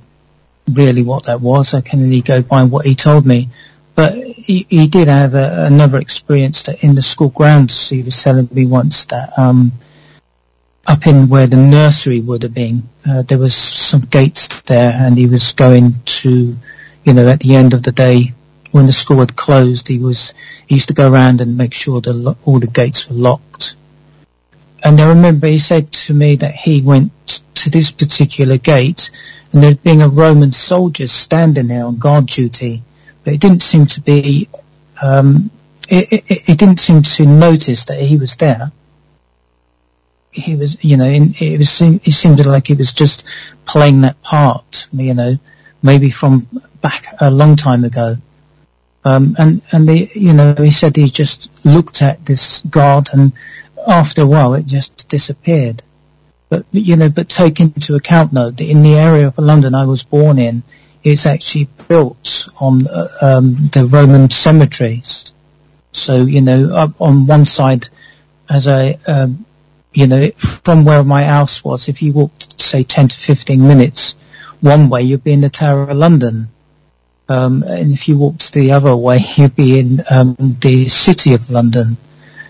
really 0.69 1.03
what 1.03 1.25
that 1.25 1.41
was. 1.41 1.73
I 1.73 1.81
can 1.81 2.01
only 2.01 2.21
go 2.21 2.41
by 2.41 2.63
what 2.63 2.85
he 2.85 2.95
told 2.95 3.25
me. 3.25 3.49
But 3.95 4.15
he, 4.15 4.65
he 4.69 4.87
did 4.87 5.07
have 5.07 5.35
a, 5.35 5.65
another 5.65 5.99
experience 5.99 6.63
that 6.63 6.83
in 6.83 6.95
the 6.95 7.01
school 7.01 7.29
grounds. 7.29 7.89
He 7.89 8.01
was 8.01 8.21
telling 8.21 8.49
me 8.51 8.65
once 8.65 9.05
that 9.05 9.37
um, 9.37 9.71
up 10.85 11.07
in 11.07 11.29
where 11.29 11.47
the 11.47 11.57
nursery 11.57 12.19
would 12.19 12.43
have 12.43 12.53
been, 12.53 12.87
uh, 13.07 13.21
there 13.21 13.37
was 13.37 13.55
some 13.55 14.01
gates 14.01 14.61
there, 14.61 14.91
and 14.91 15.17
he 15.17 15.27
was 15.27 15.53
going 15.53 15.95
to, 16.05 16.57
you 17.03 17.13
know, 17.13 17.27
at 17.27 17.39
the 17.39 17.55
end 17.55 17.73
of 17.73 17.83
the 17.83 17.91
day 17.91 18.33
when 18.71 18.85
the 18.87 18.91
school 18.91 19.19
had 19.19 19.35
closed, 19.35 19.87
he 19.87 19.99
was 19.99 20.33
he 20.67 20.75
used 20.75 20.87
to 20.87 20.93
go 20.93 21.09
around 21.09 21.41
and 21.41 21.57
make 21.57 21.73
sure 21.73 22.01
that 22.01 22.35
all 22.43 22.59
the 22.59 22.67
gates 22.67 23.07
were 23.07 23.15
locked. 23.15 23.75
And 24.83 24.99
I 24.99 25.09
remember 25.09 25.47
he 25.47 25.59
said 25.59 25.91
to 25.93 26.13
me 26.13 26.35
that 26.37 26.55
he 26.55 26.81
went 26.81 27.11
to 27.55 27.69
this 27.69 27.91
particular 27.91 28.57
gate, 28.57 29.11
and 29.51 29.63
there 29.63 29.75
been 29.75 30.01
a 30.01 30.09
Roman 30.09 30.51
soldier 30.51 31.07
standing 31.07 31.67
there 31.67 31.85
on 31.85 31.97
guard 31.97 32.25
duty, 32.25 32.83
but 33.23 33.33
it 33.33 33.39
didn't 33.39 33.61
seem 33.61 33.85
to 33.85 34.01
be. 34.01 34.49
Um, 35.01 35.51
it, 35.89 36.11
it, 36.11 36.49
it 36.49 36.57
didn't 36.57 36.79
seem 36.79 37.03
to 37.03 37.25
notice 37.25 37.85
that 37.85 37.99
he 37.99 38.17
was 38.17 38.35
there 38.37 38.71
he 40.33 40.55
was, 40.55 40.83
you 40.83 40.97
know, 40.97 41.05
it 41.05 41.57
was, 41.57 41.81
it 41.81 42.11
seemed 42.11 42.45
like 42.45 42.67
he 42.67 42.73
was 42.73 42.93
just 42.93 43.23
playing 43.65 44.01
that 44.01 44.21
part, 44.21 44.87
you 44.91 45.13
know, 45.13 45.37
maybe 45.81 46.09
from 46.09 46.47
back 46.81 47.05
a 47.19 47.29
long 47.29 47.55
time 47.55 47.83
ago. 47.83 48.17
Um, 49.05 49.35
and, 49.37 49.61
and 49.71 49.87
the, 49.87 50.09
you 50.15 50.33
know, 50.33 50.53
he 50.53 50.71
said 50.71 50.95
he 50.95 51.09
just 51.09 51.65
looked 51.65 52.01
at 52.01 52.25
this 52.25 52.61
guard 52.61 53.09
and 53.13 53.33
after 53.85 54.21
a 54.21 54.25
while 54.25 54.53
it 54.53 54.65
just 54.65 55.09
disappeared. 55.09 55.83
But, 56.49 56.65
you 56.71 56.95
know, 56.95 57.09
but 57.09 57.29
take 57.29 57.59
into 57.59 57.95
account 57.95 58.31
though 58.31 58.49
that 58.49 58.63
in 58.63 58.81
the 58.81 58.95
area 58.95 59.27
of 59.27 59.37
London 59.37 59.75
I 59.75 59.85
was 59.85 60.03
born 60.03 60.39
in, 60.39 60.63
it's 61.03 61.25
actually 61.25 61.67
built 61.89 62.47
on 62.59 62.87
uh, 62.87 63.07
um, 63.21 63.55
the 63.55 63.85
Roman 63.85 64.29
cemeteries. 64.29 65.33
So, 65.91 66.25
you 66.25 66.41
know, 66.41 66.93
on 66.99 67.27
one 67.27 67.45
side, 67.45 67.87
as 68.49 68.67
I 68.67 68.97
um, 69.05 69.45
you 69.93 70.07
know, 70.07 70.31
from 70.31 70.85
where 70.85 71.03
my 71.03 71.23
house 71.23 71.63
was, 71.63 71.89
if 71.89 72.01
you 72.01 72.13
walked, 72.13 72.61
say, 72.61 72.83
10 72.83 73.09
to 73.09 73.17
15 73.17 73.67
minutes 73.67 74.15
one 74.61 74.89
way, 74.89 75.01
you'd 75.01 75.23
be 75.23 75.33
in 75.33 75.41
the 75.41 75.49
Tower 75.49 75.83
of 75.83 75.97
London. 75.97 76.47
Um, 77.27 77.63
and 77.63 77.91
if 77.91 78.07
you 78.07 78.17
walked 78.17 78.53
the 78.53 78.71
other 78.71 78.95
way, 78.95 79.19
you'd 79.35 79.55
be 79.55 79.79
in 79.79 80.01
um, 80.09 80.35
the 80.37 80.87
City 80.87 81.33
of 81.33 81.49
London. 81.49 81.97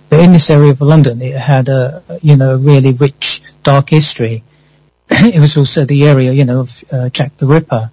But 0.09 0.19
in 0.19 0.31
this 0.31 0.49
area 0.49 0.71
of 0.71 0.81
London, 0.81 1.21
it 1.21 1.35
had 1.35 1.69
a, 1.69 2.03
you 2.21 2.37
know, 2.37 2.53
a 2.53 2.57
really 2.57 2.93
rich, 2.93 3.41
dark 3.63 3.89
history. 3.89 4.43
it 5.09 5.39
was 5.39 5.57
also 5.57 5.85
the 5.85 6.05
area, 6.05 6.31
you 6.31 6.45
know, 6.45 6.61
of 6.61 6.83
uh, 6.91 7.09
Jack 7.09 7.37
the 7.37 7.47
Ripper, 7.47 7.91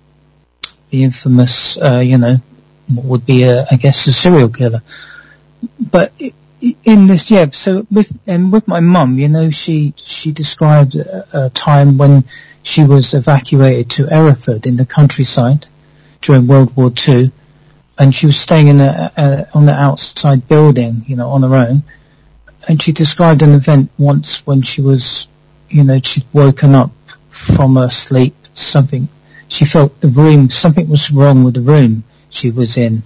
the 0.90 1.02
infamous, 1.02 1.78
uh, 1.78 2.00
you 2.00 2.18
know, 2.18 2.36
would 2.94 3.24
be, 3.24 3.44
a, 3.44 3.66
I 3.70 3.76
guess, 3.76 4.06
a 4.06 4.12
serial 4.12 4.50
killer. 4.50 4.82
But 5.78 6.12
it, 6.18 6.34
in 6.60 7.06
this, 7.06 7.30
yeah. 7.30 7.50
So 7.50 7.86
with 7.90 8.16
and 8.26 8.52
with 8.52 8.68
my 8.68 8.80
mum, 8.80 9.18
you 9.18 9.28
know, 9.28 9.50
she 9.50 9.94
she 9.96 10.32
described 10.32 10.94
a, 10.96 11.46
a, 11.46 11.50
time 11.50 11.98
when 11.98 12.24
she 12.62 12.84
was 12.84 13.14
evacuated 13.14 13.90
to 13.90 14.06
Hereford 14.06 14.66
in 14.66 14.76
the 14.76 14.86
countryside 14.86 15.66
during 16.20 16.46
World 16.46 16.76
War 16.76 16.90
Two, 16.90 17.30
and 17.98 18.14
she 18.14 18.26
was 18.26 18.38
staying 18.38 18.68
in 18.68 18.80
a, 18.80 19.12
a, 19.16 19.48
on 19.54 19.66
the 19.66 19.72
outside 19.72 20.48
building, 20.48 21.04
you 21.06 21.16
know, 21.16 21.30
on 21.30 21.42
her 21.42 21.54
own. 21.54 21.82
And 22.68 22.82
she 22.82 22.92
described 22.92 23.42
an 23.42 23.52
event 23.52 23.90
once 23.96 24.46
when 24.46 24.60
she 24.60 24.82
was, 24.82 25.28
you 25.70 25.82
know, 25.82 25.98
she'd 26.02 26.26
woken 26.32 26.74
up 26.74 26.90
from 27.30 27.76
her 27.76 27.88
sleep. 27.88 28.34
Something 28.52 29.08
she 29.48 29.64
felt 29.64 29.98
the 30.00 30.08
room, 30.08 30.50
something 30.50 30.88
was 30.88 31.10
wrong 31.10 31.42
with 31.44 31.54
the 31.54 31.62
room 31.62 32.04
she 32.28 32.50
was 32.50 32.76
in. 32.76 33.02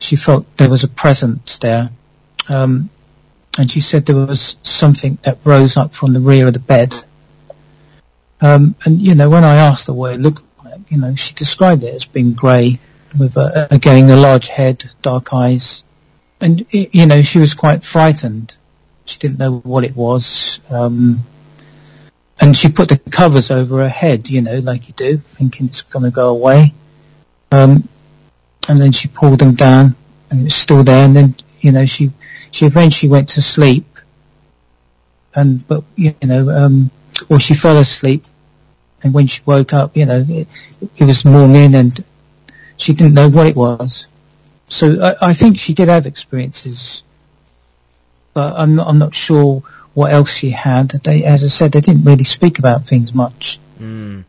She 0.00 0.16
felt 0.16 0.56
there 0.56 0.68
was 0.68 0.84
a 0.84 0.88
presence 0.88 1.58
there 1.58 1.90
um, 2.48 2.90
and 3.58 3.70
she 3.70 3.80
said 3.80 4.06
there 4.06 4.16
was 4.16 4.58
something 4.62 5.18
that 5.22 5.38
rose 5.44 5.76
up 5.76 5.94
from 5.94 6.12
the 6.12 6.20
rear 6.20 6.46
of 6.46 6.52
the 6.52 6.60
bed. 6.60 6.94
Um, 8.40 8.76
and 8.84 9.00
you 9.00 9.14
know, 9.14 9.28
when 9.28 9.44
I 9.44 9.56
asked 9.56 9.88
her 9.88 9.92
what 9.92 10.12
it 10.12 10.20
looked 10.20 10.42
like, 10.64 10.80
you 10.88 10.98
know, 10.98 11.14
she 11.14 11.34
described 11.34 11.82
it 11.82 11.94
as 11.94 12.04
being 12.04 12.34
grey 12.34 12.78
with 13.18 13.36
a, 13.36 13.68
again 13.70 14.08
a 14.10 14.16
large 14.16 14.48
head, 14.48 14.88
dark 15.02 15.32
eyes, 15.34 15.82
and 16.40 16.66
it, 16.70 16.94
you 16.94 17.06
know, 17.06 17.22
she 17.22 17.38
was 17.38 17.54
quite 17.54 17.84
frightened. 17.84 18.56
She 19.04 19.18
didn't 19.18 19.38
know 19.38 19.58
what 19.58 19.84
it 19.84 19.96
was. 19.96 20.60
Um, 20.70 21.24
and 22.40 22.56
she 22.56 22.68
put 22.68 22.88
the 22.88 22.98
covers 22.98 23.50
over 23.50 23.78
her 23.78 23.88
head, 23.88 24.28
you 24.28 24.42
know, 24.42 24.58
like 24.58 24.86
you 24.88 24.94
do, 24.94 25.16
thinking 25.16 25.66
it's 25.66 25.82
going 25.82 26.04
to 26.04 26.10
go 26.10 26.28
away. 26.28 26.72
Um, 27.50 27.88
and 28.68 28.80
then 28.80 28.92
she 28.92 29.08
pulled 29.08 29.38
them 29.38 29.54
down, 29.54 29.96
and 30.30 30.40
it 30.40 30.44
was 30.44 30.54
still 30.54 30.84
there. 30.84 31.04
And 31.04 31.16
then, 31.16 31.34
you 31.60 31.72
know, 31.72 31.86
she 31.86 32.12
she 32.50 32.66
eventually 32.66 33.10
went 33.10 33.30
to 33.30 33.42
sleep, 33.42 33.86
and 35.34 35.66
but 35.66 35.84
you 35.96 36.14
know, 36.22 36.50
um, 36.50 36.90
or 37.28 37.40
she 37.40 37.54
fell 37.54 37.78
asleep, 37.78 38.24
and 39.02 39.14
when 39.14 39.26
she 39.26 39.42
woke 39.44 39.72
up, 39.72 39.96
you 39.96 40.06
know, 40.06 40.24
it, 40.28 40.48
it 40.96 41.04
was 41.04 41.24
morning, 41.24 41.74
and 41.74 42.04
she 42.76 42.92
didn't 42.92 43.14
know 43.14 43.28
what 43.28 43.46
it 43.46 43.56
was. 43.56 44.06
So 44.66 45.02
I, 45.02 45.30
I 45.30 45.34
think 45.34 45.58
she 45.58 45.74
did 45.74 45.88
have 45.88 46.06
experiences, 46.06 47.02
but 48.34 48.58
I'm 48.58 48.74
not, 48.74 48.86
I'm 48.86 48.98
not 48.98 49.14
sure 49.14 49.62
what 49.94 50.12
else 50.12 50.30
she 50.30 50.50
had. 50.50 50.90
They, 50.90 51.24
as 51.24 51.42
I 51.44 51.48
said, 51.48 51.72
they 51.72 51.80
didn't 51.80 52.04
really 52.04 52.24
speak 52.24 52.58
about 52.58 52.86
things 52.86 53.14
much. 53.14 53.58
Mm. 53.80 54.24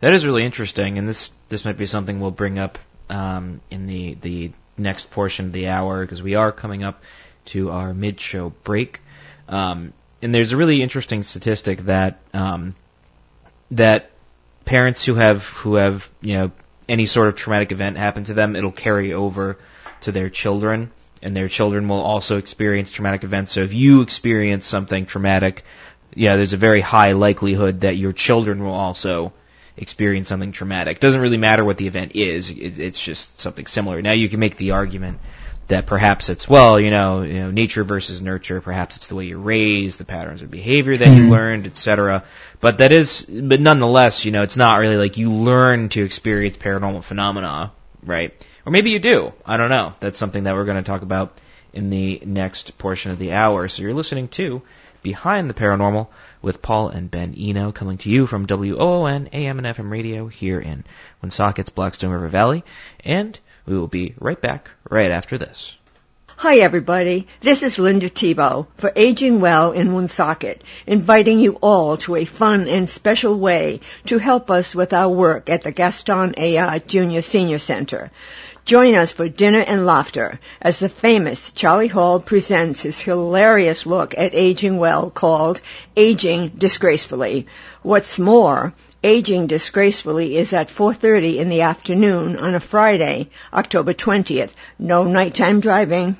That 0.00 0.12
is 0.12 0.26
really 0.26 0.44
interesting, 0.44 0.98
and 0.98 1.08
this 1.08 1.30
this 1.48 1.64
might 1.64 1.78
be 1.78 1.86
something 1.86 2.20
we'll 2.20 2.30
bring 2.30 2.58
up 2.58 2.78
um, 3.08 3.60
in 3.70 3.86
the 3.86 4.14
the 4.20 4.52
next 4.76 5.10
portion 5.10 5.46
of 5.46 5.52
the 5.52 5.68
hour 5.68 6.04
because 6.04 6.22
we 6.22 6.34
are 6.34 6.50
coming 6.50 6.82
up 6.82 7.02
to 7.46 7.70
our 7.70 7.94
mid 7.94 8.20
show 8.20 8.50
break. 8.64 9.00
Um, 9.48 9.92
and 10.22 10.34
there's 10.34 10.52
a 10.52 10.56
really 10.56 10.82
interesting 10.82 11.22
statistic 11.22 11.80
that 11.80 12.18
um, 12.32 12.74
that 13.72 14.10
parents 14.64 15.04
who 15.04 15.14
have 15.14 15.44
who 15.44 15.74
have 15.74 16.08
you 16.20 16.34
know 16.34 16.50
any 16.88 17.06
sort 17.06 17.28
of 17.28 17.36
traumatic 17.36 17.72
event 17.72 17.96
happen 17.96 18.24
to 18.24 18.34
them, 18.34 18.56
it'll 18.56 18.72
carry 18.72 19.12
over 19.12 19.58
to 20.02 20.12
their 20.12 20.30
children, 20.30 20.90
and 21.22 21.36
their 21.36 21.48
children 21.48 21.88
will 21.88 22.00
also 22.00 22.38
experience 22.38 22.90
traumatic 22.90 23.24
events. 23.24 23.52
So 23.52 23.60
if 23.60 23.72
you 23.72 24.02
experience 24.02 24.66
something 24.66 25.06
traumatic, 25.06 25.64
yeah, 26.14 26.36
there's 26.36 26.52
a 26.52 26.58
very 26.58 26.80
high 26.80 27.12
likelihood 27.12 27.82
that 27.82 27.96
your 27.96 28.12
children 28.12 28.62
will 28.62 28.74
also 28.74 29.32
experience 29.76 30.28
something 30.28 30.52
traumatic. 30.52 31.00
Doesn't 31.00 31.20
really 31.20 31.38
matter 31.38 31.64
what 31.64 31.76
the 31.76 31.86
event 31.86 32.12
is; 32.14 32.50
it, 32.50 32.78
it's 32.78 33.02
just 33.02 33.40
something 33.40 33.66
similar. 33.66 34.00
Now 34.02 34.12
you 34.12 34.28
can 34.28 34.40
make 34.40 34.56
the 34.56 34.72
argument 34.72 35.18
that 35.68 35.86
perhaps 35.86 36.28
it's 36.28 36.48
well, 36.48 36.78
you 36.78 36.90
know, 36.90 37.22
you 37.22 37.34
know, 37.34 37.50
nature 37.50 37.84
versus 37.84 38.20
nurture. 38.20 38.60
Perhaps 38.60 38.96
it's 38.96 39.08
the 39.08 39.14
way 39.14 39.26
you're 39.26 39.38
raised, 39.38 39.98
the 39.98 40.04
patterns 40.04 40.42
of 40.42 40.50
behavior 40.50 40.96
that 40.96 41.08
you 41.08 41.22
mm-hmm. 41.22 41.30
learned, 41.30 41.66
etc. 41.66 42.24
But 42.60 42.78
that 42.78 42.92
is, 42.92 43.22
but 43.22 43.60
nonetheless, 43.60 44.24
you 44.24 44.32
know, 44.32 44.42
it's 44.42 44.56
not 44.56 44.78
really 44.78 44.96
like 44.96 45.16
you 45.16 45.32
learn 45.32 45.88
to 45.90 46.04
experience 46.04 46.56
paranormal 46.56 47.02
phenomena, 47.02 47.72
right? 48.02 48.32
Or 48.66 48.72
maybe 48.72 48.90
you 48.90 48.98
do. 48.98 49.32
I 49.44 49.56
don't 49.56 49.70
know. 49.70 49.94
That's 50.00 50.18
something 50.18 50.44
that 50.44 50.54
we're 50.54 50.64
going 50.64 50.82
to 50.82 50.86
talk 50.86 51.02
about 51.02 51.38
in 51.72 51.90
the 51.90 52.22
next 52.24 52.76
portion 52.78 53.10
of 53.10 53.18
the 53.18 53.32
hour. 53.32 53.68
So 53.68 53.82
you're 53.82 53.94
listening 53.94 54.28
to 54.28 54.62
Behind 55.02 55.50
the 55.50 55.54
Paranormal 55.54 56.08
with 56.40 56.62
Paul 56.62 56.88
and 56.88 57.10
Ben 57.10 57.34
Eno 57.36 57.72
coming 57.72 57.98
to 57.98 58.10
you 58.10 58.26
from 58.26 58.46
WOON 58.46 59.28
AM 59.32 59.58
and 59.58 59.66
FM 59.66 59.90
radio 59.90 60.28
here 60.28 60.60
in 60.60 60.84
Woonsocket's 61.22 61.70
Blackstone 61.70 62.10
River 62.10 62.28
Valley. 62.28 62.64
And 63.04 63.38
we 63.66 63.76
will 63.76 63.88
be 63.88 64.14
right 64.18 64.40
back 64.40 64.70
right 64.90 65.10
after 65.10 65.38
this. 65.38 65.76
Hi 66.36 66.58
everybody, 66.58 67.28
this 67.40 67.62
is 67.62 67.78
Linda 67.78 68.10
Tebow 68.10 68.66
for 68.76 68.92
Aging 68.96 69.40
Well 69.40 69.72
in 69.72 69.94
Woonsocket, 69.94 70.62
inviting 70.86 71.38
you 71.38 71.52
all 71.62 71.96
to 71.98 72.16
a 72.16 72.24
fun 72.24 72.66
and 72.68 72.88
special 72.88 73.38
way 73.38 73.80
to 74.06 74.18
help 74.18 74.50
us 74.50 74.74
with 74.74 74.92
our 74.92 75.08
work 75.08 75.48
at 75.48 75.62
the 75.62 75.70
Gaston 75.70 76.34
Ayard 76.36 76.86
Junior 76.86 77.22
Senior 77.22 77.58
Center. 77.58 78.10
Join 78.64 78.94
us 78.94 79.12
for 79.12 79.28
dinner 79.28 79.60
and 79.60 79.86
laughter 79.86 80.40
as 80.60 80.80
the 80.80 80.88
famous 80.88 81.52
Charlie 81.52 81.88
Hall 81.88 82.18
presents 82.18 82.82
his 82.82 83.00
hilarious 83.00 83.86
look 83.86 84.14
at 84.18 84.34
aging 84.34 84.76
well 84.78 85.10
called 85.10 85.60
Aging 85.96 86.48
Disgracefully. 86.58 87.46
What's 87.82 88.18
more, 88.18 88.74
Aging 89.06 89.48
Disgracefully 89.48 90.38
is 90.38 90.54
at 90.54 90.70
4.30 90.70 91.36
in 91.36 91.50
the 91.50 91.60
afternoon 91.60 92.38
on 92.38 92.54
a 92.54 92.58
Friday, 92.58 93.28
October 93.52 93.92
20th. 93.92 94.52
No 94.78 95.04
nighttime 95.04 95.60
driving. 95.60 96.16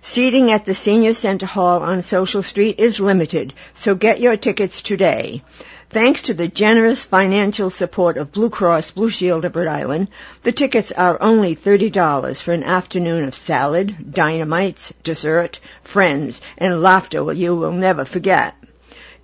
Seating 0.00 0.50
at 0.50 0.64
the 0.64 0.74
Senior 0.74 1.12
Center 1.12 1.44
Hall 1.44 1.82
on 1.82 2.00
Social 2.00 2.42
Street 2.42 2.80
is 2.80 2.98
limited, 2.98 3.52
so 3.74 3.94
get 3.94 4.22
your 4.22 4.38
tickets 4.38 4.80
today. 4.80 5.42
Thanks 5.90 6.22
to 6.22 6.32
the 6.32 6.48
generous 6.48 7.04
financial 7.04 7.68
support 7.68 8.16
of 8.16 8.32
Blue 8.32 8.48
Cross 8.48 8.92
Blue 8.92 9.10
Shield 9.10 9.44
of 9.44 9.54
Rhode 9.54 9.68
Island, 9.68 10.08
the 10.44 10.52
tickets 10.52 10.92
are 10.92 11.20
only 11.20 11.54
$30 11.54 12.40
for 12.40 12.54
an 12.54 12.62
afternoon 12.62 13.24
of 13.24 13.34
salad, 13.34 13.94
dynamites, 14.12 14.94
dessert, 15.02 15.60
friends, 15.82 16.40
and 16.56 16.80
laughter 16.80 17.30
you 17.34 17.54
will 17.54 17.72
never 17.72 18.06
forget. 18.06 18.54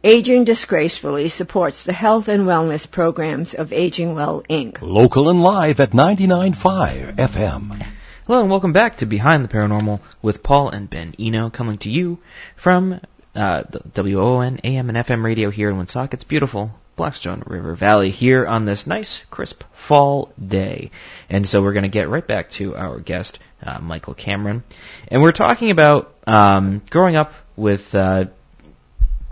Aging 0.07 0.45
Disgracefully 0.45 1.31
supports 1.31 1.83
the 1.83 1.95
health 1.95 2.29
and 2.29 2.43
wellness 2.43 2.89
programs 2.89 3.55
of 3.55 3.73
Aging 3.73 4.15
Well, 4.15 4.43
Inc. 4.51 4.83
Local 4.83 5.31
and 5.31 5.43
live 5.43 5.81
at 5.81 5.93
99.5 5.93 7.15
FM. 7.15 7.87
Hello 8.27 8.43
and 8.43 8.51
welcome 8.51 8.75
back 8.75 8.99
to 8.99 9.07
Behind 9.07 9.43
the 9.43 9.49
Paranormal 9.49 10.01
with 10.21 10.43
Paul 10.43 10.69
and 10.69 10.91
Ben 10.91 11.15
Eno 11.19 11.49
coming 11.49 11.79
to 11.79 11.89
you 11.89 12.19
from 12.55 13.01
uh, 13.35 13.63
WOON 13.97 14.61
AM 14.63 14.91
and 14.91 14.99
FM 14.99 15.25
radio 15.25 15.49
here 15.49 15.71
in 15.71 15.77
Woonsocket's 15.77 16.25
beautiful 16.25 16.79
Blackstone 16.97 17.43
River 17.47 17.75
Valley 17.75 18.11
here 18.11 18.47
on 18.47 18.67
this 18.67 18.87
nice, 18.87 19.23
crisp 19.31 19.65
fall 19.73 20.31
day. 20.39 20.91
And 21.31 21.49
so 21.49 21.63
we're 21.63 21.73
going 21.73 21.85
to 21.85 21.89
get 21.89 22.11
right 22.11 22.27
back 22.27 22.51
to 22.51 22.77
our 22.77 22.99
guest, 22.99 23.39
uh, 23.63 23.79
Michael 23.81 24.15
Kameron. 24.15 24.65
And 25.09 25.23
we're 25.23 25.33
talking 25.33 25.71
about 25.71 26.13
um, 26.27 26.83
growing 26.91 27.17
up 27.17 27.33
with 27.57 27.95
uh, 27.95 28.27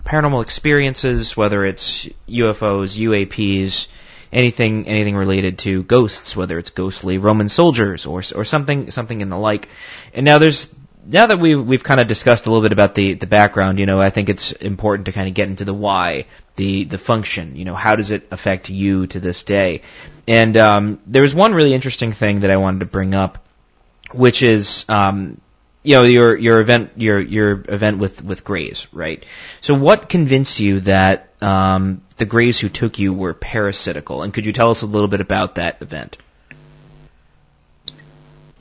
paranormal 0.05 0.41
experiences, 0.41 1.35
whether 1.35 1.65
it's 1.65 2.07
UFOs, 2.27 2.97
UAPs, 2.97 3.87
anything 4.31 4.87
anything 4.87 5.15
related 5.15 5.59
to 5.59 5.83
ghosts, 5.83 6.35
whether 6.35 6.57
it's 6.59 6.71
ghostly 6.71 7.17
Roman 7.17 7.49
soldiers 7.49 8.05
or 8.05 8.23
or 8.35 8.45
something 8.45 8.91
something 8.91 9.21
in 9.21 9.29
the 9.29 9.37
like. 9.37 9.69
And 10.13 10.25
now 10.25 10.39
there's 10.39 10.73
now 11.05 11.27
that 11.27 11.39
we've 11.39 11.65
we've 11.65 11.83
kind 11.83 11.99
of 11.99 12.07
discussed 12.07 12.45
a 12.45 12.49
little 12.49 12.63
bit 12.63 12.71
about 12.73 12.95
the 12.95 13.13
the 13.13 13.27
background, 13.27 13.79
you 13.79 13.85
know, 13.85 13.99
I 13.99 14.09
think 14.09 14.29
it's 14.29 14.51
important 14.51 15.05
to 15.05 15.11
kind 15.11 15.27
of 15.27 15.33
get 15.33 15.47
into 15.47 15.65
the 15.65 15.73
why, 15.73 16.25
the 16.55 16.85
the 16.85 16.97
function. 16.97 17.55
You 17.55 17.65
know, 17.65 17.75
how 17.75 17.95
does 17.95 18.11
it 18.11 18.27
affect 18.31 18.69
you 18.69 19.07
to 19.07 19.19
this 19.19 19.43
day? 19.43 19.81
And 20.27 20.55
um, 20.57 20.99
there 21.05 21.21
was 21.21 21.35
one 21.35 21.53
really 21.53 21.73
interesting 21.73 22.13
thing 22.13 22.41
that 22.41 22.51
I 22.51 22.57
wanted 22.57 22.79
to 22.79 22.85
bring 22.85 23.13
up, 23.13 23.45
which 24.11 24.41
is 24.41 24.85
um, 24.87 25.39
you 25.83 25.95
know 25.95 26.03
your 26.03 26.35
your 26.35 26.61
event 26.61 26.91
your 26.95 27.19
your 27.19 27.63
event 27.67 27.97
with 27.97 28.23
with 28.23 28.43
Greys, 28.43 28.87
right? 28.91 29.23
So 29.61 29.73
what 29.73 30.09
convinced 30.09 30.59
you 30.59 30.79
that 30.81 31.29
um, 31.41 32.01
the 32.17 32.25
Greys 32.25 32.57
who 32.59 32.69
took 32.69 32.99
you 32.99 33.13
were 33.13 33.33
parasitical, 33.33 34.23
and 34.23 34.33
could 34.33 34.45
you 34.45 34.53
tell 34.53 34.71
us 34.71 34.81
a 34.81 34.87
little 34.87 35.09
bit 35.09 35.21
about 35.21 35.55
that 35.55 35.81
event? 35.81 36.17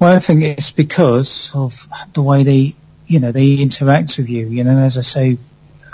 Well, 0.02 0.16
I 0.16 0.18
think 0.18 0.42
it's 0.42 0.72
because 0.72 1.54
of 1.54 1.86
the 2.12 2.22
way 2.22 2.42
they, 2.42 2.74
you 3.06 3.20
know, 3.20 3.30
they 3.30 3.54
interact 3.54 4.18
with 4.18 4.28
you. 4.28 4.48
You 4.48 4.64
know, 4.64 4.78
as 4.78 4.98
I 4.98 5.02
say, 5.02 5.38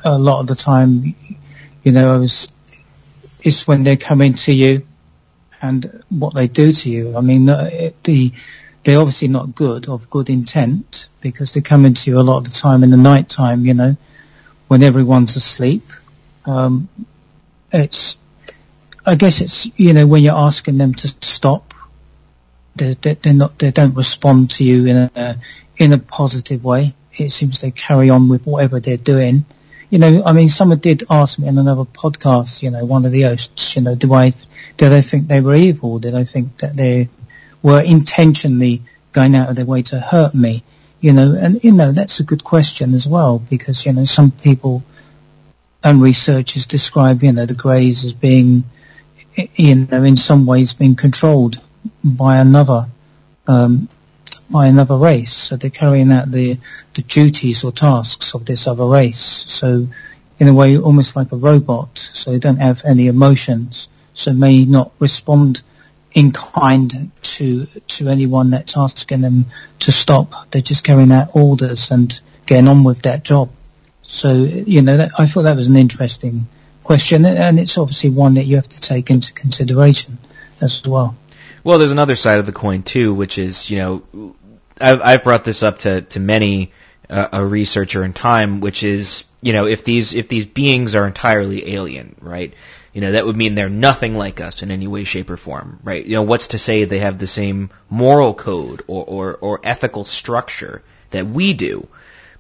a 0.03 0.17
lot 0.17 0.41
of 0.41 0.47
the 0.47 0.55
time, 0.55 1.15
you 1.83 1.93
know, 1.93 2.15
I 2.15 2.17
was, 2.17 2.51
it's 3.43 3.69
when 3.69 3.83
they 3.83 3.99
come 3.99 4.23
into 4.23 4.55
you 4.55 4.87
and 5.61 6.03
what 6.09 6.35
they 6.35 6.49
do 6.49 6.73
to 6.73 6.91
you. 6.91 7.19
I 7.19 7.21
mean, 7.21 7.45
the 7.45 8.33
they're 8.89 8.99
obviously 8.99 9.29
not 9.29 9.55
good, 9.55 9.87
of 9.87 10.09
good 10.09 10.31
intent, 10.31 11.11
because 11.21 11.53
they 11.53 11.61
come 11.61 11.85
into 11.85 12.11
you 12.11 12.19
a 12.19 12.23
lot 12.23 12.39
of 12.39 12.45
the 12.45 12.59
time 12.59 12.83
in 12.83 12.91
the 12.91 12.97
night 12.97 13.29
time, 13.29 13.67
you 13.67 13.75
know, 13.75 13.99
when 14.69 14.83
everyone's 14.83 15.37
asleep. 15.37 15.83
Um, 16.47 16.89
it's, 17.71 18.17
I 19.05 19.15
guess 19.15 19.43
it's, 19.43 19.71
you 19.77 19.93
know, 19.93 20.07
when 20.07 20.23
you're 20.23 20.35
asking 20.35 20.79
them 20.79 20.95
to 20.95 21.09
stop 21.21 21.75
they, 22.77 22.95
they're 22.95 23.35
not, 23.35 23.59
they 23.59 23.73
don't 23.73 23.95
respond 23.95 24.53
to 24.53 24.65
you 24.65 24.87
in 24.87 25.11
a, 25.15 25.37
in 25.77 25.93
a 25.93 25.99
positive 25.99 26.65
way. 26.65 26.95
It 27.13 27.31
seems 27.31 27.61
they 27.61 27.73
carry 27.73 28.09
on 28.09 28.29
with 28.29 28.47
whatever 28.47 28.81
they're 28.81 28.97
doing. 28.97 29.45
You 29.91 29.99
know, 29.99 30.23
I 30.25 30.33
mean, 30.33 30.49
someone 30.49 30.79
did 30.79 31.03
ask 31.11 31.39
me 31.39 31.47
in 31.47 31.59
another 31.59 31.85
podcast, 31.85 32.63
you 32.63 32.71
know, 32.71 32.87
one 32.87 33.05
of 33.05 33.13
the 33.13 33.23
hosts, 33.23 33.77
you 33.77 33.83
know, 33.83 33.95
do 33.95 34.15
I, 34.15 34.33
do 34.79 34.89
they 34.89 35.03
think 35.03 35.29
they 35.29 35.43
were 35.43 35.55
evil? 35.55 35.99
Did 35.99 36.15
I 36.15 36.25
think 36.25 36.57
that 36.59 36.75
they 36.75 37.11
were 37.63 37.81
intentionally 37.81 38.83
going 39.13 39.35
out 39.35 39.49
of 39.49 39.57
their 39.57 39.67
way 39.67 39.83
to 39.83 39.99
hurt 39.99 40.35
me? 40.35 40.63
You 41.01 41.13
know, 41.13 41.35
and, 41.35 41.63
you 41.63 41.73
know, 41.73 41.93
that's 41.93 42.21
a 42.21 42.25
good 42.25 42.43
question 42.43 42.95
as 42.95 43.07
well 43.07 43.39
because, 43.39 43.87
you 43.87 43.93
know, 43.93 44.05
some 44.05 44.33
people 44.33 44.83
and 45.83 46.03
researchers 46.03 46.67
describe, 46.67 47.23
you 47.23 47.33
know, 47.33 47.47
the 47.47 47.55
greys 47.55 48.05
as 48.05 48.13
being, 48.13 48.65
you 49.55 49.75
know, 49.75 50.03
in 50.03 50.17
some 50.17 50.45
ways 50.45 50.75
being 50.75 50.97
controlled 50.97 51.63
by 52.03 52.39
another 52.39 52.89
um, 53.47 53.89
by 54.51 54.67
another 54.67 54.97
race. 54.97 55.33
So 55.33 55.57
they're 55.57 55.71
carrying 55.71 56.11
out 56.13 56.31
the 56.31 56.59
the 56.95 57.03
duties 57.03 57.65
or 57.65 57.73
tasks 57.73 58.35
of 58.35 58.45
this 58.45 58.67
other 58.67 58.87
race. 58.87 59.21
So 59.21 59.89
in 60.39 60.49
a 60.49 60.55
way, 60.55 60.79
almost 60.79 61.17
like 61.17 61.33
a 61.33 61.37
robot. 61.37 61.99
So 61.99 62.33
they 62.33 62.39
don't 62.39 62.57
have 62.57 62.85
any 62.85 63.07
emotions. 63.09 63.89
So 64.15 64.33
may 64.33 64.65
not 64.65 64.93
respond 64.99 65.63
in 66.13 66.33
kind 66.33 67.11
to 67.23 67.67
to 67.67 68.09
anyone 68.09 68.51
that's 68.51 68.77
asking 68.77 69.21
them 69.21 69.47
to 69.81 69.93
stop. 69.93 70.51
They're 70.51 70.63
just 70.63 70.85
carrying 70.85 71.13
out 71.13 71.31
orders 71.35 71.91
and 71.91 72.19
getting 72.47 72.69
on 72.69 72.85
with 72.85 73.03
that 73.03 73.25
job. 73.25 73.51
So 74.03 74.33
you 74.33 74.83
know, 74.83 74.97
that, 74.97 75.13
I 75.19 75.27
thought 75.27 75.43
that 75.43 75.57
was 75.57 75.69
an 75.69 75.77
interesting 75.77 76.49
question, 76.83 77.27
and 77.27 77.59
it's 77.59 77.77
obviously 77.77 78.11
one 78.11 78.35
that 78.35 78.45
you 78.45 78.57
have 78.57 78.69
to 78.69 78.81
take 78.81 79.11
into 79.11 79.33
consideration 79.33 80.19
as 80.61 80.83
well. 80.87 81.15
Well, 81.63 81.79
there's 81.79 81.93
another 81.93 82.17
side 82.17 82.39
of 82.39 82.47
the 82.47 82.53
coin 82.53 82.83
too, 82.83 83.13
which 83.13 83.37
is 83.37 83.69
you 83.69 83.79
know 83.79 84.35
I've, 84.81 85.03
I've 85.03 85.25
brought 85.25 85.45
this 85.45 85.63
up 85.63 85.79
to 85.81 86.03
to 86.03 86.21
many 86.21 86.73
uh, 87.11 87.29
a 87.33 87.45
researcher 87.45 88.05
in 88.05 88.13
time, 88.13 88.61
which 88.61 88.83
is 88.83 89.25
you 89.43 89.53
know 89.53 89.67
if 89.67 89.85
these 89.85 90.15
if 90.15 90.29
these 90.29 90.47
beings 90.47 90.95
are 90.95 91.07
entirely 91.07 91.75
alien, 91.75 92.17
right? 92.21 92.55
You 92.99 93.03
know 93.03 93.13
that 93.13 93.27
would 93.27 93.37
mean 93.37 93.55
they're 93.55 93.69
nothing 93.69 94.17
like 94.17 94.41
us 94.41 94.61
in 94.63 94.73
any 94.73 94.89
way, 94.89 95.05
shape, 95.05 95.31
or 95.31 95.37
form, 95.37 95.79
right? 95.85 96.05
You 96.05 96.17
know 96.17 96.23
what's 96.23 96.49
to 96.49 96.59
say 96.59 96.83
they 96.83 96.99
have 96.99 97.19
the 97.19 97.29
same 97.29 97.71
moral 97.89 98.35
code 98.35 98.83
or 98.89 99.05
or, 99.05 99.35
or 99.37 99.61
ethical 99.63 100.05
structure 100.05 100.83
that 101.11 101.29
we 101.29 101.53
do? 101.53 101.87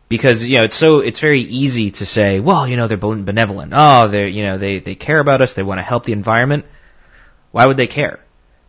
because 0.08 0.44
you 0.44 0.56
know 0.56 0.64
it's 0.64 0.74
so 0.74 0.98
it's 0.98 1.20
very 1.20 1.42
easy 1.42 1.92
to 1.92 2.06
say, 2.06 2.40
well, 2.40 2.66
you 2.66 2.76
know, 2.76 2.88
they're 2.88 2.96
benevolent. 2.96 3.72
Oh, 3.72 4.08
they're 4.08 4.26
you 4.26 4.42
know 4.46 4.58
they 4.58 4.80
they 4.80 4.96
care 4.96 5.20
about 5.20 5.42
us. 5.42 5.54
They 5.54 5.62
want 5.62 5.78
to 5.78 5.82
help 5.82 6.04
the 6.06 6.12
environment. 6.12 6.64
Why 7.52 7.66
would 7.66 7.76
they 7.76 7.86
care? 7.86 8.18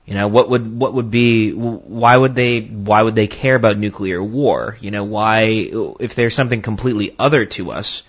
You 0.05 0.13
know, 0.13 0.27
what 0.27 0.49
would 0.49 0.79
what 0.79 0.93
would 0.93 1.09
be 1.09 1.51
why 1.51 2.15
would 2.15 2.35
they 2.35 2.61
why 2.61 3.01
would 3.01 3.15
they 3.15 3.27
care 3.27 3.55
about 3.55 3.79
nuclear 3.79 4.21
war? 4.21 4.77
You 4.79 4.91
know, 4.91 5.03
why 5.03 5.71
if 5.99 6.13
there's 6.13 6.35
something 6.35 6.61
completely 6.61 7.15
other 7.17 7.45
to 7.57 7.71
us, 7.71 8.03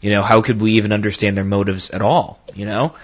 you 0.00 0.10
know, 0.10 0.22
how 0.22 0.42
could 0.42 0.60
we 0.60 0.72
even 0.72 0.92
understand 0.92 1.36
their 1.36 1.44
motives 1.44 1.90
at 1.90 2.02
all? 2.02 2.40
You 2.54 2.66
know, 2.66 2.94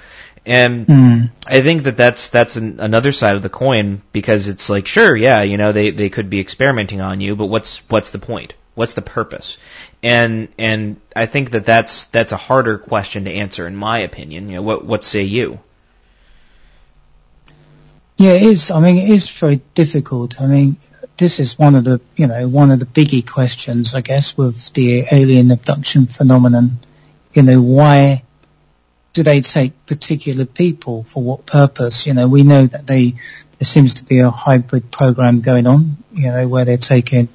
and 0.45 0.87
mm. 0.87 1.31
I 1.47 1.63
think 1.63 1.85
that 1.85 1.97
that's 1.97 2.29
that's 2.29 2.57
an, 2.57 2.81
another 2.81 3.13
side 3.13 3.37
of 3.37 3.43
the 3.43 3.49
coin 3.49 4.03
because 4.13 4.49
it's 4.49 4.69
like, 4.69 4.87
sure, 4.87 5.15
yeah, 5.17 5.43
you 5.43 5.57
know, 5.57 5.73
they 5.73 5.91
they 5.91 6.11
could 6.11 6.31
be 6.31 6.41
experimenting 6.41 7.01
on 7.01 7.21
you, 7.21 7.37
but 7.37 7.47
what's 7.47 7.79
what's 7.89 8.11
the 8.11 8.19
point? 8.19 8.55
What's 8.75 8.95
the 8.95 9.03
purpose? 9.03 9.59
And 10.03 10.49
and 10.59 11.01
I 11.15 11.27
think 11.27 11.51
that 11.51 11.65
that's 11.65 12.07
that's 12.07 12.33
a 12.33 12.37
harder 12.37 12.79
question 12.79 13.27
to 13.27 13.31
answer, 13.31 13.67
in 13.67 13.77
my 13.77 14.01
opinion. 14.01 14.49
You 14.49 14.57
know, 14.57 14.63
what 14.63 14.85
what 14.85 15.05
say 15.05 15.23
you? 15.23 15.61
Yeah, 18.17 18.33
it 18.33 18.43
is. 18.43 18.71
I 18.71 18.81
mean, 18.81 18.99
it 18.99 19.11
is 19.11 19.31
very 19.31 19.61
difficult. 19.75 20.41
I 20.41 20.47
mean, 20.47 20.77
this 21.23 21.39
is 21.39 21.57
one 21.57 21.77
of 21.77 21.85
the 21.85 22.01
you 22.17 22.27
know 22.27 22.49
one 22.49 22.73
of 22.73 22.81
the 22.81 22.87
biggie 22.87 23.25
questions, 23.25 23.95
I 23.95 24.01
guess, 24.01 24.37
with 24.37 24.73
the 24.73 25.07
alien 25.11 25.53
abduction 25.53 26.07
phenomenon. 26.07 26.79
You 27.33 27.43
know, 27.43 27.63
why 27.63 28.25
do 29.13 29.23
they 29.23 29.41
take 29.41 29.87
particular 29.87 30.45
people 30.45 31.05
for 31.05 31.23
what 31.23 31.47
purpose? 31.47 32.09
You 32.09 32.15
know, 32.15 32.27
we 32.27 32.43
know 32.43 32.67
that 32.67 32.89
they 32.89 33.13
there 33.13 33.67
seems 33.75 33.95
to 33.95 34.05
be 34.05 34.19
a 34.19 34.31
hybrid 34.31 34.91
program 34.91 35.43
going 35.43 35.69
on. 35.69 35.99
You 36.13 36.33
know, 36.33 36.49
where 36.49 36.65
they're 36.65 36.77
taking 36.77 37.29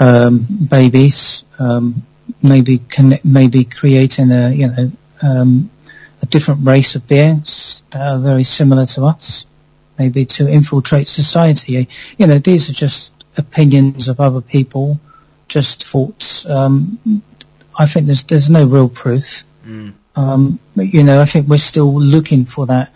um, 0.00 0.46
babies, 0.48 1.44
um, 1.58 2.06
maybe 2.42 2.78
connect, 2.78 3.22
maybe 3.22 3.64
creating 3.64 4.30
a 4.30 4.50
you 4.50 4.68
know 4.68 4.92
um, 5.20 5.70
a 6.22 6.26
different 6.26 6.66
race 6.66 6.94
of 6.94 7.06
beings 7.06 7.82
that 7.90 8.00
are 8.00 8.18
very 8.18 8.44
similar 8.44 8.86
to 8.86 9.04
us, 9.04 9.46
maybe 9.98 10.24
to 10.24 10.48
infiltrate 10.48 11.08
society. 11.08 11.88
You 12.16 12.26
know, 12.26 12.38
these 12.38 12.70
are 12.70 12.74
just 12.74 13.12
opinions 13.36 14.08
of 14.08 14.20
other 14.20 14.40
people, 14.40 15.00
just 15.48 15.84
thoughts. 15.84 16.46
Um, 16.46 17.22
I 17.76 17.86
think 17.86 18.06
there's 18.06 18.24
there's 18.24 18.50
no 18.50 18.66
real 18.66 18.88
proof. 18.88 19.44
Mm. 19.64 19.94
Um, 20.16 20.58
but, 20.74 20.92
you 20.92 21.04
know, 21.04 21.20
I 21.20 21.26
think 21.26 21.46
we're 21.46 21.58
still 21.58 21.94
looking 21.94 22.44
for 22.44 22.66
that 22.66 22.92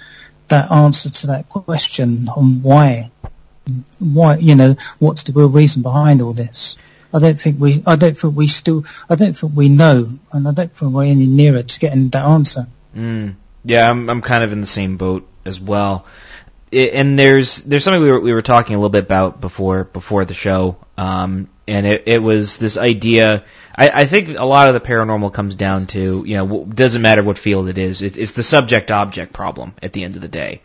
that 0.48 0.72
answer 0.72 1.08
to 1.08 1.26
that 1.28 1.48
question 1.48 2.28
on 2.28 2.62
why, 2.62 3.10
why, 3.98 4.36
you 4.36 4.54
know, 4.54 4.74
what's 4.98 5.22
the 5.22 5.32
real 5.32 5.48
reason 5.48 5.82
behind 5.82 6.20
all 6.20 6.32
this. 6.32 6.76
I 7.14 7.20
don't 7.20 7.38
think 7.38 7.60
we, 7.60 7.82
I 7.86 7.96
don't 7.96 8.18
think 8.18 8.36
we 8.36 8.48
still, 8.48 8.84
I 9.08 9.14
don't 9.14 9.36
think 9.36 9.52
we 9.54 9.68
know, 9.68 10.08
and 10.32 10.48
I 10.48 10.52
don't 10.52 10.74
think 10.74 10.92
we're 10.92 11.04
any 11.04 11.26
nearer 11.26 11.62
to 11.62 11.78
getting 11.78 12.08
that 12.10 12.24
answer. 12.24 12.66
Mm. 12.96 13.36
Yeah, 13.64 13.88
I'm, 13.88 14.10
I'm 14.10 14.20
kind 14.20 14.42
of 14.42 14.52
in 14.52 14.60
the 14.60 14.66
same 14.66 14.96
boat 14.96 15.28
as 15.44 15.60
well. 15.60 16.06
And 16.72 17.18
there's, 17.18 17.56
there's 17.58 17.85
something 17.85 18.02
we 18.02 18.11
were, 18.11 18.20
we 18.20 18.32
were 18.32 18.42
talking 18.42 18.74
a 18.74 18.78
little 18.78 18.90
bit 18.90 19.04
about 19.04 19.40
before, 19.40 19.85
before 19.85 20.24
the 20.24 20.35
show, 20.35 20.76
um, 20.96 21.48
and 21.68 21.87
it, 21.87 22.04
it 22.06 22.22
was 22.22 22.56
this 22.56 22.76
idea 22.76 23.44
I, 23.74 24.02
I 24.02 24.04
think 24.06 24.38
a 24.38 24.44
lot 24.44 24.68
of 24.68 24.74
the 24.74 24.80
paranormal 24.80 25.32
comes 25.32 25.54
down 25.54 25.87
to, 25.88 26.24
you 26.26 26.37
know, 26.37 26.64
doesn't 26.64 27.02
matter 27.02 27.22
what 27.22 27.38
field 27.38 27.68
it 27.68 27.78
is, 27.78 28.02
it, 28.02 28.16
it's 28.16 28.32
the 28.32 28.42
subject-object 28.42 29.32
problem 29.32 29.74
at 29.82 29.92
the 29.92 30.04
end 30.04 30.16
of 30.16 30.22
the 30.22 30.28
day. 30.28 30.61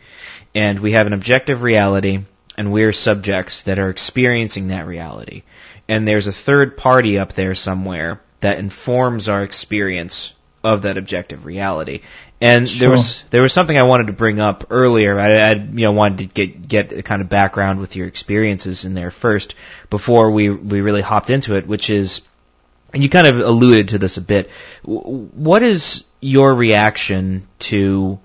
And 0.54 0.78
we 0.78 0.92
have 0.92 1.06
an 1.06 1.12
objective 1.12 1.62
reality, 1.62 2.24
and 2.56 2.72
we're 2.72 2.92
subjects 2.92 3.62
that 3.62 3.78
are 3.78 3.90
experiencing 3.90 4.68
that 4.68 4.86
reality. 4.86 5.42
And 5.88 6.06
there's 6.06 6.26
a 6.26 6.32
third 6.32 6.76
party 6.76 7.18
up 7.18 7.32
there 7.32 7.54
somewhere 7.54 8.20
that 8.40 8.58
informs 8.58 9.28
our 9.28 9.42
experience 9.42 10.34
of 10.62 10.82
that 10.82 10.98
objective 10.98 11.46
reality. 11.46 12.00
And 12.40 12.68
sure. 12.68 12.80
there 12.80 12.90
was 12.90 13.22
there 13.30 13.42
was 13.42 13.52
something 13.52 13.76
I 13.76 13.82
wanted 13.82 14.08
to 14.08 14.12
bring 14.12 14.38
up 14.38 14.66
earlier. 14.70 15.18
I, 15.18 15.32
I 15.38 15.52
you 15.54 15.82
know 15.82 15.92
wanted 15.92 16.18
to 16.18 16.24
get 16.26 16.68
get 16.68 16.92
a 16.92 17.02
kind 17.02 17.20
of 17.20 17.28
background 17.28 17.80
with 17.80 17.96
your 17.96 18.06
experiences 18.06 18.84
in 18.84 18.94
there 18.94 19.10
first 19.10 19.54
before 19.90 20.30
we 20.30 20.48
we 20.50 20.80
really 20.80 21.00
hopped 21.00 21.30
into 21.30 21.56
it, 21.56 21.66
which 21.66 21.90
is 21.90 22.22
and 22.94 23.02
you 23.02 23.08
kind 23.08 23.26
of 23.26 23.40
alluded 23.40 23.88
to 23.88 23.98
this 23.98 24.16
a 24.16 24.20
bit. 24.20 24.50
What 24.82 25.62
is 25.62 26.04
your 26.20 26.54
reaction 26.54 27.46
to, 27.60 28.18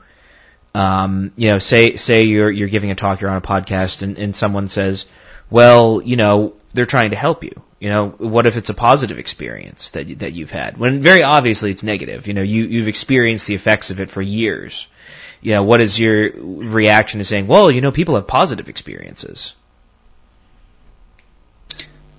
um, 0.74 1.32
you 1.36 1.50
know, 1.50 1.60
say 1.60 1.98
say 1.98 2.24
you're 2.24 2.52
you're 2.52 2.70
giving 2.70 2.92
a 2.92 2.96
talk, 2.96 3.20
you're 3.20 3.30
on 3.30 3.38
a 3.38 3.42
podcast, 3.42 4.04
and, 4.04 4.18
and 4.18 4.36
someone 4.36 4.68
says, 4.68 5.06
well, 5.50 6.02
you 6.02 6.16
know, 6.16 6.54
they're 6.74 6.86
trying 6.86 7.12
to 7.12 7.16
help 7.16 7.44
you. 7.44 7.62
You 7.80 7.90
know, 7.90 8.10
what 8.10 8.46
if 8.46 8.56
it's 8.58 8.70
a 8.70 8.74
positive 8.74 9.20
experience 9.20 9.92
that 9.92 10.20
that 10.20 10.34
you've 10.34 10.52
had? 10.52 10.78
When 10.78 11.02
very 11.02 11.24
obviously 11.24 11.72
it's 11.72 11.84
negative. 11.84 12.28
You 12.28 12.34
know, 12.34 12.42
you 12.42 12.64
you've 12.66 12.88
experienced 12.88 13.48
the 13.48 13.56
effects 13.56 13.92
of 13.92 14.00
it 14.00 14.10
for 14.10 14.22
years. 14.22 14.88
You 15.42 15.52
know, 15.52 15.64
what 15.64 15.82
is 15.82 16.00
your 16.00 16.32
reaction 16.34 17.20
to 17.20 17.26
saying, 17.26 17.48
well, 17.48 17.70
you 17.70 17.82
know, 17.82 17.92
people 17.92 18.16
have 18.16 18.26
positive 18.26 18.70
experiences? 18.70 19.54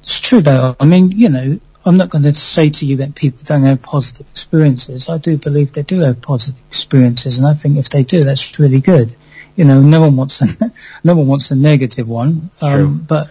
It's 0.03 0.21
true 0.21 0.43
though. 0.43 0.77
I 0.79 0.85
mean, 0.85 1.11
you 1.12 1.31
know, 1.31 1.59
I'm 1.87 1.97
not 1.97 2.11
going 2.11 2.25
to 2.25 2.35
say 2.35 2.69
to 2.69 2.85
you 2.87 2.97
that 2.99 3.14
people 3.14 3.40
don't 3.45 3.62
have 3.62 3.81
positive 3.81 4.27
experiences. 4.31 5.09
I 5.09 5.17
do 5.17 5.38
believe 5.38 5.73
they 5.73 5.83
do 5.83 6.01
have 6.01 6.21
positive 6.21 6.61
experiences, 6.69 7.38
and 7.38 7.47
I 7.47 7.55
think 7.55 7.79
if 7.79 7.88
they 7.88 8.03
do, 8.03 8.23
that's 8.23 8.59
really 8.59 8.81
good. 8.81 9.17
You 9.57 9.64
know, 9.64 9.81
no 9.81 10.03
one 10.03 10.17
wants 10.17 10.43
a 10.43 10.47
no 11.05 11.14
one 11.14 11.27
wants 11.27 11.51
a 11.51 11.57
negative 11.57 12.09
one. 12.09 12.51
Um, 12.61 12.99
but 13.09 13.31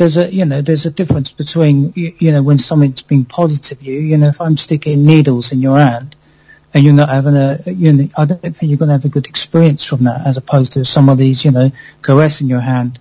there's 0.00 0.16
a 0.16 0.32
you 0.34 0.46
know 0.46 0.62
there's 0.62 0.86
a 0.86 0.90
difference 0.90 1.30
between 1.30 1.92
you, 1.94 2.14
you 2.18 2.32
know 2.32 2.42
when 2.42 2.58
something's 2.58 3.02
been 3.02 3.24
positive 3.24 3.82
you 3.82 4.00
you 4.00 4.16
know 4.16 4.28
if 4.28 4.40
I'm 4.40 4.56
sticking 4.56 5.04
needles 5.04 5.52
in 5.52 5.60
your 5.60 5.76
hand 5.76 6.16
and 6.72 6.82
you're 6.82 6.94
not 6.94 7.10
having 7.10 7.36
a 7.36 7.60
you 7.66 7.92
know 7.92 8.08
I 8.16 8.24
don't 8.24 8.40
think 8.40 8.70
you're 8.70 8.78
going 8.78 8.88
to 8.88 8.94
have 8.94 9.04
a 9.04 9.10
good 9.10 9.26
experience 9.26 9.84
from 9.84 10.04
that 10.04 10.26
as 10.26 10.38
opposed 10.38 10.72
to 10.72 10.84
some 10.84 11.10
of 11.10 11.18
these 11.18 11.44
you 11.44 11.50
know 11.50 11.70
caressing 12.00 12.48
your 12.48 12.60
hand 12.60 12.98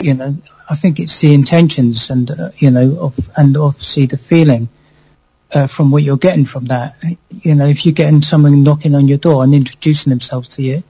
you 0.00 0.14
know 0.14 0.36
I 0.68 0.74
think 0.74 1.00
it's 1.00 1.20
the 1.20 1.34
intentions 1.34 2.08
and 2.08 2.30
uh, 2.30 2.50
you 2.56 2.70
know 2.70 2.96
of, 2.98 3.30
and 3.36 3.54
obviously 3.56 4.06
the 4.06 4.16
feeling 4.16 4.70
uh, 5.52 5.66
from 5.66 5.90
what 5.90 6.02
you're 6.02 6.16
getting 6.16 6.46
from 6.46 6.64
that. 6.66 6.96
You 7.42 7.54
know, 7.54 7.66
if 7.66 7.84
you're 7.84 7.92
getting 7.92 8.22
someone 8.22 8.62
knocking 8.62 8.94
on 8.94 9.06
your 9.06 9.18
door 9.18 9.44
and 9.44 9.54
introducing 9.54 10.08
themselves 10.08 10.48
to 10.56 10.62
you, 10.62 10.82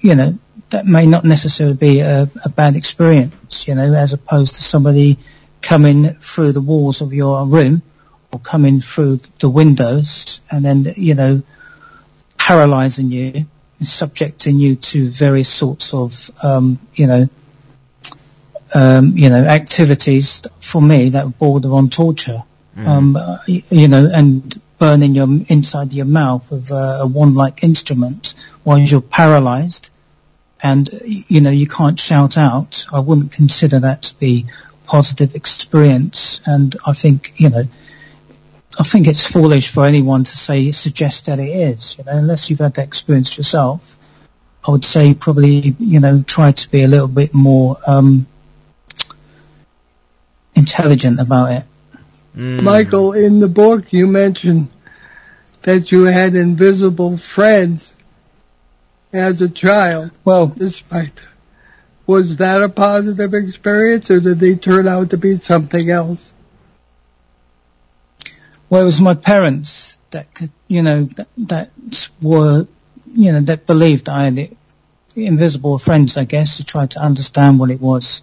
you 0.00 0.14
know 0.14 0.38
that 0.70 0.86
may 0.86 1.06
not 1.06 1.24
necessarily 1.24 1.76
be 1.76 2.00
a, 2.00 2.30
a 2.44 2.48
bad 2.48 2.76
experience. 2.76 3.66
You 3.68 3.74
know, 3.74 3.92
as 3.94 4.12
opposed 4.12 4.56
to 4.56 4.62
somebody 4.62 5.18
coming 5.60 6.14
through 6.14 6.52
the 6.52 6.60
walls 6.60 7.00
of 7.00 7.12
your 7.12 7.46
room 7.46 7.82
or 8.32 8.40
coming 8.40 8.80
through 8.80 9.20
the 9.40 9.50
windows 9.50 10.40
and 10.50 10.64
then 10.64 10.86
you 10.96 11.14
know 11.14 11.42
paralyzing 12.38 13.10
you 13.10 13.46
subjecting 13.82 14.56
you 14.56 14.76
to 14.76 15.10
various 15.10 15.48
sorts 15.48 15.92
of 15.92 16.30
um, 16.42 16.78
you 16.94 17.06
know 17.06 17.28
um, 18.72 19.16
you 19.16 19.28
know, 19.30 19.44
activities 19.44 20.42
for 20.60 20.80
me 20.80 21.10
that 21.10 21.38
border 21.38 21.72
on 21.72 21.90
torture. 21.90 22.42
Mm. 22.76 22.86
Um, 22.86 23.38
you 23.46 23.88
know, 23.88 24.08
and 24.12 24.60
burning 24.78 25.14
your 25.14 25.28
inside 25.48 25.92
your 25.92 26.06
mouth 26.06 26.48
with 26.50 26.70
a, 26.70 27.00
a 27.02 27.06
wand-like 27.06 27.62
instrument 27.64 28.34
while 28.62 28.78
you're 28.78 29.00
paralyzed, 29.00 29.90
and 30.62 30.88
you 31.04 31.40
know 31.40 31.50
you 31.50 31.66
can't 31.66 31.98
shout 31.98 32.36
out. 32.36 32.86
I 32.92 33.00
wouldn't 33.00 33.32
consider 33.32 33.80
that 33.80 34.02
to 34.02 34.14
be 34.16 34.46
positive 34.86 35.34
experience, 35.34 36.40
and 36.46 36.76
I 36.86 36.92
think 36.92 37.32
you 37.36 37.50
know. 37.50 37.64
I 38.78 38.84
think 38.84 39.08
it's 39.08 39.26
foolish 39.26 39.68
for 39.68 39.84
anyone 39.84 40.22
to 40.22 40.36
say 40.36 40.70
suggest 40.70 41.26
that 41.26 41.40
it 41.40 41.48
is, 41.48 41.98
you 41.98 42.04
know, 42.04 42.12
unless 42.12 42.48
you've 42.48 42.60
had 42.60 42.74
that 42.74 42.84
experience 42.84 43.36
yourself. 43.36 43.96
I 44.66 44.70
would 44.70 44.84
say 44.84 45.12
probably, 45.12 45.74
you 45.78 45.98
know, 45.98 46.22
try 46.22 46.52
to 46.52 46.70
be 46.70 46.84
a 46.84 46.88
little 46.88 47.08
bit 47.08 47.34
more 47.34 47.78
um, 47.84 48.26
intelligent 50.54 51.18
about 51.18 51.52
it. 51.52 51.64
Mm. 52.36 52.62
Michael, 52.62 53.12
in 53.12 53.40
the 53.40 53.48
book 53.48 53.92
you 53.92 54.06
mentioned 54.06 54.68
that 55.62 55.90
you 55.90 56.04
had 56.04 56.34
invisible 56.34 57.18
friends 57.18 57.89
as 59.12 59.42
a 59.42 59.48
child. 59.48 60.10
Well, 60.24 60.46
despite 60.46 61.12
was 62.06 62.38
that 62.38 62.62
a 62.62 62.68
positive 62.68 63.34
experience, 63.34 64.10
or 64.10 64.20
did 64.20 64.40
they 64.40 64.56
turn 64.56 64.88
out 64.88 65.10
to 65.10 65.16
be 65.16 65.36
something 65.36 65.90
else? 65.90 66.32
Well, 68.68 68.82
it 68.82 68.84
was 68.84 69.00
my 69.00 69.14
parents 69.14 69.98
that 70.10 70.32
could, 70.34 70.50
you 70.66 70.82
know, 70.82 71.04
that, 71.04 71.28
that 71.38 72.10
were, 72.20 72.66
you 73.06 73.32
know, 73.32 73.40
that 73.42 73.66
believed 73.66 74.08
I 74.08 74.24
had 74.24 74.56
invisible 75.14 75.78
friends, 75.78 76.16
I 76.16 76.24
guess, 76.24 76.56
to 76.56 76.64
try 76.64 76.86
to 76.86 77.00
understand 77.00 77.58
what 77.58 77.70
it 77.70 77.80
was 77.80 78.22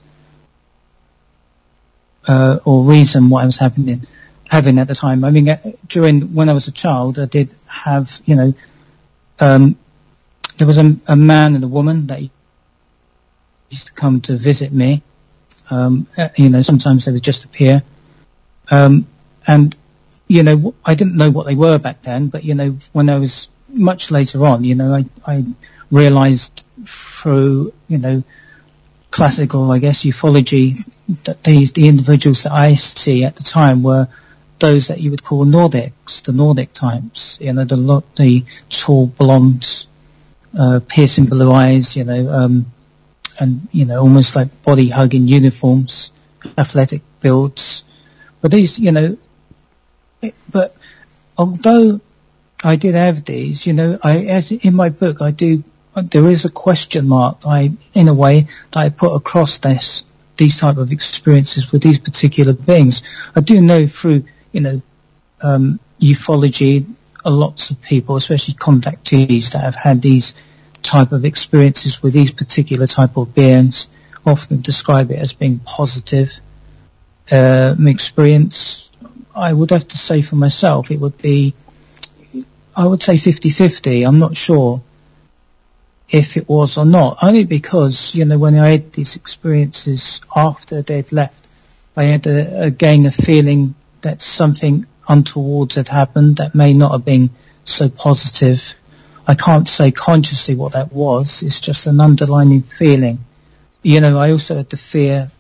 uh, 2.28 2.60
or 2.66 2.84
reason 2.84 3.30
what 3.30 3.44
I 3.44 3.46
was 3.46 3.58
having 3.58 4.06
having 4.50 4.80
at 4.80 4.88
the 4.88 4.96
time. 4.96 5.24
I 5.24 5.32
mean, 5.32 5.50
uh, 5.50 5.58
during 5.88 6.34
when 6.34 6.50
I 6.50 6.54
was 6.54 6.68
a 6.68 6.72
child, 6.72 7.20
I 7.20 7.26
did 7.26 7.50
have 7.68 8.22
you 8.26 8.36
know, 8.36 8.54
um, 9.40 9.78
there 10.58 10.68
was 10.68 10.78
a, 10.78 10.96
a 11.08 11.16
man 11.16 11.56
and 11.56 11.64
a 11.64 11.68
woman 11.68 12.08
that 12.08 12.22
used 13.70 13.88
to 13.88 13.94
come 13.94 14.22
to 14.22 14.36
visit 14.36 14.72
me. 14.72 15.02
Um, 15.70 16.08
uh, 16.18 16.30
you 16.36 16.50
know, 16.50 16.62
sometimes 16.62 17.06
they 17.06 17.12
would 17.12 17.24
just 17.24 17.46
appear. 17.46 17.84
Um, 18.70 19.08
and 19.46 19.76
you 20.28 20.44
know, 20.44 20.74
I 20.84 20.96
didn't 20.96 21.16
know 21.16 21.32
what 21.32 21.46
they 21.46 21.56
were 21.56 21.80
back 21.80 22.02
then, 22.02 22.28
but 22.28 22.44
you 22.44 22.56
know, 22.56 22.78
when 22.92 23.10
I 23.10 23.18
was 23.18 23.50
much 23.70 24.12
later 24.12 24.46
on, 24.46 24.64
you 24.64 24.76
know, 24.76 24.94
I, 24.94 25.06
I 25.26 25.46
realized 25.92 26.64
through, 26.86 27.74
you 27.88 27.98
know, 27.98 28.24
classical, 29.12 29.72
I 29.72 29.80
guess, 29.80 30.04
ufology 30.04 30.78
that 31.24 31.44
these, 31.44 31.72
the 31.72 31.88
individuals 31.88 32.44
that 32.44 32.52
I 32.52 32.76
see 32.76 33.24
at 33.24 33.36
the 33.36 33.44
time 33.44 33.84
were 33.84 34.08
those 34.60 34.88
that 34.88 35.00
you 35.00 35.12
would 35.12 35.24
call 35.24 35.46
Nordics, 35.46 36.24
the 36.24 36.34
Nordic 36.34 36.74
types, 36.74 37.38
you 37.40 37.54
know, 37.54 37.64
the, 37.64 38.04
the 38.16 38.44
tall 38.70 39.08
blondes, 39.08 39.87
uh, 40.58 40.80
piercing 40.88 41.26
blue 41.26 41.52
eyes, 41.52 41.96
you 41.96 42.04
know, 42.04 42.30
um, 42.30 42.66
and, 43.40 43.68
you 43.72 43.86
know, 43.86 44.02
almost 44.02 44.36
like 44.36 44.64
body 44.64 44.90
hugging 44.90 45.28
uniforms, 45.28 46.12
athletic 46.58 47.02
builds. 47.20 47.84
But 48.42 48.52
these, 48.52 48.80
you 48.80 48.92
know, 48.92 49.18
it, 50.22 50.34
but 50.52 50.76
although 51.38 52.02
I 52.64 52.76
did 52.76 52.96
have 52.96 53.24
these, 53.24 53.68
you 53.68 53.74
know, 53.74 54.00
I, 54.02 54.26
as 54.26 54.52
in 54.52 54.74
my 54.74 54.90
book, 54.90 55.22
I 55.22 55.32
do, 55.32 55.64
there 55.96 56.28
is 56.28 56.46
a 56.46 56.50
question 56.50 57.08
mark, 57.08 57.40
I, 57.46 57.74
in 57.94 58.08
a 58.08 58.14
way, 58.14 58.48
that 58.72 58.80
I 58.80 58.90
put 58.90 59.16
across 59.16 59.60
this, 59.60 60.06
these 60.38 60.60
type 60.60 60.78
of 60.78 60.92
experiences 60.92 61.72
with 61.72 61.84
these 61.84 62.00
particular 62.00 62.54
beings. 62.54 63.04
I 63.36 63.42
do 63.42 63.62
know 63.62 63.86
through, 63.86 64.26
you 64.52 64.62
know, 64.62 64.82
um, 65.42 65.80
ufology, 66.00 66.86
lots 67.26 67.72
of 67.72 67.82
people, 67.82 68.16
especially 68.16 68.54
contactees 68.54 69.52
that 69.52 69.62
have 69.62 69.76
had 69.76 70.02
these 70.02 70.34
type 70.82 71.12
of 71.12 71.26
experiences 71.26 72.02
with 72.02 72.14
these 72.14 72.32
particular 72.32 72.88
type 72.88 73.18
of 73.18 73.34
beings, 73.34 73.90
often 74.26 74.62
describe 74.62 75.12
it 75.12 75.20
as 75.20 75.34
being 75.34 75.60
positive 75.60 76.40
uh, 77.32 77.76
experience. 77.86 78.90
I 79.36 79.54
would 79.54 79.72
have 79.72 79.88
to 79.88 79.98
say 79.98 80.22
for 80.22 80.36
myself, 80.36 80.92
it 80.92 81.00
would 81.00 81.18
be, 81.18 81.54
I 82.76 82.86
would 82.86 83.04
say 83.04 83.16
50-50. 83.16 84.08
I'm 84.08 84.20
not 84.20 84.36
sure 84.38 84.82
if 86.10 86.38
it 86.38 86.48
was 86.48 86.78
or 86.78 86.86
not, 86.86 87.18
only 87.22 87.44
because, 87.44 88.16
you 88.16 88.26
know, 88.26 88.38
when 88.38 88.56
I 88.56 88.70
had 88.70 88.94
these 88.94 89.16
experiences 89.16 90.22
after 90.36 90.82
they'd 90.82 91.12
left, 91.12 91.48
I 91.96 92.04
had 92.04 92.28
a, 92.28 92.64
again 92.64 93.06
a 93.06 93.12
feeling 93.12 93.76
that 94.02 94.22
something 94.22 94.86
untoward 95.08 95.74
had 95.74 95.88
happened 95.88 96.38
that 96.38 96.56
may 96.56 96.74
not 96.74 96.92
have 96.92 97.06
been 97.06 97.30
so 97.64 97.90
positive. 97.90 98.76
I 99.28 99.36
can't 99.36 99.68
say 99.68 99.92
consciously 99.92 100.56
what 100.56 100.74
that 100.74 100.92
was. 100.92 101.44
It's 101.44 101.60
just 101.60 101.88
an 101.88 102.00
underlying 102.00 102.62
feeling. 102.64 103.20
You 103.82 104.02
know, 104.02 104.18
I 104.18 104.32
also 104.32 104.58
had 104.58 104.70
the 104.70 104.78
fear 104.78 105.32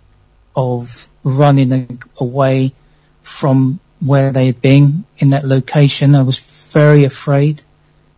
of 0.55 1.09
running 1.23 2.01
away 2.17 2.73
from 3.21 3.79
where 3.99 4.31
they 4.31 4.47
had 4.47 4.61
been 4.61 5.05
in 5.17 5.31
that 5.31 5.45
location. 5.45 6.15
I 6.15 6.21
was 6.23 6.39
very 6.39 7.03
afraid, 7.03 7.63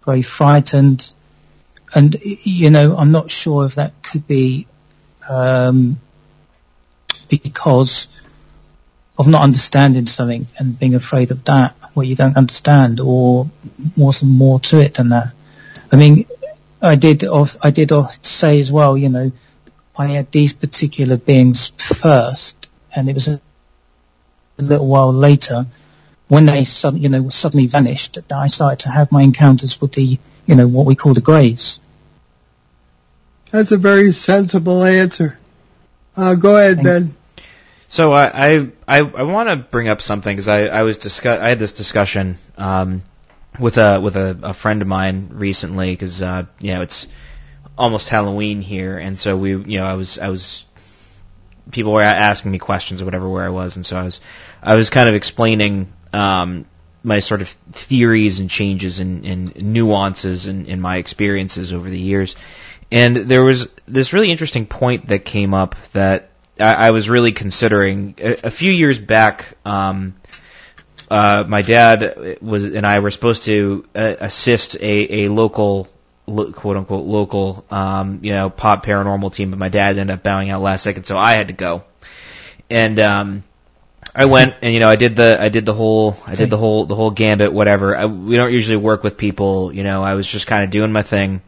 very 0.06 0.22
frightened. 0.22 1.12
And, 1.94 2.20
you 2.22 2.70
know, 2.70 2.96
I'm 2.96 3.12
not 3.12 3.32
sure 3.32 3.66
if 3.66 3.76
that 3.76 4.02
could 4.04 4.28
be, 4.28 4.68
um, 5.30 6.00
because 7.30 8.08
of 9.20 9.28
not 9.28 9.42
understanding 9.42 10.08
something 10.08 10.48
and 10.58 10.80
being 10.80 10.96
afraid 10.96 11.30
of 11.32 11.44
that, 11.44 11.76
what 11.94 12.08
you 12.08 12.16
don't 12.16 12.38
understand, 12.38 13.02
or 13.02 13.50
was 13.98 14.24
more 14.24 14.62
to 14.62 14.80
it 14.80 14.94
than 14.94 15.10
that. 15.10 15.34
I 15.92 15.98
mean, 15.98 16.26
I 16.82 16.96
did, 16.96 17.26
I 17.62 17.72
did 17.72 17.92
say 18.22 18.62
as 18.62 18.72
well, 18.72 18.98
you 18.98 19.10
know, 19.10 19.34
I 19.98 20.08
had 20.08 20.32
these 20.32 20.54
particular 20.54 21.18
beings 21.18 21.74
first, 21.78 22.70
and 22.96 23.10
it 23.10 23.14
was 23.14 23.28
a, 23.28 23.42
a 24.58 24.64
little 24.64 24.88
while 24.88 25.12
later 25.12 25.66
when 26.30 26.46
they 26.46 26.64
suddenly, 26.64 27.04
you 27.04 27.10
know, 27.10 27.28
suddenly 27.28 27.68
vanished 27.68 28.14
that 28.14 28.32
I 28.32 28.48
started 28.48 28.84
to 28.84 28.90
have 28.90 29.12
my 29.12 29.22
encounters 29.22 29.82
with 29.82 29.92
the, 29.92 30.18
you 30.46 30.56
know, 30.56 30.68
what 30.68 30.86
we 30.86 30.96
call 30.96 31.14
the 31.14 31.22
greys. 31.22 31.82
That's 33.52 33.74
a 33.74 33.78
very 33.78 34.14
sensible 34.14 34.86
answer. 34.86 35.38
Uh, 36.16 36.36
go 36.36 36.56
ahead, 36.56 36.78
Thank 36.78 36.88
Ben. 36.88 37.16
So 37.90 38.14
I 38.14 38.28
I 38.28 38.72
I, 38.88 39.00
I 39.00 39.24
want 39.24 39.50
to 39.50 39.56
bring 39.58 39.90
up 39.90 40.02
something 40.02 40.34
because 40.34 40.48
I 40.48 40.68
I 40.68 40.84
was 40.84 41.00
discuss 41.00 41.40
I 41.40 41.50
had 41.50 41.60
this 41.60 41.72
discussion 41.72 42.38
um, 42.58 43.02
with 43.60 43.78
a 43.78 44.00
with 44.00 44.16
a, 44.16 44.38
a 44.44 44.54
friend 44.54 44.82
of 44.82 44.88
mine 44.88 45.30
recently 45.32 45.92
because 45.92 46.22
uh, 46.22 46.46
you 46.60 46.76
know 46.76 46.82
it's 46.82 47.08
almost 47.78 48.10
Halloween 48.10 48.62
here, 48.62 48.98
and 49.00 49.18
so 49.18 49.36
we 49.36 49.52
you 49.52 49.80
know 49.80 49.86
I 49.86 49.96
was 49.96 50.20
I 50.20 50.30
was 50.30 50.66
people 51.72 51.94
were 51.94 52.02
asking 52.02 52.52
me 52.52 52.60
questions 52.60 53.02
or 53.02 53.06
whatever 53.06 53.28
where 53.28 53.44
I 53.44 53.50
was, 53.50 53.76
and 53.76 53.84
so 53.86 53.98
I 53.98 54.04
was 54.04 54.22
I 54.62 54.76
was 54.76 54.92
kind 54.92 55.10
of 55.10 55.16
explaining 55.16 55.92
um, 56.14 56.66
my 57.04 57.22
sort 57.22 57.42
of 57.42 57.50
theories 57.72 58.40
and 58.40 58.52
changes 58.52 59.00
and, 59.00 59.26
and 59.26 59.56
nuances 59.56 60.46
in, 60.46 60.68
in 60.68 60.80
my 60.80 60.98
experiences 60.98 61.74
over 61.74 61.90
the 61.90 62.00
years. 62.00 62.36
And 62.92 63.16
there 63.16 63.44
was 63.44 63.68
this 63.88 64.14
really 64.14 64.32
interesting 64.32 64.66
point 64.66 65.08
that 65.08 65.24
came 65.24 65.54
up 65.54 65.76
that 65.94 66.29
I, 66.60 66.88
I 66.88 66.92
was 66.92 67.10
really 67.10 67.32
considering 67.32 68.16
a, 68.18 68.38
a 68.46 68.52
few 68.52 68.72
years 68.72 69.00
back. 69.00 69.58
Um, 69.66 70.16
uh, 71.10 71.44
my 71.48 71.62
dad 71.62 72.38
was 72.42 72.66
and 72.66 72.86
I 72.86 73.00
were 73.00 73.12
supposed 73.12 73.46
to 73.46 73.86
uh, 73.96 74.16
assist 74.20 74.76
a, 74.76 75.26
a 75.26 75.30
local 75.30 75.88
quote 76.26 76.78
unquote 76.78 77.06
local 77.06 77.66
um, 77.72 78.20
you 78.22 78.32
know 78.32 78.50
pop 78.50 78.86
paranormal 78.86 79.34
team, 79.34 79.50
but 79.50 79.60
my 79.60 79.70
dad 79.70 79.98
ended 79.98 80.14
up 80.14 80.24
bowing 80.24 80.50
out 80.50 80.62
last 80.62 80.84
second, 80.84 81.06
so 81.06 81.18
I 81.18 81.34
had 81.34 81.48
to 81.48 81.54
go. 81.54 81.84
And 82.70 83.00
um, 83.00 83.44
I 84.14 84.26
went 84.26 84.56
and 84.62 84.74
you 84.74 84.80
know 84.80 84.90
I 84.90 84.96
did 84.96 85.16
the 85.16 85.38
I 85.40 85.50
did 85.50 85.66
the 85.66 85.74
whole 85.74 86.16
I 86.28 86.36
did 86.36 86.50
the 86.50 86.58
whole 86.58 86.86
the 86.86 86.96
whole 86.96 87.12
gambit 87.12 87.54
whatever. 87.54 87.96
I, 87.96 88.06
we 88.06 88.36
don't 88.36 88.54
usually 88.54 88.78
work 88.78 89.04
with 89.04 89.18
people, 89.18 89.74
you 89.74 89.84
know. 89.84 90.04
I 90.04 90.16
was 90.16 90.28
just 90.28 90.46
kind 90.46 90.64
of 90.64 90.70
doing 90.70 90.92
my 90.92 91.02
thing, 91.02 91.42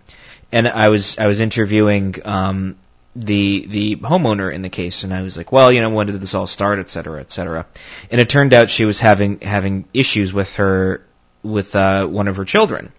and 0.52 0.68
I 0.68 0.90
was 0.90 1.18
I 1.18 1.28
was 1.28 1.40
interviewing 1.40 2.16
um, 2.26 2.78
the 3.16 3.66
the 3.68 3.96
homeowner 3.98 4.54
in 4.54 4.62
the 4.62 4.70
case, 4.70 5.04
and 5.04 5.14
I 5.14 5.22
was 5.22 5.38
like, 5.38 5.52
well, 5.52 5.72
you 5.72 5.82
know, 5.82 5.90
when 5.90 6.08
did 6.08 6.20
this 6.22 6.34
all 6.34 6.48
start, 6.48 6.80
et 6.80 6.90
cetera, 6.90 7.20
et 7.20 7.32
cetera. 7.32 7.66
And 8.10 8.22
it 8.22 8.30
turned 8.30 8.54
out 8.54 8.70
she 8.70 8.86
was 8.86 9.00
having 9.00 9.40
having 9.42 9.86
issues 9.94 10.32
with 10.34 10.54
her 10.56 11.06
with 11.44 11.76
uh, 11.76 12.06
one 12.06 12.28
of 12.28 12.38
her 12.38 12.46
children, 12.46 12.92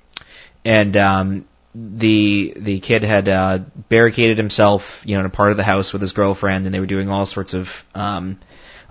and 0.64 0.96
um, 0.96 1.44
the 1.74 2.52
the 2.56 2.80
kid 2.80 3.04
had 3.04 3.28
uh, 3.28 3.58
barricaded 3.88 4.36
himself, 4.36 5.02
you 5.06 5.14
know, 5.14 5.20
in 5.20 5.26
a 5.26 5.30
part 5.30 5.52
of 5.52 5.56
the 5.56 5.62
house 5.62 5.92
with 5.92 6.02
his 6.02 6.12
girlfriend, 6.12 6.66
and 6.66 6.74
they 6.74 6.80
were 6.80 6.86
doing 6.86 7.08
all 7.08 7.24
sorts 7.24 7.54
of 7.54 7.84
um, 7.94 8.38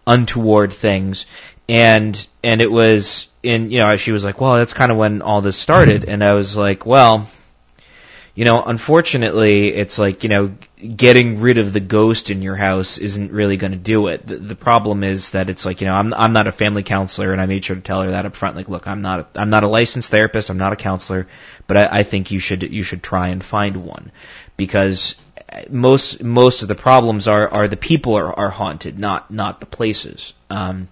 untoward 0.07 0.73
things, 0.73 1.27
and 1.69 2.27
and 2.43 2.61
it 2.61 2.71
was 2.71 3.27
in 3.43 3.69
you 3.69 3.79
know 3.79 3.95
she 3.97 4.11
was 4.11 4.23
like, 4.23 4.41
well, 4.41 4.55
that's 4.55 4.73
kind 4.73 4.91
of 4.91 4.97
when 4.97 5.21
all 5.21 5.41
this 5.41 5.57
started, 5.57 6.05
and 6.07 6.23
I 6.23 6.33
was 6.33 6.55
like, 6.55 6.85
well, 6.85 7.29
you 8.33 8.45
know, 8.45 8.63
unfortunately, 8.63 9.73
it's 9.73 9.99
like 9.99 10.23
you 10.23 10.29
know, 10.29 10.55
getting 10.95 11.41
rid 11.41 11.57
of 11.57 11.73
the 11.73 11.79
ghost 11.79 12.29
in 12.29 12.41
your 12.41 12.55
house 12.55 12.97
isn't 12.97 13.31
really 13.31 13.57
going 13.57 13.73
to 13.73 13.77
do 13.77 14.07
it. 14.07 14.25
The, 14.25 14.37
the 14.37 14.55
problem 14.55 15.03
is 15.03 15.31
that 15.31 15.49
it's 15.49 15.65
like 15.65 15.81
you 15.81 15.87
know, 15.87 15.95
I'm 15.95 16.13
I'm 16.13 16.33
not 16.33 16.47
a 16.47 16.51
family 16.51 16.83
counselor, 16.83 17.33
and 17.33 17.41
I 17.41 17.45
made 17.45 17.65
sure 17.65 17.75
to 17.75 17.81
tell 17.81 18.03
her 18.03 18.11
that 18.11 18.25
up 18.25 18.35
front. 18.35 18.55
Like, 18.55 18.69
look, 18.69 18.87
I'm 18.87 19.01
not 19.01 19.19
a, 19.19 19.27
I'm 19.39 19.49
not 19.49 19.63
a 19.63 19.67
licensed 19.67 20.11
therapist, 20.11 20.49
I'm 20.49 20.57
not 20.57 20.71
a 20.71 20.77
counselor, 20.77 21.27
but 21.67 21.77
I, 21.77 21.99
I 21.99 22.03
think 22.03 22.31
you 22.31 22.39
should 22.39 22.63
you 22.63 22.83
should 22.83 23.03
try 23.03 23.29
and 23.29 23.43
find 23.43 23.75
one 23.77 24.11
because 24.55 25.25
most 25.69 26.23
most 26.23 26.61
of 26.61 26.67
the 26.67 26.75
problems 26.75 27.27
are 27.27 27.49
are 27.49 27.67
the 27.67 27.77
people 27.77 28.15
are, 28.15 28.33
are 28.33 28.49
haunted, 28.49 28.97
not 28.97 29.29
not 29.29 29.59
the 29.59 29.65
places. 29.65 30.33
Um, 30.49 30.87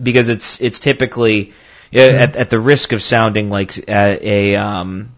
because 0.00 0.28
it's 0.28 0.60
it's 0.60 0.78
typically 0.78 1.52
at, 1.92 2.36
at 2.36 2.50
the 2.50 2.60
risk 2.60 2.92
of 2.92 3.02
sounding 3.02 3.50
like 3.50 3.76
a, 3.88 4.54
a 4.54 4.56
um, 4.56 5.10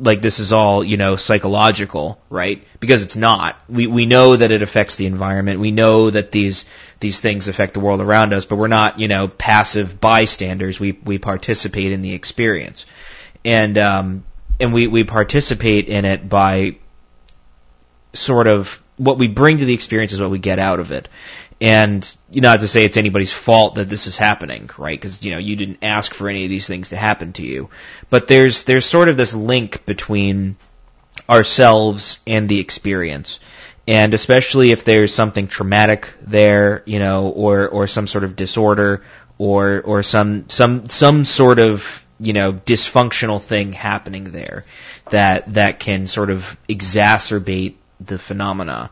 like 0.00 0.22
this 0.22 0.38
is 0.38 0.52
all 0.52 0.84
you 0.84 0.96
know 0.96 1.16
psychological, 1.16 2.20
right? 2.30 2.64
Because 2.80 3.02
it's 3.02 3.16
not. 3.16 3.56
We 3.68 3.86
we 3.86 4.06
know 4.06 4.36
that 4.36 4.50
it 4.50 4.62
affects 4.62 4.96
the 4.96 5.06
environment. 5.06 5.60
We 5.60 5.70
know 5.70 6.10
that 6.10 6.30
these 6.30 6.64
these 7.00 7.20
things 7.20 7.48
affect 7.48 7.74
the 7.74 7.80
world 7.80 8.00
around 8.00 8.32
us, 8.32 8.46
but 8.46 8.56
we're 8.56 8.68
not 8.68 8.98
you 8.98 9.08
know 9.08 9.28
passive 9.28 10.00
bystanders. 10.00 10.78
We 10.78 10.92
we 10.92 11.18
participate 11.18 11.92
in 11.92 12.02
the 12.02 12.14
experience, 12.14 12.86
and 13.44 13.76
um, 13.78 14.24
and 14.60 14.72
we 14.72 14.86
we 14.86 15.04
participate 15.04 15.88
in 15.88 16.04
it 16.04 16.28
by 16.28 16.76
sort 18.12 18.46
of 18.46 18.80
what 18.96 19.18
we 19.18 19.28
bring 19.28 19.58
to 19.58 19.64
the 19.64 19.74
experience 19.74 20.12
is 20.12 20.20
what 20.20 20.30
we 20.30 20.38
get 20.38 20.58
out 20.58 20.80
of 20.80 20.90
it. 20.92 21.08
And 21.60 22.16
you 22.30 22.40
know, 22.40 22.50
not 22.50 22.60
to 22.60 22.68
say 22.68 22.84
it's 22.84 22.96
anybody's 22.96 23.32
fault 23.32 23.76
that 23.76 23.88
this 23.88 24.06
is 24.06 24.16
happening, 24.16 24.70
right? 24.78 24.98
Because 24.98 25.24
you 25.24 25.32
know 25.32 25.38
you 25.38 25.56
didn't 25.56 25.78
ask 25.82 26.14
for 26.14 26.28
any 26.28 26.44
of 26.44 26.50
these 26.50 26.66
things 26.66 26.90
to 26.90 26.96
happen 26.96 27.32
to 27.34 27.42
you. 27.42 27.68
But 28.10 28.28
there's 28.28 28.62
there's 28.62 28.86
sort 28.86 29.08
of 29.08 29.16
this 29.16 29.34
link 29.34 29.84
between 29.84 30.56
ourselves 31.28 32.20
and 32.26 32.48
the 32.48 32.60
experience. 32.60 33.40
And 33.88 34.12
especially 34.12 34.70
if 34.70 34.84
there's 34.84 35.14
something 35.14 35.48
traumatic 35.48 36.12
there, 36.20 36.82
you 36.84 36.98
know, 36.98 37.28
or 37.30 37.68
or 37.68 37.86
some 37.86 38.06
sort 38.06 38.24
of 38.24 38.36
disorder, 38.36 39.02
or 39.38 39.80
or 39.80 40.02
some 40.02 40.48
some 40.50 40.88
some 40.88 41.24
sort 41.24 41.58
of 41.58 42.04
you 42.20 42.34
know 42.34 42.52
dysfunctional 42.52 43.40
thing 43.40 43.72
happening 43.72 44.24
there 44.24 44.64
that 45.10 45.54
that 45.54 45.80
can 45.80 46.06
sort 46.06 46.30
of 46.30 46.56
exacerbate 46.68 47.74
the 48.00 48.18
phenomena. 48.18 48.90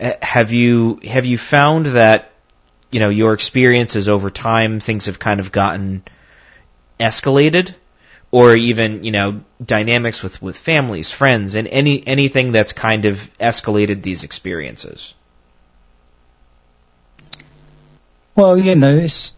Uh, 0.00 0.12
have 0.22 0.52
you 0.52 1.00
have 1.04 1.26
you 1.26 1.38
found 1.38 1.86
that 1.86 2.30
you 2.90 3.00
know 3.00 3.08
your 3.08 3.32
experiences 3.32 4.08
over 4.08 4.30
time, 4.30 4.80
things 4.80 5.06
have 5.06 5.18
kind 5.18 5.40
of 5.40 5.52
gotten 5.52 6.02
escalated, 6.98 7.74
or 8.30 8.54
even 8.54 9.04
you 9.04 9.12
know 9.12 9.40
dynamics 9.64 10.22
with 10.22 10.40
with 10.40 10.56
families, 10.56 11.10
friends, 11.10 11.54
and 11.54 11.68
any 11.68 12.06
anything 12.06 12.52
that's 12.52 12.72
kind 12.72 13.04
of 13.04 13.30
escalated 13.38 14.02
these 14.02 14.24
experiences. 14.24 15.14
Well, 18.34 18.58
you 18.58 18.74
know, 18.74 18.96
it's. 18.96 19.34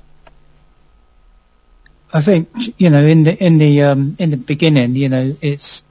I 2.12 2.20
think 2.22 2.48
you 2.78 2.90
know 2.90 3.04
in 3.04 3.22
the 3.22 3.36
in 3.36 3.58
the 3.58 3.82
um, 3.82 4.16
in 4.18 4.30
the 4.30 4.36
beginning, 4.36 4.96
you 4.96 5.08
know, 5.08 5.36
it's 5.40 5.84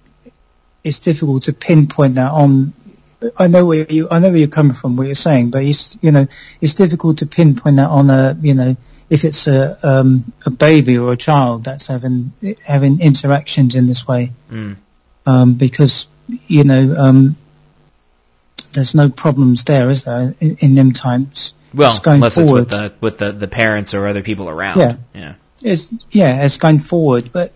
it's 0.83 0.99
difficult 0.99 1.43
to 1.43 1.53
pinpoint 1.53 2.15
that 2.15 2.31
on. 2.31 2.73
I 3.37 3.47
know 3.47 3.65
where 3.65 3.85
you 3.89 4.07
I 4.11 4.19
know 4.19 4.29
where 4.29 4.37
you're 4.37 4.47
coming 4.47 4.73
from, 4.73 4.95
what 4.95 5.07
you're 5.07 5.15
saying, 5.15 5.49
but 5.49 5.63
it's 5.63 5.97
you 6.01 6.11
know 6.11 6.27
it's 6.61 6.75
difficult 6.75 7.19
to 7.19 7.25
pinpoint 7.25 7.77
that 7.77 7.89
on 7.89 8.09
a 8.09 8.37
you 8.39 8.53
know 8.53 8.77
if 9.09 9.25
it's 9.25 9.47
a 9.47 9.77
um, 9.87 10.31
a 10.45 10.49
baby 10.49 10.97
or 10.97 11.13
a 11.13 11.17
child 11.17 11.63
that's 11.63 11.87
having 11.87 12.33
having 12.63 12.99
interactions 12.99 13.75
in 13.75 13.87
this 13.87 14.07
way, 14.07 14.31
mm. 14.51 14.75
um, 15.25 15.53
because 15.53 16.07
you 16.47 16.63
know 16.63 16.95
um, 16.97 17.35
there's 18.73 18.93
no 18.93 19.09
problems 19.09 19.63
there, 19.63 19.89
is 19.89 20.03
there, 20.03 20.35
in, 20.39 20.57
in 20.57 20.75
them 20.75 20.91
times? 20.91 21.53
Well, 21.73 21.99
unless 22.05 22.35
forward, 22.35 22.49
it's 22.49 22.51
with 22.51 22.69
the 22.69 22.93
with 23.01 23.17
the, 23.17 23.31
the 23.31 23.47
parents 23.47 23.93
or 23.93 24.07
other 24.07 24.21
people 24.21 24.49
around. 24.49 24.79
Yeah, 24.79 24.95
yeah, 25.13 25.33
it's 25.63 25.91
yeah, 26.11 26.43
it's 26.43 26.57
going 26.57 26.79
forward. 26.79 27.31
But 27.31 27.53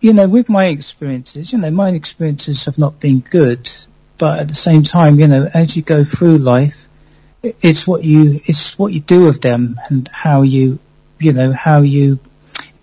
you 0.00 0.12
know, 0.12 0.28
with 0.28 0.48
my 0.48 0.66
experiences, 0.66 1.52
you 1.52 1.58
know, 1.58 1.70
my 1.70 1.90
experiences 1.90 2.64
have 2.64 2.78
not 2.78 2.98
been 2.98 3.20
good. 3.20 3.70
But 4.22 4.38
at 4.38 4.46
the 4.46 4.54
same 4.54 4.84
time, 4.84 5.18
you 5.18 5.26
know, 5.26 5.50
as 5.52 5.76
you 5.76 5.82
go 5.82 6.04
through 6.04 6.38
life, 6.38 6.86
it's 7.42 7.88
what 7.88 8.04
you 8.04 8.38
it's 8.44 8.78
what 8.78 8.92
you 8.92 9.00
do 9.00 9.24
with 9.24 9.40
them 9.40 9.80
and 9.88 10.06
how 10.06 10.42
you 10.42 10.78
you 11.18 11.32
know 11.32 11.50
how 11.52 11.80
you 11.80 12.20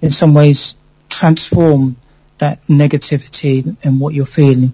in 0.02 0.10
some 0.10 0.34
ways 0.34 0.76
transform 1.08 1.96
that 2.40 2.64
negativity 2.64 3.78
and 3.86 4.02
what 4.02 4.14
you're 4.14 4.26
feeling 4.26 4.74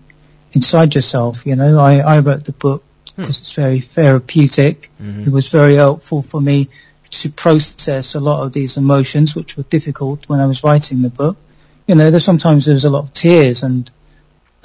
inside 0.54 0.96
yourself. 0.96 1.46
You 1.46 1.56
know, 1.56 1.78
I, 1.78 2.00
I 2.00 2.20
wrote 2.22 2.46
the 2.46 2.52
book 2.52 2.84
because 3.16 3.38
hmm. 3.38 3.44
it's 3.44 3.54
very 3.54 3.80
therapeutic. 3.82 4.90
Mm-hmm. 5.00 5.22
It 5.22 5.32
was 5.32 5.50
very 5.50 5.76
helpful 5.76 6.24
for 6.24 6.42
me 6.42 6.70
to 7.12 7.30
process 7.30 8.16
a 8.16 8.20
lot 8.20 8.42
of 8.44 8.54
these 8.54 8.76
emotions, 8.78 9.36
which 9.36 9.56
were 9.56 9.70
difficult 9.70 10.28
when 10.28 10.40
I 10.40 10.48
was 10.48 10.64
writing 10.64 11.04
the 11.04 11.12
book. 11.12 11.38
You 11.86 11.94
know, 11.94 12.10
there's 12.10 12.26
sometimes 12.26 12.66
there's 12.66 12.86
a 12.86 12.90
lot 12.90 13.04
of 13.04 13.14
tears 13.14 13.62
and 13.62 13.92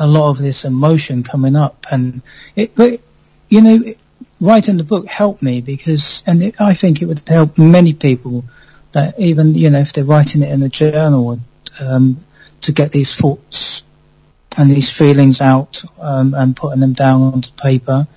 a 0.01 0.07
lot 0.07 0.31
of 0.31 0.39
this 0.39 0.65
emotion 0.65 1.23
coming 1.23 1.55
up, 1.55 1.87
and 1.93 2.23
it, 2.57 2.75
but 2.75 3.01
you 3.51 3.61
know, 3.61 3.85
writing 4.41 4.79
the 4.79 4.85
book 4.85 5.07
helped 5.07 5.43
me 5.43 5.61
because, 5.61 6.25
and 6.27 6.43
it, 6.43 6.61
I 6.61 6.73
think 6.75 7.03
it 7.03 7.07
would 7.07 7.29
help 7.29 7.59
many 7.59 7.93
people 7.93 8.45
that 8.93 9.21
even 9.21 9.55
you 9.55 9.71
know 9.71 9.81
if 9.81 9.93
they're 9.93 10.05
writing 10.05 10.43
it 10.43 10.51
in 10.51 10.63
a 10.63 10.71
journal 10.71 11.39
um, 11.79 12.17
to 12.63 12.73
get 12.73 12.91
these 12.91 13.15
thoughts 13.15 13.85
and 14.57 14.71
these 14.71 14.91
feelings 14.91 15.41
out 15.41 15.85
um, 16.01 16.35
and 16.35 16.57
putting 16.57 16.81
them 16.81 16.95
down 16.95 17.23
onto 17.23 17.53
paper. 17.53 18.09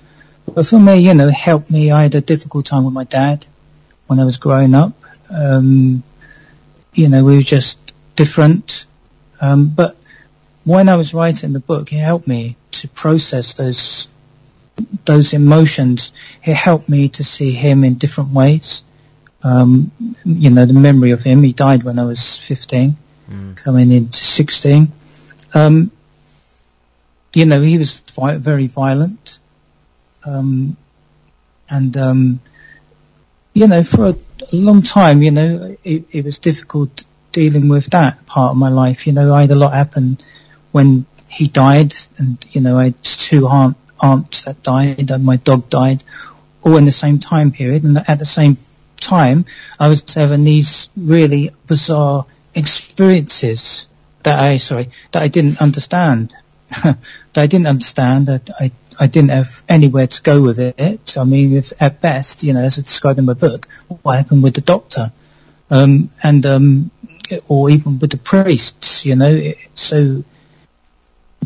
But 0.52 0.66
for 0.66 0.78
me, 0.78 0.98
you 1.00 1.14
know, 1.14 1.28
it 1.28 1.34
helped 1.34 1.70
me. 1.70 1.90
I 1.90 2.02
had 2.02 2.14
a 2.14 2.20
difficult 2.20 2.66
time 2.66 2.84
with 2.84 2.94
my 2.94 3.04
dad 3.04 3.46
when 4.06 4.18
I 4.18 4.24
was 4.24 4.38
growing 4.38 4.74
up. 4.74 4.92
Um, 5.30 6.02
you 6.94 7.08
know, 7.08 7.24
we 7.24 7.36
were 7.36 7.42
just 7.42 7.78
different. 8.16 8.86
Um, 9.40 9.68
but 9.68 9.96
when 10.64 10.88
I 10.88 10.96
was 10.96 11.14
writing 11.14 11.52
the 11.52 11.60
book, 11.60 11.92
it 11.92 11.98
helped 11.98 12.26
me 12.26 12.56
to 12.72 12.88
process 12.88 13.54
those 13.54 14.08
those 15.04 15.32
emotions. 15.32 16.12
It 16.42 16.54
helped 16.54 16.88
me 16.88 17.08
to 17.10 17.24
see 17.24 17.52
him 17.52 17.84
in 17.84 17.94
different 17.94 18.30
ways. 18.30 18.82
Um, 19.42 19.92
you 20.24 20.50
know, 20.50 20.64
the 20.64 20.72
memory 20.72 21.10
of 21.10 21.22
him. 21.22 21.42
He 21.42 21.52
died 21.52 21.82
when 21.82 21.98
I 21.98 22.04
was 22.04 22.38
15, 22.38 22.96
mm. 23.30 23.56
coming 23.56 23.92
into 23.92 24.18
16. 24.18 24.90
Um, 25.52 25.90
you 27.34 27.44
know, 27.44 27.60
he 27.60 27.76
was 27.76 28.00
very 28.16 28.66
violent. 28.66 29.38
Um, 30.24 30.76
and, 31.68 31.96
um, 31.96 32.40
you 33.52 33.66
know, 33.66 33.82
for 33.82 34.08
a, 34.08 34.16
a, 34.52 34.56
long 34.56 34.80
time, 34.80 35.22
you 35.22 35.30
know, 35.30 35.76
it, 35.84 36.04
it, 36.10 36.24
was 36.24 36.38
difficult 36.38 37.04
dealing 37.30 37.68
with 37.68 37.86
that 37.86 38.24
part 38.24 38.52
of 38.52 38.56
my 38.56 38.70
life. 38.70 39.06
You 39.06 39.12
know, 39.12 39.34
I 39.34 39.42
had 39.42 39.50
a 39.50 39.54
lot 39.54 39.74
happen 39.74 40.18
when 40.74 41.06
he 41.28 41.46
died 41.46 41.94
and, 42.18 42.44
you 42.50 42.60
know, 42.60 42.76
I 42.76 42.84
had 42.86 43.04
two 43.04 43.46
aunt, 43.46 43.76
aunts 44.00 44.42
that 44.42 44.60
died 44.64 45.08
and 45.08 45.24
my 45.24 45.36
dog 45.36 45.70
died 45.70 46.02
all 46.62 46.76
in 46.76 46.84
the 46.84 46.90
same 46.90 47.20
time 47.20 47.52
period. 47.52 47.84
And 47.84 47.96
at 48.08 48.18
the 48.18 48.24
same 48.24 48.56
time, 48.96 49.44
I 49.78 49.86
was 49.86 50.02
having 50.12 50.42
these 50.42 50.90
really 50.96 51.50
bizarre 51.68 52.26
experiences 52.56 53.86
that 54.24 54.40
I, 54.40 54.56
sorry, 54.56 54.90
that 55.12 55.22
I 55.22 55.28
didn't 55.28 55.62
understand. 55.62 56.34
that 56.82 56.98
I 57.36 57.46
didn't 57.46 57.68
understand, 57.68 58.26
that 58.26 58.50
I, 58.58 58.72
I 58.98 59.06
didn't 59.06 59.30
have 59.30 59.62
anywhere 59.68 60.08
to 60.08 60.22
go 60.22 60.42
with 60.42 60.58
it. 60.58 61.16
I 61.16 61.22
mean, 61.22 61.56
if 61.56 61.72
at 61.78 62.00
best, 62.00 62.42
you 62.42 62.52
know, 62.52 62.62
as 62.62 62.80
I 62.80 62.82
described 62.82 63.20
in 63.20 63.26
my 63.26 63.34
book, 63.34 63.68
what 64.02 64.16
happened 64.16 64.42
with 64.42 64.56
the 64.56 64.60
doctor, 64.60 65.12
um, 65.70 66.10
and, 66.20 66.44
um, 66.44 66.90
or 67.46 67.70
even 67.70 68.00
with 68.00 68.10
the 68.10 68.16
priests, 68.16 69.06
you 69.06 69.14
know, 69.14 69.52
so, 69.76 70.24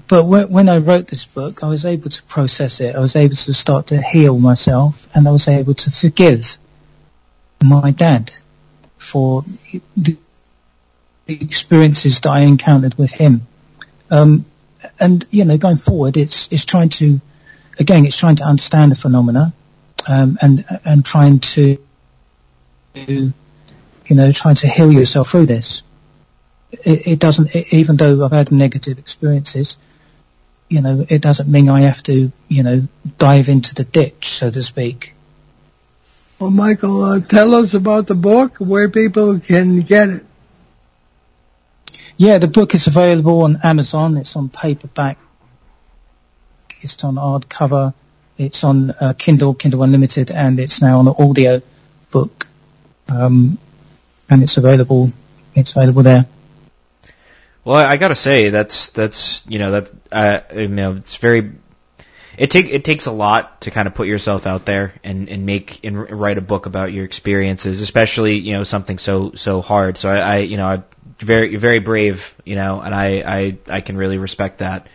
but 0.06 0.24
when 0.24 0.68
I 0.68 0.78
wrote 0.78 1.06
this 1.08 1.24
book, 1.24 1.62
I 1.62 1.68
was 1.68 1.84
able 1.84 2.10
to 2.10 2.22
process 2.24 2.80
it. 2.80 2.94
I 2.94 3.00
was 3.00 3.16
able 3.16 3.36
to 3.36 3.54
start 3.54 3.88
to 3.88 4.00
heal 4.00 4.38
myself 4.38 5.08
and 5.14 5.26
I 5.26 5.30
was 5.30 5.48
able 5.48 5.74
to 5.74 5.90
forgive 5.90 6.58
my 7.62 7.90
dad 7.90 8.32
for 8.96 9.44
the 9.96 10.16
experiences 11.26 12.20
that 12.20 12.30
I 12.30 12.40
encountered 12.40 12.96
with 12.96 13.10
him. 13.10 13.46
Um, 14.10 14.46
and 14.98 15.26
you 15.30 15.44
know, 15.44 15.56
going 15.58 15.76
forward, 15.76 16.16
it's 16.16 16.48
it's 16.50 16.64
trying 16.64 16.88
to, 16.90 17.20
again, 17.78 18.04
it's 18.04 18.16
trying 18.16 18.36
to 18.36 18.44
understand 18.44 18.92
the 18.92 18.96
phenomena, 18.96 19.52
um, 20.06 20.38
and 20.40 20.64
and 20.84 21.04
trying 21.04 21.40
to, 21.40 21.78
you 22.94 23.32
know, 24.10 24.32
trying 24.32 24.54
to 24.56 24.68
heal 24.68 24.92
yourself 24.92 25.30
through 25.30 25.46
this. 25.46 25.82
It, 26.70 27.06
it 27.06 27.18
doesn't, 27.18 27.54
it, 27.54 27.72
even 27.72 27.96
though 27.96 28.24
I've 28.24 28.32
had 28.32 28.52
negative 28.52 28.98
experiences, 28.98 29.78
you 30.68 30.82
know, 30.82 31.04
it 31.08 31.22
doesn't 31.22 31.48
mean 31.48 31.68
I 31.68 31.82
have 31.82 32.02
to, 32.04 32.30
you 32.48 32.62
know, 32.62 32.86
dive 33.16 33.48
into 33.48 33.74
the 33.74 33.84
ditch, 33.84 34.28
so 34.28 34.50
to 34.50 34.62
speak. 34.62 35.14
Well, 36.38 36.50
Michael, 36.50 37.02
uh, 37.02 37.20
tell 37.20 37.54
us 37.54 37.74
about 37.74 38.06
the 38.06 38.14
book, 38.14 38.58
where 38.58 38.88
people 38.88 39.40
can 39.40 39.80
get 39.80 40.08
it. 40.08 40.24
Yeah, 42.16 42.38
the 42.38 42.48
book 42.48 42.74
is 42.74 42.86
available 42.86 43.42
on 43.42 43.60
Amazon. 43.62 44.16
It's 44.16 44.36
on 44.36 44.48
paperback. 44.48 45.18
It's 46.80 47.02
on 47.02 47.16
hardcover. 47.16 47.94
It's 48.36 48.62
on 48.62 48.90
uh, 48.90 49.14
Kindle, 49.16 49.54
Kindle 49.54 49.82
Unlimited, 49.82 50.30
and 50.30 50.60
it's 50.60 50.80
now 50.80 51.00
on 51.00 51.08
audio 51.08 51.60
book. 52.10 52.46
Um, 53.08 53.58
and 54.30 54.42
it's 54.42 54.56
available. 54.56 55.10
It's 55.54 55.72
available 55.72 56.02
there. 56.02 56.26
Well, 57.68 57.76
I 57.76 57.98
gotta 57.98 58.14
say 58.14 58.48
that's 58.48 58.88
that's 58.88 59.42
you 59.46 59.58
know 59.58 59.72
that 59.72 59.92
uh, 60.10 60.40
you 60.58 60.68
know 60.68 60.96
it's 60.96 61.16
very 61.16 61.52
it 62.38 62.50
take 62.50 62.70
it 62.70 62.82
takes 62.82 63.04
a 63.04 63.12
lot 63.12 63.60
to 63.60 63.70
kind 63.70 63.86
of 63.86 63.94
put 63.94 64.08
yourself 64.08 64.46
out 64.46 64.64
there 64.64 64.94
and 65.04 65.28
and 65.28 65.44
make 65.44 65.84
and 65.84 66.10
write 66.10 66.38
a 66.38 66.40
book 66.40 66.64
about 66.64 66.94
your 66.94 67.04
experiences, 67.04 67.82
especially 67.82 68.38
you 68.38 68.54
know 68.54 68.64
something 68.64 68.96
so 68.96 69.32
so 69.32 69.60
hard. 69.60 69.98
So 69.98 70.08
I, 70.08 70.18
I 70.18 70.36
you 70.38 70.56
know 70.56 70.66
I 70.66 70.82
very 71.18 71.50
you're 71.50 71.60
very 71.60 71.80
brave, 71.80 72.34
you 72.42 72.56
know, 72.56 72.80
and 72.80 72.94
I 72.94 73.22
I 73.26 73.58
I 73.68 73.80
can 73.82 73.98
really 73.98 74.16
respect 74.16 74.60
that. 74.60 74.86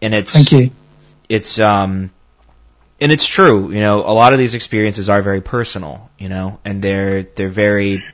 And 0.00 0.14
it's 0.14 0.32
thank 0.32 0.52
you. 0.52 0.70
It's 1.28 1.58
um, 1.58 2.12
and 3.00 3.10
it's 3.10 3.26
true, 3.26 3.72
you 3.72 3.80
know, 3.80 4.08
a 4.08 4.14
lot 4.14 4.32
of 4.32 4.38
these 4.38 4.54
experiences 4.54 5.08
are 5.08 5.20
very 5.20 5.40
personal, 5.40 6.08
you 6.16 6.28
know, 6.28 6.60
and 6.64 6.80
they're 6.80 7.24
they're 7.24 7.48
very. 7.48 8.04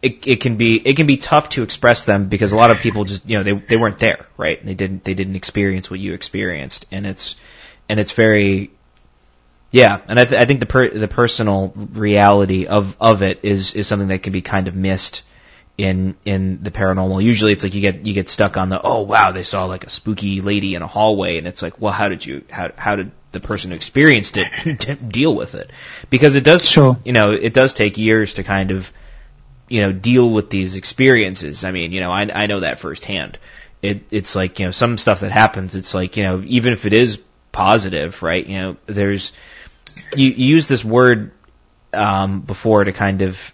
It, 0.00 0.26
it 0.28 0.40
can 0.40 0.56
be 0.56 0.76
it 0.76 0.94
can 0.94 1.08
be 1.08 1.16
tough 1.16 1.48
to 1.50 1.64
express 1.64 2.04
them 2.04 2.28
because 2.28 2.52
a 2.52 2.56
lot 2.56 2.70
of 2.70 2.78
people 2.78 3.04
just 3.04 3.28
you 3.28 3.36
know 3.36 3.42
they 3.42 3.52
they 3.52 3.76
weren't 3.76 3.98
there 3.98 4.26
right 4.36 4.64
they 4.64 4.74
didn't 4.74 5.02
they 5.02 5.14
didn't 5.14 5.34
experience 5.34 5.90
what 5.90 5.98
you 5.98 6.14
experienced 6.14 6.86
and 6.92 7.04
it's 7.04 7.34
and 7.88 7.98
it's 7.98 8.12
very 8.12 8.70
yeah, 9.70 10.00
and 10.08 10.18
I, 10.18 10.24
th- 10.24 10.40
I 10.40 10.46
think 10.46 10.60
the 10.60 10.66
per- 10.66 10.88
the 10.88 11.08
personal 11.08 11.72
reality 11.74 12.66
of 12.66 12.96
of 13.00 13.22
it 13.22 13.40
is 13.42 13.74
is 13.74 13.86
something 13.86 14.08
that 14.08 14.22
can 14.22 14.32
be 14.32 14.40
kind 14.40 14.66
of 14.66 14.74
missed 14.74 15.22
in 15.76 16.16
in 16.24 16.62
the 16.62 16.70
paranormal. 16.70 17.22
Usually 17.22 17.52
it's 17.52 17.64
like 17.64 17.74
you 17.74 17.82
get 17.82 18.06
you 18.06 18.14
get 18.14 18.30
stuck 18.30 18.56
on 18.56 18.70
the 18.70 18.80
oh 18.82 19.02
wow 19.02 19.32
they 19.32 19.42
saw 19.42 19.66
like 19.66 19.84
a 19.84 19.90
spooky 19.90 20.40
lady 20.40 20.74
in 20.74 20.80
a 20.80 20.86
hallway 20.86 21.36
and 21.36 21.46
it's 21.46 21.60
like 21.60 21.80
well 21.80 21.92
how 21.92 22.08
did 22.08 22.24
you 22.24 22.44
how 22.50 22.70
how 22.76 22.96
did 22.96 23.10
the 23.32 23.40
person 23.40 23.70
who 23.70 23.76
experienced 23.76 24.38
it 24.38 25.08
deal 25.08 25.34
with 25.34 25.54
it? 25.54 25.70
Because 26.08 26.34
it 26.34 26.44
does 26.44 26.64
sure. 26.64 26.96
you 27.04 27.12
know 27.12 27.32
it 27.32 27.52
does 27.52 27.74
take 27.74 27.98
years 27.98 28.34
to 28.34 28.44
kind 28.44 28.70
of 28.70 28.90
you 29.68 29.82
know 29.82 29.92
deal 29.92 30.28
with 30.30 30.50
these 30.50 30.76
experiences. 30.76 31.64
I 31.64 31.72
mean 31.72 31.92
you 31.92 32.00
know 32.00 32.10
I 32.12 32.28
I 32.32 32.46
know 32.46 32.60
that 32.60 32.80
firsthand. 32.80 33.38
It 33.82 34.04
it's 34.10 34.34
like 34.34 34.58
you 34.58 34.66
know 34.66 34.72
some 34.72 34.98
stuff 34.98 35.20
that 35.20 35.30
happens. 35.30 35.74
It's 35.74 35.94
like 35.94 36.16
you 36.16 36.24
know 36.24 36.42
even 36.46 36.72
if 36.72 36.86
it 36.86 36.92
is 36.92 37.20
positive 37.50 38.22
right 38.22 38.46
you 38.46 38.56
know 38.56 38.76
there's 38.86 39.32
you, 40.14 40.28
you 40.28 40.46
use 40.56 40.66
this 40.66 40.84
word 40.84 41.32
um, 41.92 42.40
before 42.40 42.84
to 42.84 42.92
kind 42.92 43.22
of. 43.22 43.52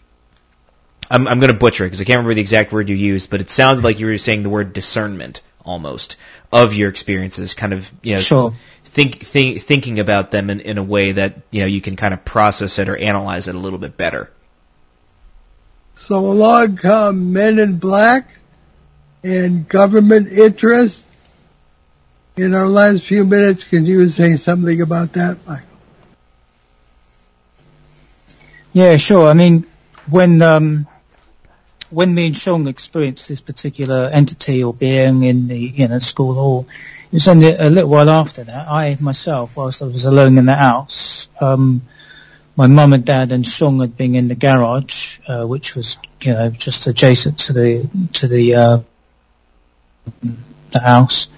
I'm, 1.10 1.28
I'm 1.28 1.38
going 1.38 1.52
to 1.52 1.58
butcher 1.58 1.84
it 1.84 1.88
because 1.88 2.00
I 2.00 2.04
can't 2.04 2.16
remember 2.16 2.34
the 2.34 2.40
exact 2.40 2.72
word 2.72 2.88
you 2.88 2.96
used, 2.96 3.28
but 3.28 3.40
it 3.42 3.50
sounded 3.50 3.84
like 3.84 4.00
you 4.00 4.06
were 4.06 4.16
saying 4.18 4.42
the 4.42 4.48
word 4.50 4.72
discernment 4.72 5.42
almost 5.62 6.16
of 6.50 6.72
your 6.74 6.88
experiences, 6.88 7.54
kind 7.54 7.74
of 7.74 7.90
you 8.02 8.14
know 8.16 8.20
Sure. 8.20 8.54
think, 8.84 9.20
think 9.20 9.60
thinking 9.60 10.00
about 10.00 10.30
them 10.30 10.48
in, 10.50 10.60
in 10.60 10.78
a 10.78 10.82
way 10.82 11.12
that 11.12 11.42
you 11.50 11.60
know 11.60 11.66
you 11.66 11.80
can 11.80 11.96
kind 11.96 12.14
of 12.14 12.24
process 12.24 12.78
it 12.78 12.88
or 12.88 12.96
analyze 12.96 13.48
it 13.48 13.54
a 13.54 13.58
little 13.58 13.78
bit 13.78 13.96
better. 13.96 14.30
So 16.04 16.18
along 16.18 16.76
come 16.76 17.32
Men 17.32 17.58
in 17.58 17.78
Black 17.78 18.28
and 19.22 19.66
government 19.66 20.28
interest. 20.28 21.02
In 22.36 22.52
our 22.52 22.66
last 22.66 23.04
few 23.04 23.24
minutes, 23.24 23.64
can 23.64 23.86
you 23.86 24.06
say 24.10 24.36
something 24.36 24.82
about 24.82 25.14
that, 25.14 25.38
Michael? 25.46 25.66
Yeah, 28.74 28.98
sure. 28.98 29.28
I 29.28 29.32
mean, 29.32 29.66
when 30.10 30.42
um, 30.42 30.86
when 31.88 32.14
me 32.14 32.26
and 32.26 32.36
Sean 32.36 32.68
experienced 32.68 33.26
this 33.26 33.40
particular 33.40 34.10
entity 34.12 34.62
or 34.62 34.74
being 34.74 35.22
in 35.22 35.48
the 35.48 35.56
you 35.56 35.88
know 35.88 36.00
school 36.00 36.34
hall, 36.34 36.66
it 37.12 37.14
was 37.14 37.28
only 37.28 37.54
a 37.54 37.70
little 37.70 37.88
while 37.88 38.10
after 38.10 38.44
that. 38.44 38.68
I 38.68 38.98
myself, 39.00 39.56
whilst 39.56 39.80
I 39.80 39.86
was 39.86 40.04
alone 40.04 40.36
in 40.36 40.44
the 40.44 40.54
house, 40.54 41.30
um, 41.40 41.80
my 42.56 42.66
mum 42.66 42.92
and 42.92 43.04
dad 43.04 43.32
and 43.32 43.46
Sean 43.46 43.80
had 43.80 43.96
been 43.96 44.14
in 44.14 44.28
the 44.28 44.34
garage, 44.34 45.18
uh, 45.26 45.44
which 45.44 45.74
was 45.74 45.98
you 46.22 46.32
know 46.32 46.50
just 46.50 46.86
adjacent 46.86 47.38
to 47.40 47.52
the 47.52 47.88
to 48.14 48.28
the 48.28 48.54
uh, 48.54 48.78
the 50.70 50.80
house. 50.80 51.28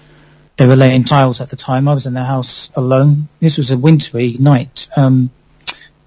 They 0.57 0.67
were 0.67 0.75
laying 0.75 1.03
tiles 1.03 1.39
at 1.41 1.49
the 1.49 1.55
time. 1.55 1.87
I 1.87 1.93
was 1.93 2.07
in 2.07 2.13
the 2.13 2.23
house 2.23 2.71
alone. 2.75 3.27
This 3.39 3.57
was 3.57 3.69
a 3.71 3.77
wintry 3.77 4.35
night. 4.39 4.89
Um, 4.95 5.29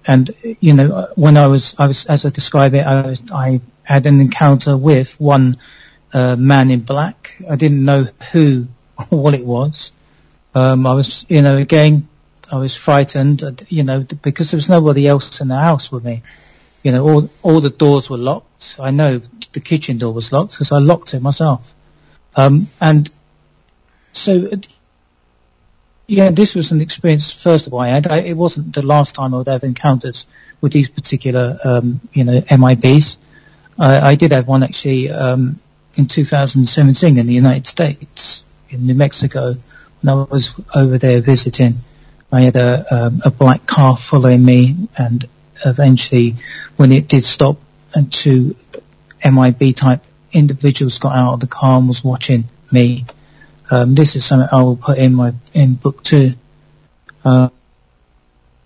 and 0.05 0.33
you 0.59 0.73
know 0.73 1.09
when 1.15 1.37
I 1.37 1.47
was 1.47 1.75
I 1.77 1.87
was 1.87 2.05
as 2.05 2.25
I 2.25 2.29
describe 2.29 2.73
it 2.73 2.85
I 2.85 3.07
was 3.07 3.21
I 3.31 3.61
had 3.83 4.05
an 4.05 4.19
encounter 4.19 4.77
with 4.77 5.19
one 5.19 5.57
uh, 6.13 6.35
man 6.35 6.71
in 6.71 6.81
black 6.81 7.35
I 7.49 7.55
didn't 7.55 7.85
know 7.85 8.07
who 8.31 8.67
or 9.11 9.21
what 9.21 9.33
it 9.33 9.45
was 9.45 9.91
um, 10.55 10.87
I 10.87 10.93
was 10.93 11.25
you 11.29 11.41
know 11.41 11.57
again 11.57 12.07
I 12.51 12.57
was 12.57 12.75
frightened 12.75 13.43
uh, 13.43 13.51
you 13.69 13.83
know 13.83 14.05
because 14.21 14.51
there 14.51 14.57
was 14.57 14.69
nobody 14.69 15.07
else 15.07 15.41
in 15.41 15.47
the 15.47 15.57
house 15.57 15.91
with 15.91 16.03
me 16.03 16.23
you 16.83 16.91
know 16.91 17.07
all 17.07 17.29
all 17.41 17.61
the 17.61 17.69
doors 17.69 18.09
were 18.09 18.17
locked 18.17 18.77
I 18.79 18.91
know 18.91 19.19
the 19.53 19.59
kitchen 19.59 19.97
door 19.97 20.13
was 20.13 20.31
locked 20.31 20.51
because 20.51 20.71
I 20.71 20.79
locked 20.79 21.13
it 21.13 21.21
myself 21.21 21.73
um, 22.35 22.67
and 22.79 23.09
so 24.13 24.49
yeah, 26.11 26.29
this 26.29 26.55
was 26.55 26.73
an 26.73 26.81
experience. 26.81 27.31
First 27.31 27.67
of 27.67 27.73
all, 27.73 27.79
I 27.79 27.87
had. 27.87 28.05
I, 28.05 28.17
it 28.17 28.35
wasn't 28.35 28.73
the 28.73 28.85
last 28.85 29.15
time 29.15 29.33
I 29.33 29.37
would 29.37 29.47
have 29.47 29.63
encountered 29.63 30.17
with 30.59 30.73
these 30.73 30.89
particular, 30.89 31.57
um, 31.63 32.01
you 32.11 32.25
know, 32.25 32.41
MIBs. 32.41 33.17
I, 33.79 34.11
I 34.11 34.15
did 34.15 34.33
have 34.33 34.45
one 34.45 34.61
actually 34.61 35.09
um, 35.09 35.61
in 35.97 36.07
2017 36.07 37.17
in 37.17 37.25
the 37.27 37.33
United 37.33 37.65
States, 37.65 38.43
in 38.69 38.85
New 38.87 38.93
Mexico, 38.93 39.53
when 40.01 40.09
I 40.09 40.23
was 40.29 40.53
over 40.75 40.97
there 40.97 41.21
visiting. 41.21 41.75
I 42.31 42.41
had 42.41 42.55
a, 42.55 42.85
um, 42.89 43.21
a 43.25 43.31
black 43.31 43.65
car 43.65 43.97
following 43.97 44.43
me, 44.43 44.87
and 44.97 45.27
eventually, 45.65 46.35
when 46.77 46.91
it 46.91 47.07
did 47.07 47.23
stop, 47.23 47.57
and 47.93 48.11
two 48.11 48.55
MIB 49.23 49.75
type 49.75 50.01
individuals 50.31 50.99
got 50.99 51.15
out 51.15 51.33
of 51.33 51.39
the 51.39 51.47
car 51.47 51.77
and 51.77 51.87
was 51.87 52.03
watching 52.03 52.45
me. 52.71 53.05
Um, 53.69 53.95
this 53.95 54.15
is 54.15 54.25
something 54.25 54.49
I 54.51 54.63
will 54.63 54.77
put 54.77 54.97
in 54.97 55.13
my 55.13 55.33
in 55.53 55.75
book 55.75 56.03
two. 56.03 56.33
Uh, 57.23 57.49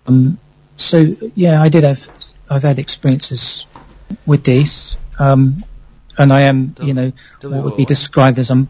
um, 0.06 0.38
so 0.76 1.06
yeah, 1.34 1.60
I 1.60 1.68
did 1.68 1.84
have 1.84 2.08
I've 2.48 2.62
had 2.62 2.78
experiences 2.78 3.66
with 4.26 4.44
these, 4.44 4.96
um, 5.18 5.64
and 6.16 6.32
I 6.32 6.42
am 6.42 6.76
you 6.80 6.94
know 6.94 7.12
what 7.42 7.64
would 7.64 7.76
be 7.76 7.84
described 7.84 8.38
as 8.38 8.50
a 8.50 8.66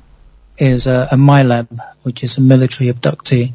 is 0.59 0.87
a, 0.87 1.09
a 1.13 1.17
MILAB, 1.17 1.79
which 2.03 2.25
is 2.25 2.39
a 2.39 2.41
military 2.41 2.91
abductee. 2.91 3.53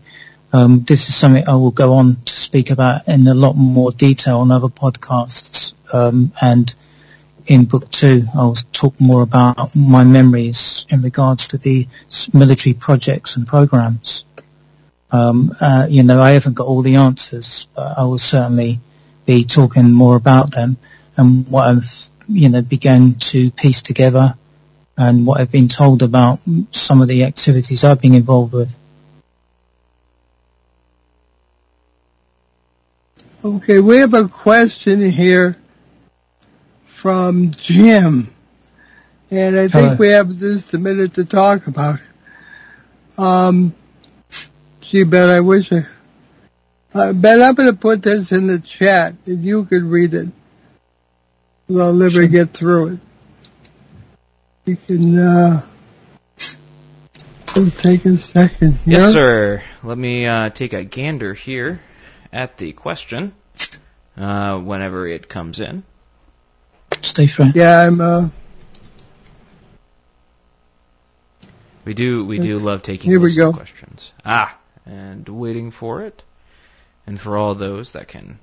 Um, 0.54 0.82
this 0.82 1.08
is 1.08 1.16
something 1.16 1.48
I 1.48 1.56
will 1.56 1.72
go 1.72 1.94
on 1.94 2.18
to 2.26 2.34
speak 2.34 2.72
about 2.72 3.08
in 3.08 3.28
a 3.28 3.34
lot 3.34 3.56
more 3.56 3.92
detail 3.92 4.40
on 4.40 4.52
other 4.52 4.68
podcasts, 4.68 5.74
um, 5.94 6.34
and 6.42 6.74
in 7.48 7.66
book 7.66 7.90
two, 7.90 8.24
I'll 8.36 8.56
talk 8.72 9.00
more 9.00 9.22
about 9.22 9.76
my 9.76 10.04
memories 10.04 10.86
in 10.90 11.02
regards 11.02 11.50
to 11.50 11.58
the 11.58 11.88
military 12.34 12.74
projects 12.74 13.36
and 13.36 13.48
programs. 13.48 14.26
Um, 15.12 15.56
uh, 15.60 15.88
you 15.90 16.04
know, 16.04 16.22
I 16.22 16.32
haven't 16.32 16.54
got 16.54 16.68
all 16.68 16.82
the 16.82 16.96
answers, 16.96 17.68
but 17.76 17.98
I 17.98 18.04
will 18.04 18.20
certainly 18.20 18.80
be 19.26 19.44
talking 19.44 19.92
more 19.92 20.16
about 20.16 20.52
them 20.52 20.78
and 21.18 21.48
what 21.50 21.68
I've, 21.68 22.10
you 22.28 22.50
know, 22.50 22.62
begun 22.62 23.16
to 23.16 23.52
piece 23.52 23.82
together 23.82 24.36
and 24.98 25.26
what 25.26 25.42
I've 25.42 25.52
been 25.52 25.68
told 25.68 26.04
about 26.04 26.40
some 26.72 27.02
of 27.02 27.08
the 27.08 27.24
activities 27.24 27.84
I've 27.84 28.02
been 28.02 28.14
involved 28.14 28.54
with. 28.54 28.70
Okay, 33.44 33.80
we 33.80 33.98
have 33.98 34.14
a 34.14 34.28
question 34.28 35.02
here 35.02 35.58
from 36.86 37.50
Jim. 37.50 38.32
And 39.32 39.58
I 39.58 39.68
think 39.68 39.98
we 39.98 40.10
have 40.10 40.38
just 40.38 40.76
a 40.76 40.78
minute 40.78 41.16
to 41.16 41.26
talk 41.26 41.66
about 41.66 42.00
it. 42.00 43.20
Um, 43.20 43.74
gee, 44.82 45.06
Ben, 45.06 45.30
I 45.30 45.40
wish 45.40 45.72
I, 45.72 45.82
uh, 46.94 47.14
Ben, 47.14 47.42
I'm 47.42 47.56
going 47.56 47.72
to 47.72 47.76
put 47.76 48.04
this 48.04 48.32
in 48.32 48.46
the 48.46 48.60
chat 48.60 49.16
and 49.26 49.44
you 49.44 49.66
could 49.66 49.84
read 49.84 50.14
it. 50.14 50.28
I'll 51.68 51.94
never 51.94 52.12
Sure. 52.12 52.28
get 52.28 52.54
through 52.54 52.88
it. 52.94 53.00
You 54.66 54.76
can, 54.76 55.18
uh, 55.18 55.62
just 57.56 57.80
take 57.80 58.06
a 58.06 58.18
second 58.18 58.74
here. 58.74 59.00
Yes, 59.00 59.14
sir. 59.14 59.64
Let 59.82 59.98
me 59.98 60.28
uh, 60.28 60.50
take 60.52 60.74
a 60.74 60.84
gander 60.84 61.34
here 61.34 61.80
at 62.32 62.58
the 62.58 62.74
question 62.74 63.34
uh, 64.18 64.60
whenever 64.60 65.08
it 65.08 65.28
comes 65.28 65.60
in. 65.60 65.84
Stay 67.02 67.28
friend. 67.28 67.56
Yeah, 67.56 67.80
I'm, 67.88 68.02
uh, 68.02 68.30
We 71.84 71.96
do 71.96 72.26
we 72.26 72.38
do 72.38 72.60
love 72.60 72.84
taking 72.84 73.10
here 73.10 73.20
we 73.20 73.36
go. 73.36 73.54
questions. 73.54 74.12
Ah, 74.24 74.56
and 74.86 75.28
waiting 75.28 75.72
for 75.72 76.04
it. 76.04 76.22
And 77.08 77.20
for 77.20 77.36
all 77.38 77.56
those 77.56 77.94
that 77.94 78.08
can 78.08 78.38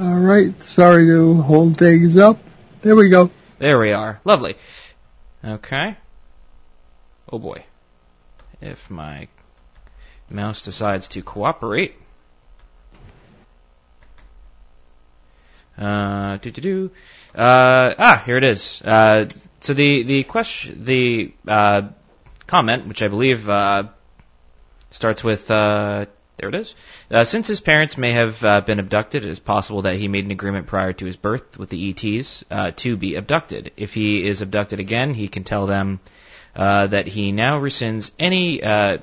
all 0.00 0.14
right. 0.14 0.60
Sorry 0.62 1.04
to 1.08 1.42
hold 1.42 1.76
things 1.76 2.16
up. 2.16 2.38
There 2.80 2.96
we 2.96 3.10
go. 3.10 3.30
There 3.58 3.78
we 3.78 3.92
are. 3.92 4.18
Lovely. 4.24 4.56
Okay. 5.44 5.94
Oh 7.30 7.38
boy. 7.38 7.64
If 8.62 8.88
my 8.88 9.28
mouse 10.30 10.62
decides 10.62 11.08
to 11.08 11.22
cooperate. 11.22 11.94
Uh, 15.78 16.36
do 16.38 16.50
do 16.50 16.60
do. 16.60 16.90
Uh, 17.34 17.94
ah, 17.98 18.22
here 18.26 18.36
it 18.36 18.44
is. 18.44 18.82
Uh, 18.82 19.26
so 19.60 19.74
the 19.74 20.02
the 20.02 20.24
question, 20.24 20.84
the 20.84 21.32
uh, 21.48 21.82
comment, 22.46 22.86
which 22.86 23.02
I 23.02 23.08
believe 23.08 23.48
uh, 23.48 23.84
starts 24.90 25.24
with 25.24 25.50
uh, 25.50 26.06
there 26.40 26.48
it 26.48 26.54
is. 26.54 26.74
Uh, 27.10 27.24
since 27.24 27.46
his 27.48 27.60
parents 27.60 27.98
may 27.98 28.12
have 28.12 28.42
uh, 28.42 28.60
been 28.62 28.78
abducted, 28.78 29.24
it 29.24 29.30
is 29.30 29.40
possible 29.40 29.82
that 29.82 29.96
he 29.96 30.08
made 30.08 30.24
an 30.24 30.30
agreement 30.30 30.66
prior 30.66 30.92
to 30.94 31.04
his 31.04 31.16
birth 31.16 31.58
with 31.58 31.68
the 31.68 31.90
ETs 31.90 32.44
uh, 32.50 32.70
to 32.76 32.96
be 32.96 33.16
abducted. 33.16 33.72
If 33.76 33.92
he 33.92 34.26
is 34.26 34.40
abducted 34.40 34.80
again, 34.80 35.12
he 35.12 35.28
can 35.28 35.44
tell 35.44 35.66
them 35.66 36.00
uh, 36.56 36.86
that 36.86 37.06
he 37.06 37.32
now 37.32 37.60
rescinds 37.60 38.10
any 38.18 38.62
uh, 38.62 38.98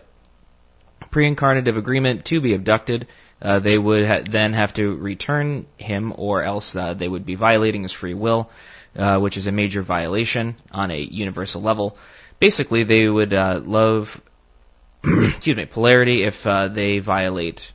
pre-incarnative 1.12 1.78
agreement 1.78 2.26
to 2.26 2.42
be 2.42 2.54
abducted. 2.54 3.08
Uh, 3.42 3.60
they 3.60 3.78
would 3.78 4.06
ha- 4.08 4.22
then 4.28 4.54
have 4.54 4.74
to 4.74 4.96
return 4.96 5.66
him, 5.78 6.14
or 6.16 6.44
else 6.44 6.76
uh, 6.76 6.94
they 6.94 7.08
would 7.08 7.26
be 7.26 7.36
violating 7.36 7.84
his 7.84 7.92
free 7.92 8.14
will, 8.14 8.50
uh, 8.98 9.20
which 9.20 9.38
is 9.38 9.48
a 9.48 9.52
major 9.52 9.82
violation 9.82 10.56
on 10.72 10.90
a 10.92 11.00
universal 11.00 11.62
level. 11.62 11.98
Basically, 12.40 12.84
they 12.84 13.08
would 13.08 13.34
uh, 13.34 13.62
love, 13.64 14.20
excuse 15.04 15.56
me, 15.56 15.66
polarity 15.66 16.24
if 16.24 16.46
uh, 16.48 16.68
they 16.68 17.00
violate 17.00 17.72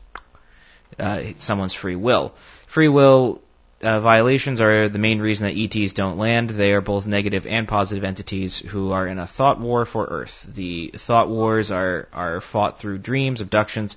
uh, 0.99 1.23
someone's 1.39 1.75
free 1.75 1.97
will. 1.97 2.35
Free 2.67 2.89
will 2.89 3.41
uh, 3.83 4.01
violations 4.01 4.61
are 4.61 4.89
the 4.89 4.99
main 4.99 5.21
reason 5.21 5.47
that 5.47 5.59
ETs 5.59 5.93
don't 5.93 6.19
land. 6.19 6.51
They 6.51 6.73
are 6.73 6.81
both 6.81 7.07
negative 7.07 7.47
and 7.47 7.67
positive 7.67 8.05
entities 8.05 8.59
who 8.59 8.93
are 8.93 9.07
in 9.07 9.19
a 9.19 9.27
thought 9.27 9.59
war 9.59 9.85
for 9.87 10.05
Earth. 10.05 10.47
The 10.49 10.93
thought 10.95 11.29
wars 11.29 11.71
are, 11.71 12.09
are 12.13 12.41
fought 12.41 12.79
through 12.79 12.99
dreams, 12.99 13.41
abductions, 13.41 13.97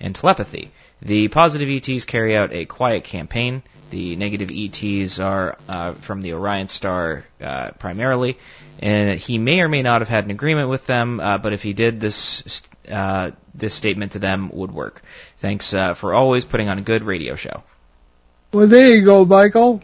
and 0.00 0.14
telepathy. 0.14 0.70
The 1.02 1.28
positive 1.28 1.68
ETs 1.68 2.04
carry 2.06 2.36
out 2.36 2.52
a 2.52 2.64
quiet 2.64 3.04
campaign. 3.04 3.62
The 3.90 4.16
negative 4.16 4.50
ETs 4.52 5.20
are 5.20 5.58
uh, 5.68 5.92
from 5.92 6.20
the 6.20 6.32
Orion 6.32 6.68
star 6.68 7.24
uh, 7.40 7.70
primarily, 7.78 8.36
and 8.80 9.18
he 9.20 9.38
may 9.38 9.60
or 9.60 9.68
may 9.68 9.82
not 9.82 10.00
have 10.00 10.08
had 10.08 10.24
an 10.24 10.30
agreement 10.30 10.68
with 10.68 10.86
them. 10.86 11.20
Uh, 11.20 11.38
but 11.38 11.52
if 11.52 11.62
he 11.62 11.72
did, 11.72 12.00
this 12.00 12.62
uh, 12.90 13.30
this 13.54 13.74
statement 13.74 14.12
to 14.12 14.18
them 14.18 14.50
would 14.52 14.72
work. 14.72 15.02
Thanks 15.38 15.72
uh, 15.72 15.94
for 15.94 16.14
always 16.14 16.44
putting 16.44 16.68
on 16.68 16.78
a 16.78 16.82
good 16.82 17.04
radio 17.04 17.36
show. 17.36 17.62
Well, 18.56 18.68
there 18.68 18.96
you 18.96 19.04
go, 19.04 19.26
Michael. 19.26 19.82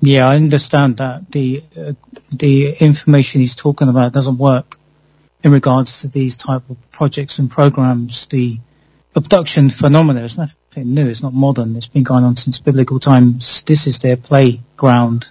Yeah, 0.00 0.26
I 0.28 0.34
understand 0.34 0.96
that 0.96 1.30
the 1.30 1.62
uh, 1.78 1.92
the 2.32 2.72
information 2.80 3.42
he's 3.42 3.54
talking 3.54 3.88
about 3.88 4.12
doesn't 4.12 4.38
work 4.38 4.76
in 5.44 5.52
regards 5.52 6.00
to 6.00 6.08
these 6.08 6.36
type 6.36 6.68
of 6.68 6.90
projects 6.90 7.38
and 7.38 7.48
programs. 7.48 8.26
The 8.26 8.58
abduction 9.14 9.70
phenomena 9.70 10.24
is 10.24 10.36
nothing 10.36 10.94
new. 10.94 11.08
It's 11.08 11.22
not 11.22 11.32
modern. 11.32 11.76
It's 11.76 11.86
been 11.86 12.02
going 12.02 12.24
on 12.24 12.34
since 12.34 12.60
biblical 12.60 12.98
times. 12.98 13.62
This 13.62 13.86
is 13.86 14.00
their 14.00 14.16
playground, 14.16 15.28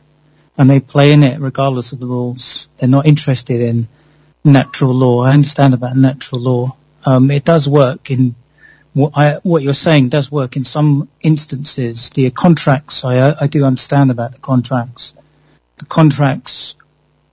and 0.58 0.70
they 0.70 0.80
play 0.80 1.12
in 1.12 1.24
it 1.24 1.42
regardless 1.42 1.92
of 1.92 2.00
the 2.00 2.08
rules. 2.08 2.70
They're 2.78 2.88
not 2.88 3.06
interested 3.06 3.60
in 3.60 3.90
natural 4.46 4.94
law. 4.94 5.24
I 5.24 5.34
understand 5.34 5.74
about 5.74 5.98
natural 5.98 6.40
law. 6.40 6.78
Um, 7.04 7.30
it 7.32 7.44
does 7.44 7.68
work 7.68 8.10
in 8.12 8.36
what, 8.94 9.14
I, 9.16 9.40
what 9.44 9.64
you're 9.64 9.74
saying 9.74 10.10
does 10.10 10.32
work 10.32 10.56
in 10.56 10.64
some 10.64 11.10
instances. 11.22 12.10
The 12.12 12.30
contracts, 12.32 13.04
I, 13.04 13.36
I 13.40 13.48
do 13.48 13.66
understand 13.66 14.12
about 14.12 14.34
the 14.34 14.40
contracts. 14.40 15.16
The 15.78 15.86
contracts 15.86 16.76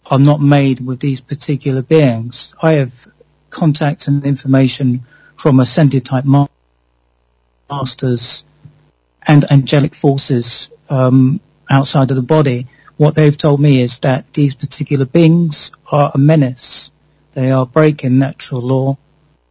are 0.07 0.19
not 0.19 0.41
made 0.41 0.81
with 0.81 1.01
these 1.01 1.21
particular 1.21 1.83
beings. 1.83 2.55
I 2.61 2.73
have 2.73 3.07
contacts 3.51 4.09
and 4.09 4.25
information 4.25 5.05
from 5.37 5.61
ascended 5.61 6.07
type 6.07 6.25
masters 7.71 8.45
and 9.23 9.51
angelic 9.51 9.95
forces 9.95 10.71
um, 10.89 11.41
outside 11.69 12.11
of 12.11 12.17
the 12.17 12.23
body. 12.23 12.67
What 12.97 13.15
they've 13.15 13.37
told 13.37 13.61
me 13.61 13.83
is 13.83 13.99
that 14.01 14.33
these 14.33 14.55
particular 14.55 15.05
beings 15.05 15.73
are 15.91 16.11
a 16.15 16.19
menace. 16.19 16.91
They 17.33 17.51
are 17.53 17.67
breaking 17.67 18.19
natural 18.19 18.63
law 18.63 18.99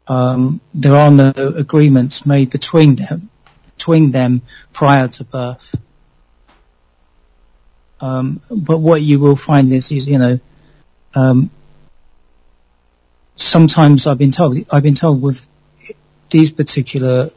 there 0.09 0.95
are 0.95 1.11
no 1.11 1.31
agreements 1.35 2.25
made 2.25 2.49
between 2.49 2.95
them, 2.95 3.29
between 3.77 4.11
them 4.11 4.41
prior 4.73 5.07
to 5.07 5.23
birth. 5.23 5.75
Um, 8.01 8.41
but 8.49 8.79
what 8.79 9.01
you 9.01 9.19
will 9.19 9.35
find 9.35 9.71
is, 9.71 9.91
you 9.91 10.17
know, 10.17 10.39
um, 11.13 11.51
sometimes 13.35 14.07
I've 14.07 14.17
been 14.17 14.31
told, 14.31 14.57
I've 14.71 14.83
been 14.83 14.95
told 14.95 15.21
with 15.21 15.45
these 16.31 16.51
particular 16.51 17.29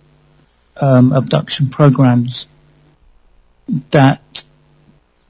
um, 0.80 1.12
abduction 1.12 1.68
programs 1.68 2.48
that 3.90 4.44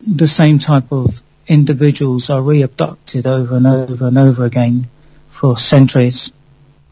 the 0.00 0.28
same 0.28 0.58
type 0.58 0.92
of 0.92 1.22
individuals 1.48 2.30
are 2.30 2.40
re-abducted 2.40 3.26
over 3.26 3.56
and 3.56 3.66
over 3.66 4.06
and 4.06 4.18
over 4.18 4.44
again 4.44 4.88
for 5.28 5.58
centuries 5.58 6.30
um, 6.30 6.41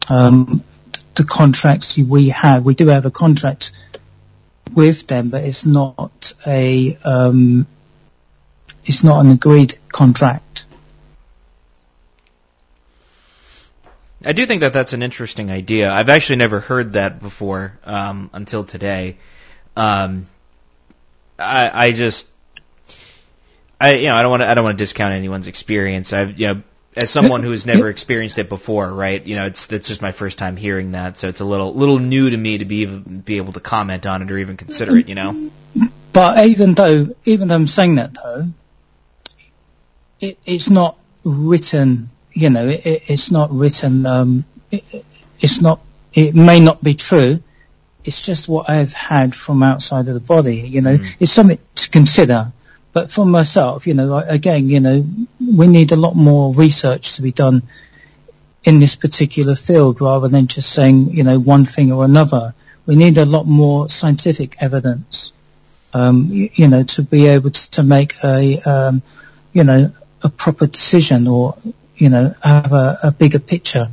the 0.07 1.25
contracts 1.27 1.97
we 1.97 2.29
have. 2.29 2.65
We 2.65 2.75
do 2.75 2.87
have 2.87 3.05
a 3.05 3.11
contract 3.11 3.71
with 4.73 5.07
them, 5.07 5.29
but 5.29 5.43
it's 5.43 5.65
not 5.65 6.33
a 6.45 6.97
um, 7.03 7.67
it's 8.85 9.03
not 9.03 9.25
an 9.25 9.31
agreed 9.31 9.77
contract. 9.91 10.65
I 14.23 14.33
do 14.33 14.45
think 14.45 14.61
that 14.61 14.73
that's 14.73 14.93
an 14.93 15.01
interesting 15.01 15.49
idea. 15.49 15.91
I've 15.91 16.09
actually 16.09 16.35
never 16.37 16.59
heard 16.59 16.93
that 16.93 17.19
before 17.19 17.79
um, 17.85 18.29
until 18.33 18.63
today. 18.63 19.17
Um, 19.75 20.27
I, 21.39 21.87
I 21.87 21.91
just, 21.91 22.27
I 23.79 23.95
you 23.95 24.07
know, 24.07 24.15
I 24.15 24.21
don't 24.21 24.29
want 24.29 24.41
to 24.41 24.47
I 24.47 24.53
don't 24.53 24.63
want 24.63 24.77
to 24.77 24.81
discount 24.83 25.13
anyone's 25.13 25.47
experience. 25.47 26.13
I've 26.13 26.39
you 26.39 26.47
know 26.47 26.61
as 26.95 27.09
someone 27.09 27.41
who 27.43 27.51
has 27.51 27.65
never 27.65 27.89
experienced 27.89 28.37
it 28.37 28.49
before, 28.49 28.91
right? 28.91 29.25
You 29.25 29.35
know, 29.35 29.45
it's 29.45 29.71
it's 29.71 29.87
just 29.87 30.01
my 30.01 30.11
first 30.11 30.37
time 30.37 30.57
hearing 30.57 30.91
that, 30.91 31.17
so 31.17 31.29
it's 31.29 31.39
a 31.39 31.45
little 31.45 31.73
little 31.73 31.99
new 31.99 32.29
to 32.29 32.37
me 32.37 32.57
to 32.57 32.65
be 32.65 32.85
be 32.85 33.37
able 33.37 33.53
to 33.53 33.59
comment 33.59 34.05
on 34.05 34.21
it 34.21 34.31
or 34.31 34.37
even 34.37 34.57
consider 34.57 34.97
it. 34.97 35.07
You 35.07 35.15
know. 35.15 35.51
But 36.13 36.45
even 36.47 36.73
though 36.73 37.15
even 37.25 37.47
though 37.47 37.55
I'm 37.55 37.67
saying 37.67 37.95
that 37.95 38.13
though, 38.13 38.51
it, 40.19 40.37
it's 40.45 40.69
not 40.69 40.97
written. 41.23 42.09
You 42.33 42.49
know, 42.49 42.67
it, 42.67 43.03
it's 43.07 43.31
not 43.31 43.51
written. 43.51 44.05
Um, 44.05 44.45
it, 44.69 45.05
it's 45.39 45.61
not. 45.61 45.79
It 46.13 46.35
may 46.35 46.59
not 46.59 46.83
be 46.83 46.93
true. 46.93 47.41
It's 48.03 48.25
just 48.25 48.49
what 48.49 48.69
I've 48.69 48.93
had 48.93 49.35
from 49.35 49.63
outside 49.63 50.07
of 50.07 50.13
the 50.13 50.19
body. 50.19 50.57
You 50.57 50.81
know, 50.81 50.97
mm. 50.97 51.15
it's 51.19 51.31
something 51.31 51.59
to 51.75 51.89
consider. 51.89 52.51
But 52.93 53.11
for 53.11 53.25
myself, 53.25 53.87
you 53.87 53.93
know, 53.93 54.17
again, 54.17 54.67
you 54.67 54.79
know, 54.79 55.05
we 55.39 55.67
need 55.67 55.91
a 55.91 55.95
lot 55.95 56.15
more 56.15 56.53
research 56.53 57.15
to 57.15 57.21
be 57.21 57.31
done 57.31 57.63
in 58.63 58.79
this 58.79 58.95
particular 58.95 59.55
field 59.55 60.01
rather 60.01 60.27
than 60.27 60.47
just 60.47 60.71
saying, 60.71 61.11
you 61.11 61.23
know, 61.23 61.39
one 61.39 61.65
thing 61.65 61.91
or 61.91 62.03
another. 62.03 62.53
We 62.85 62.95
need 62.95 63.17
a 63.17 63.25
lot 63.25 63.45
more 63.45 63.89
scientific 63.89 64.57
evidence, 64.59 65.31
um, 65.93 66.27
you, 66.31 66.49
you, 66.53 66.67
know, 66.67 66.83
to 66.83 67.03
be 67.03 67.27
able 67.27 67.51
to, 67.51 67.71
to 67.71 67.83
make 67.83 68.15
a, 68.23 68.59
um, 68.61 69.01
you 69.53 69.63
know, 69.63 69.91
a 70.21 70.29
proper 70.29 70.67
decision 70.67 71.27
or, 71.27 71.57
you 71.95 72.09
know, 72.09 72.35
have 72.43 72.73
a, 72.73 72.99
a 73.03 73.11
bigger 73.11 73.39
picture. 73.39 73.87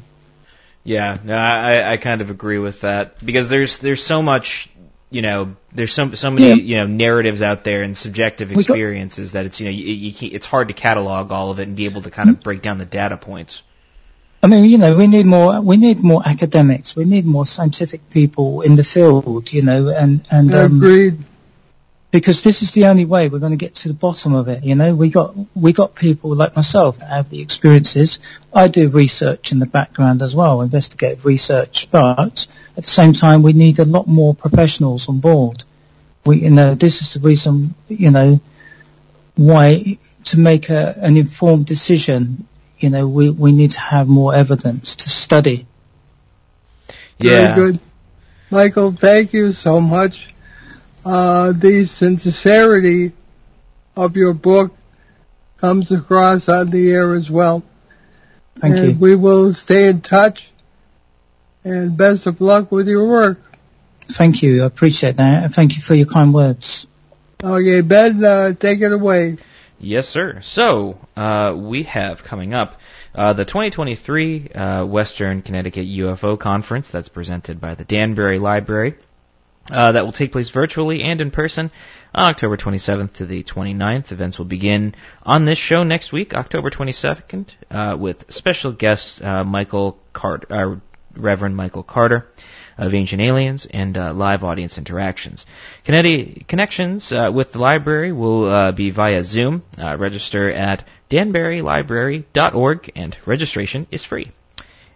Yeah, 0.84 1.16
no, 1.22 1.36
I, 1.36 1.92
I 1.92 1.96
kind 1.99 2.20
of 2.20 2.30
agree 2.30 2.59
with 2.59 2.80
that 2.80 3.24
because 3.24 3.51
there's 3.51 3.78
there's 3.78 4.03
so 4.03 4.22
much 4.22 4.70
you 5.11 5.22
know, 5.22 5.56
there's 5.72 5.92
so 5.92 6.11
so 6.12 6.30
many 6.30 6.48
yeah. 6.48 6.54
you 6.54 6.76
know 6.76 6.86
narratives 6.86 7.42
out 7.42 7.64
there 7.64 7.82
and 7.82 7.96
subjective 7.96 8.52
experiences 8.52 9.32
that 9.32 9.46
it's 9.46 9.61
you 9.61 9.66
know 9.66 9.72
you, 9.72 9.84
you 9.84 10.30
it's 10.32 10.46
hard 10.46 10.68
to 10.68 10.74
catalog 10.74 11.32
all 11.32 11.50
of 11.50 11.61
it 11.61 11.68
and 11.68 11.76
be 11.76 11.86
able 11.86 12.02
to 12.02 12.11
kind 12.11 12.30
of 12.30 12.40
break 12.40 12.62
down 12.62 12.78
the 12.78 12.86
data 12.86 13.16
points. 13.16 13.62
I 14.42 14.46
mean, 14.46 14.66
you 14.66 14.78
know, 14.78 14.94
we 14.96 15.06
need 15.06 15.26
more 15.26 15.61
we 15.61 15.76
need 15.76 16.00
more 16.00 16.22
academics, 16.24 16.94
we 16.94 17.04
need 17.04 17.24
more 17.24 17.46
scientific 17.46 18.11
people 18.11 18.61
in 18.61 18.76
the 18.76 18.84
field, 18.84 19.52
you 19.52 19.62
know, 19.62 19.88
and 19.88 20.26
and 20.30 20.54
um, 20.54 20.76
agreed 20.76 21.24
because 22.11 22.42
this 22.42 22.62
is 22.62 22.70
the 22.72 22.86
only 22.86 23.04
way 23.04 23.28
we're 23.28 23.38
going 23.38 23.52
to 23.52 23.56
get 23.56 23.74
to 23.74 23.88
the 23.88 23.94
bottom 23.94 24.34
of 24.34 24.48
it. 24.48 24.64
You 24.64 24.74
know, 24.74 24.94
we 24.94 25.11
got 25.11 25.34
we 25.54 25.72
got 25.72 25.94
people 25.94 26.34
like 26.34 26.56
myself 26.56 26.98
that 26.98 27.09
have 27.09 27.28
the 27.28 27.42
experiences. 27.42 28.20
I 28.52 28.68
do 28.68 28.88
research 28.88 29.52
in 29.52 29.59
the 29.59 29.66
background 29.66 30.22
as 30.22 30.34
well, 30.34 30.62
investigative 30.62 31.26
research, 31.26 31.90
but 31.90 32.46
at 32.76 32.84
the 32.84 32.90
same 32.90 33.12
time, 33.12 33.42
we 33.42 33.52
need 33.52 33.78
a 33.78 33.84
lot 33.84 34.06
more 34.06 34.34
professionals 34.34 35.09
on 35.09 35.20
board. 35.20 35.64
We, 36.24 36.42
you 36.42 36.50
know, 36.50 36.74
this 36.74 37.02
is 37.02 37.14
the 37.14 37.20
reason, 37.20 37.74
you 37.88 38.11
know, 38.11 38.40
why 39.34 39.98
to 40.26 40.38
make 40.38 40.70
a, 40.70 40.94
an 40.98 41.16
informed 41.16 41.66
decision. 41.66 42.46
You 42.78 42.90
know, 42.90 43.06
we 43.06 43.28
we 43.28 43.52
need 43.52 43.72
to 43.72 43.80
have 43.80 44.09
more 44.09 44.34
evidence 44.34 44.96
to 44.96 45.11
study. 45.11 45.66
Yeah. 47.18 47.54
Very 47.54 47.72
good, 47.72 47.80
Michael. 48.50 48.92
Thank 48.92 49.34
you 49.34 49.52
so 49.52 49.80
much 49.80 50.32
uh, 51.05 51.53
the 51.53 51.84
sincerity 51.84 53.12
of 53.96 54.16
your 54.16 54.34
book 54.34 54.76
comes 55.59 55.90
across 55.90 56.49
on 56.49 56.70
the 56.70 56.92
air 56.92 57.14
as 57.14 57.30
well. 57.30 57.62
Thank 58.57 58.76
and 58.76 58.88
you. 58.88 58.99
we 58.99 59.14
will 59.16 59.55
stay 59.55 59.88
in 59.88 60.01
touch. 60.01 60.51
And 61.64 61.96
best 61.96 62.26
of 62.26 62.40
luck 62.40 62.72
with 62.72 62.88
your 62.88 63.07
work. 63.07 63.40
Thank 64.03 64.42
you. 64.42 64.62
I 64.62 64.66
appreciate 64.66 65.16
that. 65.16 65.53
Thank 65.53 65.76
you 65.76 65.82
for 65.82 65.94
your 65.94 66.07
kind 66.07 66.32
words. 66.32 66.86
Okay, 67.42 67.82
Ben, 67.82 68.24
uh, 68.24 68.53
take 68.53 68.80
it 68.80 68.92
away. 68.92 69.36
Yes, 69.78 70.09
sir. 70.09 70.40
So, 70.40 70.99
uh, 71.16 71.55
we 71.57 71.84
have 71.84 72.24
coming 72.24 72.55
up 72.55 72.80
uh, 73.14 73.32
the 73.32 73.44
2023 73.44 74.49
uh, 74.49 74.84
Western 74.86 75.42
Connecticut 75.42 75.86
UFO 75.86 76.38
Conference 76.38 76.90
that's 76.90 77.09
presented 77.09 77.61
by 77.61 77.74
the 77.74 77.84
Danbury 77.84 78.38
Library. 78.38 78.94
Uh, 79.70 79.92
that 79.92 80.04
will 80.04 80.12
take 80.12 80.32
place 80.32 80.48
virtually 80.48 81.02
and 81.02 81.20
in 81.20 81.30
person 81.30 81.70
on 82.14 82.30
October 82.30 82.56
27th 82.56 83.12
to 83.14 83.26
the 83.26 83.42
29th. 83.42 84.12
Events 84.12 84.38
will 84.38 84.46
begin 84.46 84.94
on 85.22 85.44
this 85.44 85.58
show 85.58 85.82
next 85.82 86.10
week, 86.10 86.34
October 86.34 86.70
22nd, 86.70 87.46
uh, 87.70 87.96
with 87.98 88.32
special 88.32 88.72
guest 88.72 89.22
uh, 89.22 89.44
Michael 89.44 89.98
Carter, 90.14 90.46
uh, 90.50 90.76
Reverend 91.14 91.54
Michael 91.54 91.82
Carter 91.82 92.26
of 92.78 92.94
Ancient 92.94 93.20
Aliens 93.20 93.66
and 93.66 93.98
uh, 93.98 94.14
live 94.14 94.42
audience 94.42 94.78
interactions. 94.78 95.44
connections 95.84 97.12
uh, 97.12 97.30
with 97.32 97.52
the 97.52 97.58
library 97.58 98.12
will 98.12 98.72
be 98.72 98.90
via 98.90 99.22
Zoom. 99.24 99.64
register 99.76 100.50
at 100.50 100.84
danburylibrary.org 101.10 102.92
and 102.94 103.16
registration 103.26 103.86
is 103.90 104.04
free. 104.04 104.30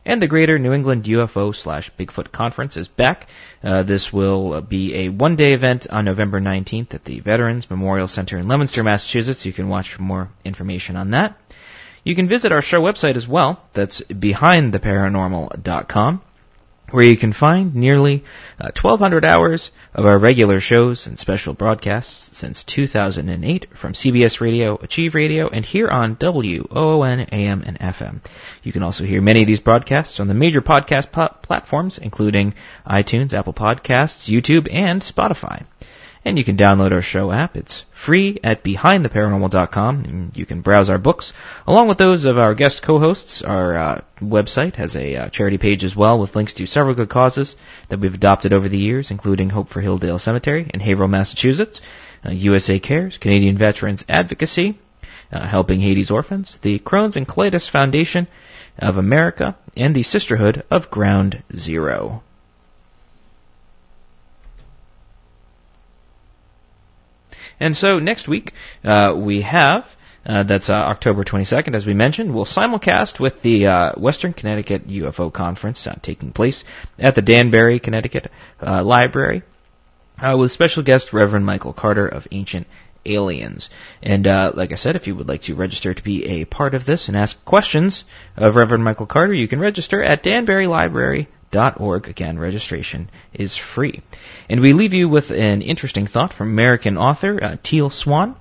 And 0.05 0.21
the 0.21 0.27
Greater 0.27 0.59
New 0.59 0.73
England 0.73 1.05
UFO 1.05 1.55
slash 1.55 1.93
Bigfoot 1.99 2.33
Conference 2.33 2.77
is 2.77 2.89
back. 2.89 3.29
Uh, 3.63 3.85
this 3.85 4.13
will 4.13 4.61
be 4.61 4.95
a 4.95 5.09
one-day 5.09 5.53
event 5.53 5.87
on 5.89 6.05
November 6.05 6.41
19th 6.41 6.95
at 6.95 7.05
the 7.05 7.21
Veterans 7.21 7.71
Memorial 7.71 8.09
Center 8.09 8.37
in 8.39 8.49
Leominster, 8.49 8.83
Massachusetts. 8.83 9.47
You 9.47 9.53
can 9.53 9.69
watch 9.69 9.95
for 9.95 10.03
more 10.03 10.29
information 10.45 10.97
on 10.97 11.11
that. 11.11 11.39
You 12.05 12.17
can 12.17 12.27
visit 12.27 12.51
our 12.51 12.63
show 12.63 12.83
website 12.83 13.15
as 13.15 13.29
well. 13.29 13.65
That's 13.75 14.01
behindtheparanormal.com. 14.01 16.23
where 16.93 17.05
you 17.05 17.17
can 17.17 17.33
find 17.33 17.75
nearly 17.75 18.25
uh, 18.61 18.71
1,200 18.81 19.25
hours 19.25 19.71
of 19.95 20.07
our 20.07 20.19
regular 20.19 20.61
shows 20.61 21.07
and 21.07 21.19
special 21.19 21.55
broadcasts 21.55 22.37
since 22.37 22.63
2008 22.65 23.77
from 23.77 23.95
CBS 23.95 24.41
Radio, 24.41 24.77
Achieve 24.77 25.15
Radio, 25.15 25.49
and 25.49 25.65
here 25.65 25.89
on 25.89 26.17
WOON 26.21 27.21
AM 27.33 27.63
and 27.63 27.79
FM. 27.79 28.21
You 28.63 28.73
can 28.73 28.83
also 28.83 29.05
hear 29.05 29.23
many 29.23 29.41
of 29.41 29.47
these 29.47 29.61
broadcasts 29.61 30.21
on 30.21 30.29
the 30.29 30.35
major 30.35 30.63
podcast 30.63 31.11
po- 31.11 31.35
platforms, 31.43 31.99
including 31.99 32.55
iTunes, 32.87 33.33
Apple 33.33 33.55
Podcasts, 33.55 34.31
YouTube, 34.31 34.69
and 34.71 35.03
Spotify. 35.03 35.65
And 36.25 36.39
you 36.39 36.45
can 36.45 36.57
download 36.57 36.93
our 36.93 37.03
show 37.03 37.33
app. 37.33 37.57
It's 37.57 37.85
free 38.03 38.37
at 38.43 38.65
behindtheparanormal.com. 38.65 40.05
And 40.09 40.37
you 40.37 40.45
can 40.45 40.61
browse 40.61 40.91
our 40.91 40.99
books 40.99 41.33
along 41.69 41.87
with 41.87 41.99
those 41.99 42.25
of 42.25 42.37
our 42.37 42.53
guest 42.53 42.83
co-hosts. 42.83 43.43
Our 43.43 43.77
uh, 43.77 44.01
website 44.21 44.75
has 44.75 44.97
a 44.97 45.17
uh, 45.17 45.29
charity 45.29 45.57
page 45.57 45.85
as 45.85 45.95
well 45.95 46.19
with 46.19 46.35
links 46.35 46.55
to 46.55 46.67
several 46.67 46.97
good 46.97 47.09
causes 47.09 47.55
that 47.91 48.01
we've 48.01 48.13
adopted 48.13 48.53
over 48.53 48.69
the 48.69 48.79
years, 48.79 49.13
including 49.13 49.51
Hope 49.51 49.69
for 49.69 49.81
Hilldale 49.81 50.21
Cemetery 50.21 50.69
in 50.75 50.81
Haverhill, 50.81 51.07
Massachusetts, 51.07 51.81
uh, 52.27 52.33
USA 52.33 52.81
Cares, 52.81 53.19
Canadian 53.19 53.57
Veterans 53.57 54.05
Advocacy, 54.09 54.77
uh, 55.33 55.47
Helping 55.47 55.79
Haiti's 55.79 56.11
Orphans, 56.11 56.59
the 56.63 56.81
Crohn's 56.81 57.17
and 57.17 57.29
Colitis 57.29 57.71
Foundation 57.71 58.27
of 58.81 58.99
America, 58.99 59.55
and 59.77 59.95
the 59.95 60.03
Sisterhood 60.03 60.65
of 60.73 60.91
Ground 60.91 61.41
Zero. 61.55 62.25
And 67.63 67.77
so 67.77 68.01
next 68.01 68.27
week 68.27 68.55
uh, 68.85 69.15
we 69.17 69.43
have 69.43 69.97
uh, 70.27 70.43
that's 70.43 70.69
uh, 70.69 70.75
October 70.75 71.25
22nd, 71.25 71.75
as 71.75 71.87
we 71.87 71.95
mentioned. 71.95 72.35
We'll 72.35 72.45
simulcast 72.45 73.19
with 73.19 73.43
the 73.43 73.67
uh, 73.67 73.93
Western 73.97 74.33
Connecticut 74.33 74.89
UFO 74.89 75.33
Conference 75.33 75.87
uh, 75.87 75.97
taking 76.03 76.33
place 76.33 76.65
at 76.99 77.15
the 77.15 77.23
Danbury, 77.23 77.79
Connecticut 77.79 78.31
uh, 78.65 78.85
Library 78.85 79.43
uh, 80.19 80.37
with 80.37 80.53
special 80.53 80.83
guest 80.83 81.13
Reverend 81.13 81.47
Michael 81.47 81.73
Carter 81.73 82.07
of 82.07 82.29
Ancient 82.31 82.67
Aliens. 83.05 83.69
And 84.03 84.27
like 84.27 84.73
I 84.73 84.77
said, 84.77 84.95
if 84.95 85.09
you 85.09 85.17
would 85.17 85.29
like 85.29 85.43
to 85.43 85.57
register 85.57 85.93
to 85.93 86.03
be 86.03 86.25
a 86.41 86.45
part 86.45 86.75
of 86.75 86.85
this 86.85 87.09
and 87.09 87.17
ask 87.17 87.45
questions 87.45 88.05
of 88.37 88.55
Reverend 88.55 88.85
Michael 88.85 89.07
Carter, 89.07 89.35
you 89.35 89.49
can 89.49 89.59
register 89.59 90.03
at 90.03 90.23
Danbury 90.23 90.69
Library 90.69 91.27
org. 91.57 92.09
Again, 92.09 92.39
registration 92.39 93.09
is 93.33 93.57
free. 93.57 94.01
And 94.49 94.61
we 94.61 94.73
leave 94.73 94.95
you 94.95 95.09
with 95.09 95.31
an 95.31 95.63
interesting 95.63 96.07
thought 96.07 96.33
from 96.33 96.49
American 96.49 96.97
author 96.97 97.43
uh, 97.43 97.57
Teal 97.63 97.91
Swan. 97.91 98.37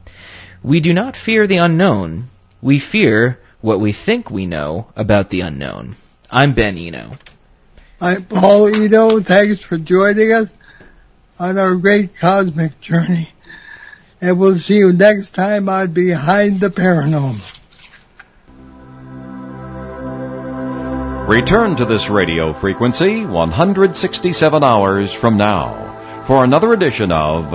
We 0.63 0.79
do 0.79 0.93
not 0.93 1.15
fear 1.15 1.47
the 1.47 1.57
unknown. 1.57 2.25
We 2.61 2.79
fear 2.79 3.39
what 3.61 3.79
we 3.79 3.91
think 3.91 4.29
we 4.29 4.45
know 4.45 4.87
about 4.95 5.29
the 5.29 5.41
unknown. 5.41 5.95
I'm 6.31 6.53
Ben 6.53 6.77
Eno. 6.77 7.17
I'm 7.99 8.23
Paul 8.25 8.75
Eno. 8.75 9.19
Thanks 9.19 9.59
for 9.59 9.77
joining 9.77 10.31
us 10.31 10.51
on 11.39 11.57
our 11.57 11.75
great 11.75 12.15
cosmic 12.15 12.79
journey. 12.79 13.29
And 14.21 14.39
we'll 14.39 14.55
see 14.55 14.77
you 14.77 14.93
next 14.93 15.31
time 15.31 15.67
on 15.69 15.91
Behind 15.93 16.59
the 16.59 16.69
Paranormal. 16.69 17.60
Return 21.31 21.77
to 21.77 21.85
this 21.85 22.09
radio 22.09 22.51
frequency 22.51 23.25
167 23.25 24.63
hours 24.65 25.13
from 25.13 25.37
now 25.37 26.23
for 26.27 26.43
another 26.43 26.73
edition 26.73 27.09
of 27.13 27.53